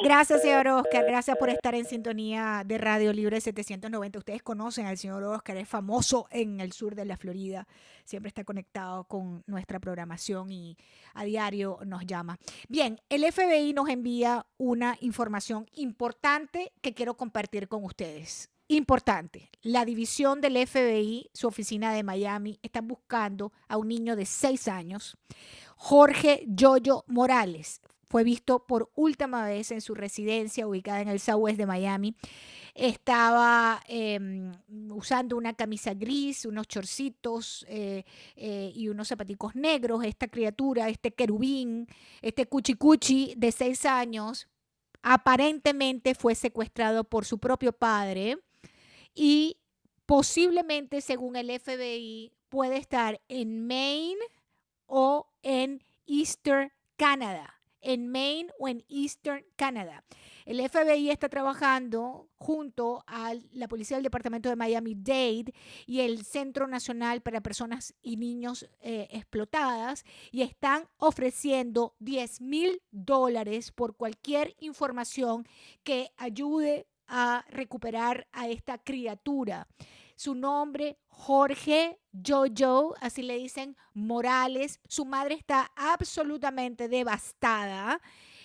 Gracias, 0.04 0.44
señor 0.44 0.68
Oscar. 0.68 1.04
Gracias 1.04 1.36
por 1.36 1.50
estar 1.50 1.74
en 1.74 1.86
sintonía 1.86 2.62
de 2.64 2.78
Radio 2.78 3.12
Libre 3.12 3.42
790. 3.42 4.20
Ustedes 4.20 4.44
conocen 4.44 4.86
al 4.86 5.00
señor 5.00 5.24
Oscar, 5.24 5.58
es 5.58 5.68
famoso 5.68 6.28
en 6.30 6.60
el 6.60 6.74
sur 6.74 6.94
de 6.94 7.06
la 7.06 7.18
Florida. 7.18 7.68
Siempre 8.06 8.28
está 8.28 8.44
conectado 8.44 9.06
con 9.06 9.44
nuestra 9.48 9.80
programación 9.80 10.52
y 10.52 10.78
a 11.16 11.24
diario 11.24 11.80
nos 11.84 12.06
llama. 12.06 12.38
Bien, 12.70 13.00
el 13.10 13.24
FBI 13.32 13.74
nos 13.74 13.90
envía 13.90 14.46
una 14.58 14.96
información 15.02 15.66
importante 15.74 16.72
que 16.82 16.94
quiero 16.94 17.16
compartir 17.18 17.68
con 17.68 17.84
ustedes. 17.84 18.51
Importante. 18.72 19.50
La 19.64 19.84
división 19.84 20.40
del 20.40 20.56
FBI, 20.66 21.30
su 21.34 21.46
oficina 21.46 21.94
de 21.94 22.04
Miami, 22.04 22.58
está 22.64 22.80
buscando 22.80 23.52
a 23.68 23.76
un 23.76 23.90
niño 23.90 24.16
de 24.16 24.26
seis 24.26 24.70
años, 24.70 25.18
Jorge 25.76 26.46
Yoyo 26.48 27.04
Morales. 27.08 27.82
Fue 28.06 28.24
visto 28.24 28.66
por 28.66 28.90
última 28.96 29.44
vez 29.44 29.72
en 29.72 29.82
su 29.82 29.94
residencia 29.94 30.66
ubicada 30.66 31.02
en 31.02 31.10
el 31.10 31.20
Southwest 31.20 31.58
de 31.58 31.66
Miami. 31.66 32.16
Estaba 32.74 33.84
eh, 33.90 34.18
usando 34.92 35.36
una 35.36 35.52
camisa 35.52 35.94
gris, 35.94 36.46
unos 36.46 36.66
chorcitos 36.70 37.66
eh, 37.68 38.06
eh, 38.38 38.72
y 38.74 38.88
unos 38.88 39.10
zapaticos 39.10 39.54
negros. 39.54 40.06
Esta 40.06 40.30
criatura, 40.30 40.88
este 40.88 41.12
querubín, 41.12 41.88
este 42.22 42.46
cuchicuchi 42.46 43.34
de 43.36 43.52
seis 43.52 43.86
años, 43.86 44.48
aparentemente 45.02 46.16
fue 46.16 46.36
secuestrado 46.36 47.04
por 47.04 47.26
su 47.26 47.38
propio 47.38 47.74
padre 47.74 48.38
y 49.14 49.58
posiblemente, 50.06 51.02
según 51.02 51.36
el 51.36 51.50
FBI, 51.60 52.34
puede 52.50 52.78
estar 52.78 53.22
en 53.28 53.66
Maine 53.66 54.22
o 54.86 55.28
en 55.42 55.84
Eastern 56.06 56.72
Canada. 56.98 57.58
en 57.84 58.12
Maine 58.12 58.52
o 58.60 58.68
en 58.68 58.84
Eastern 58.90 59.44
Canada. 59.56 60.04
El 60.46 60.60
FBI 60.70 61.10
está 61.10 61.30
trabajando 61.30 62.30
junto 62.38 63.04
a 63.08 63.34
la 63.54 63.68
policía 63.68 63.98
del 63.98 64.04
departamento 64.04 64.50
de 64.50 64.56
Miami-Dade 64.56 65.54
y 65.86 66.02
el 66.02 66.24
Centro 66.26 66.68
Nacional 66.68 67.22
para 67.22 67.42
Personas 67.42 67.96
y 68.02 68.18
Niños 68.18 68.70
eh, 68.82 69.08
Explotadas 69.12 70.04
y 70.32 70.44
están 70.44 70.88
ofreciendo 70.98 71.96
10 72.00 72.42
mil 72.42 72.82
dólares 72.92 73.72
por 73.72 73.96
cualquier 73.96 74.56
información 74.60 75.48
que 75.84 76.12
ayude 76.18 76.88
a 77.12 77.46
recuperar 77.50 78.28
a 78.32 78.48
esta 78.48 78.78
criatura. 78.78 79.68
Su 80.16 80.34
nombre, 80.34 80.98
Jorge 81.10 82.00
Jojo, 82.26 82.96
así 83.02 83.22
le 83.22 83.38
dicen 83.38 83.76
Morales. 83.94 84.80
Su 84.88 85.04
madre 85.04 85.36
está 85.36 85.72
absolutamente 85.76 86.88
devastada 86.88 88.02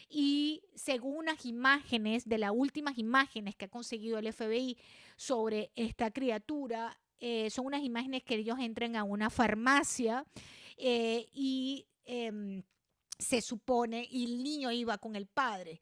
y 0.09 0.63
según 0.75 1.17
unas 1.17 1.45
imágenes, 1.47 2.29
de 2.29 2.39
las 2.39 2.51
últimas 2.53 2.99
imágenes 2.99 3.55
que 3.55 3.67
ha 3.67 3.69
conseguido 3.69 4.19
el 4.19 4.33
FBI 4.33 4.77
sobre 5.17 5.71
esta 5.77 6.11
criatura, 6.11 6.99
eh, 7.21 7.51
son 7.51 7.67
unas 7.67 7.83
imágenes 7.83 8.25
que 8.25 8.35
ellos 8.35 8.59
entran 8.59 8.97
a 8.97 9.05
una 9.05 9.31
farmacia 9.31 10.25
eh, 10.77 11.27
y 11.33 11.87
em, 12.05 12.63
se 13.19 13.41
supone, 13.41 14.07
y 14.11 14.25
el 14.25 14.43
niño 14.43 14.71
iba 14.73 14.99
con 14.99 15.17
el 15.17 15.27
padre. 15.27 15.81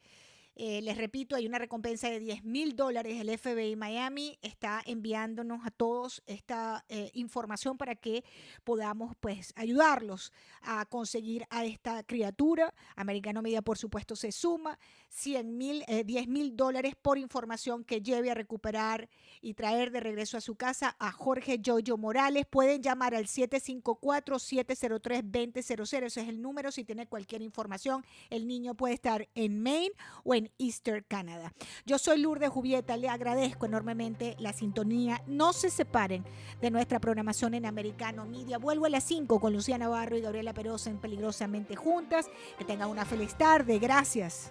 Eh, 0.56 0.82
les 0.82 0.96
repito, 0.96 1.34
hay 1.34 1.46
una 1.46 1.58
recompensa 1.58 2.08
de 2.08 2.20
10 2.20 2.44
mil 2.44 2.76
dólares. 2.76 3.20
El 3.20 3.36
FBI 3.36 3.74
Miami 3.74 4.38
está 4.40 4.80
enviándonos 4.86 5.66
a 5.66 5.72
todos 5.72 6.22
esta 6.26 6.84
eh, 6.88 7.10
información 7.14 7.76
para 7.76 7.96
que 7.96 8.22
podamos 8.62 9.16
pues 9.18 9.52
ayudarlos 9.56 10.32
a 10.62 10.86
conseguir 10.86 11.44
a 11.50 11.64
esta 11.64 12.04
criatura. 12.04 12.72
Americano 12.94 13.42
Media, 13.42 13.62
por 13.62 13.78
supuesto, 13.78 14.14
se 14.14 14.30
suma 14.30 14.78
100 15.08 15.58
mil, 15.58 15.84
10 15.88 15.88
eh, 15.88 16.04
mil 16.28 16.56
dólares 16.56 16.94
por 17.00 17.18
información 17.18 17.82
que 17.82 18.00
lleve 18.00 18.30
a 18.30 18.34
recuperar 18.34 19.08
y 19.40 19.54
traer 19.54 19.90
de 19.90 19.98
regreso 20.00 20.36
a 20.36 20.40
su 20.40 20.54
casa 20.54 20.94
a 21.00 21.10
Jorge 21.10 21.60
Jojo 21.64 21.98
Morales. 21.98 22.46
Pueden 22.46 22.80
llamar 22.80 23.16
al 23.16 23.26
754-703-2000. 23.26 26.06
Ese 26.06 26.20
es 26.20 26.28
el 26.28 26.40
número 26.40 26.70
si 26.70 26.84
tiene 26.84 27.08
cualquier 27.08 27.42
información. 27.42 28.04
El 28.30 28.46
niño 28.46 28.76
puede 28.76 28.94
estar 28.94 29.28
en 29.34 29.60
Maine 29.60 29.90
o 30.22 30.34
en 30.34 30.43
Easter 30.58 31.04
Canada. 31.04 31.52
Yo 31.86 31.98
soy 31.98 32.20
Lourdes 32.20 32.50
Jubieta, 32.50 32.96
le 32.96 33.08
agradezco 33.08 33.66
enormemente 33.66 34.36
la 34.38 34.52
sintonía. 34.52 35.22
No 35.26 35.52
se 35.52 35.70
separen 35.70 36.24
de 36.60 36.70
nuestra 36.70 37.00
programación 37.00 37.54
en 37.54 37.66
Americano 37.66 38.26
Media. 38.26 38.58
Vuelvo 38.58 38.86
a 38.86 38.90
las 38.90 39.04
5 39.04 39.40
con 39.40 39.52
Lucía 39.52 39.78
Navarro 39.78 40.16
y 40.16 40.20
Gabriela 40.20 40.54
Perosa 40.54 40.90
en 40.90 40.98
Peligrosamente 40.98 41.76
Juntas. 41.76 42.26
Que 42.58 42.64
tengan 42.64 42.90
una 42.90 43.04
feliz 43.04 43.36
tarde. 43.36 43.78
Gracias. 43.78 44.50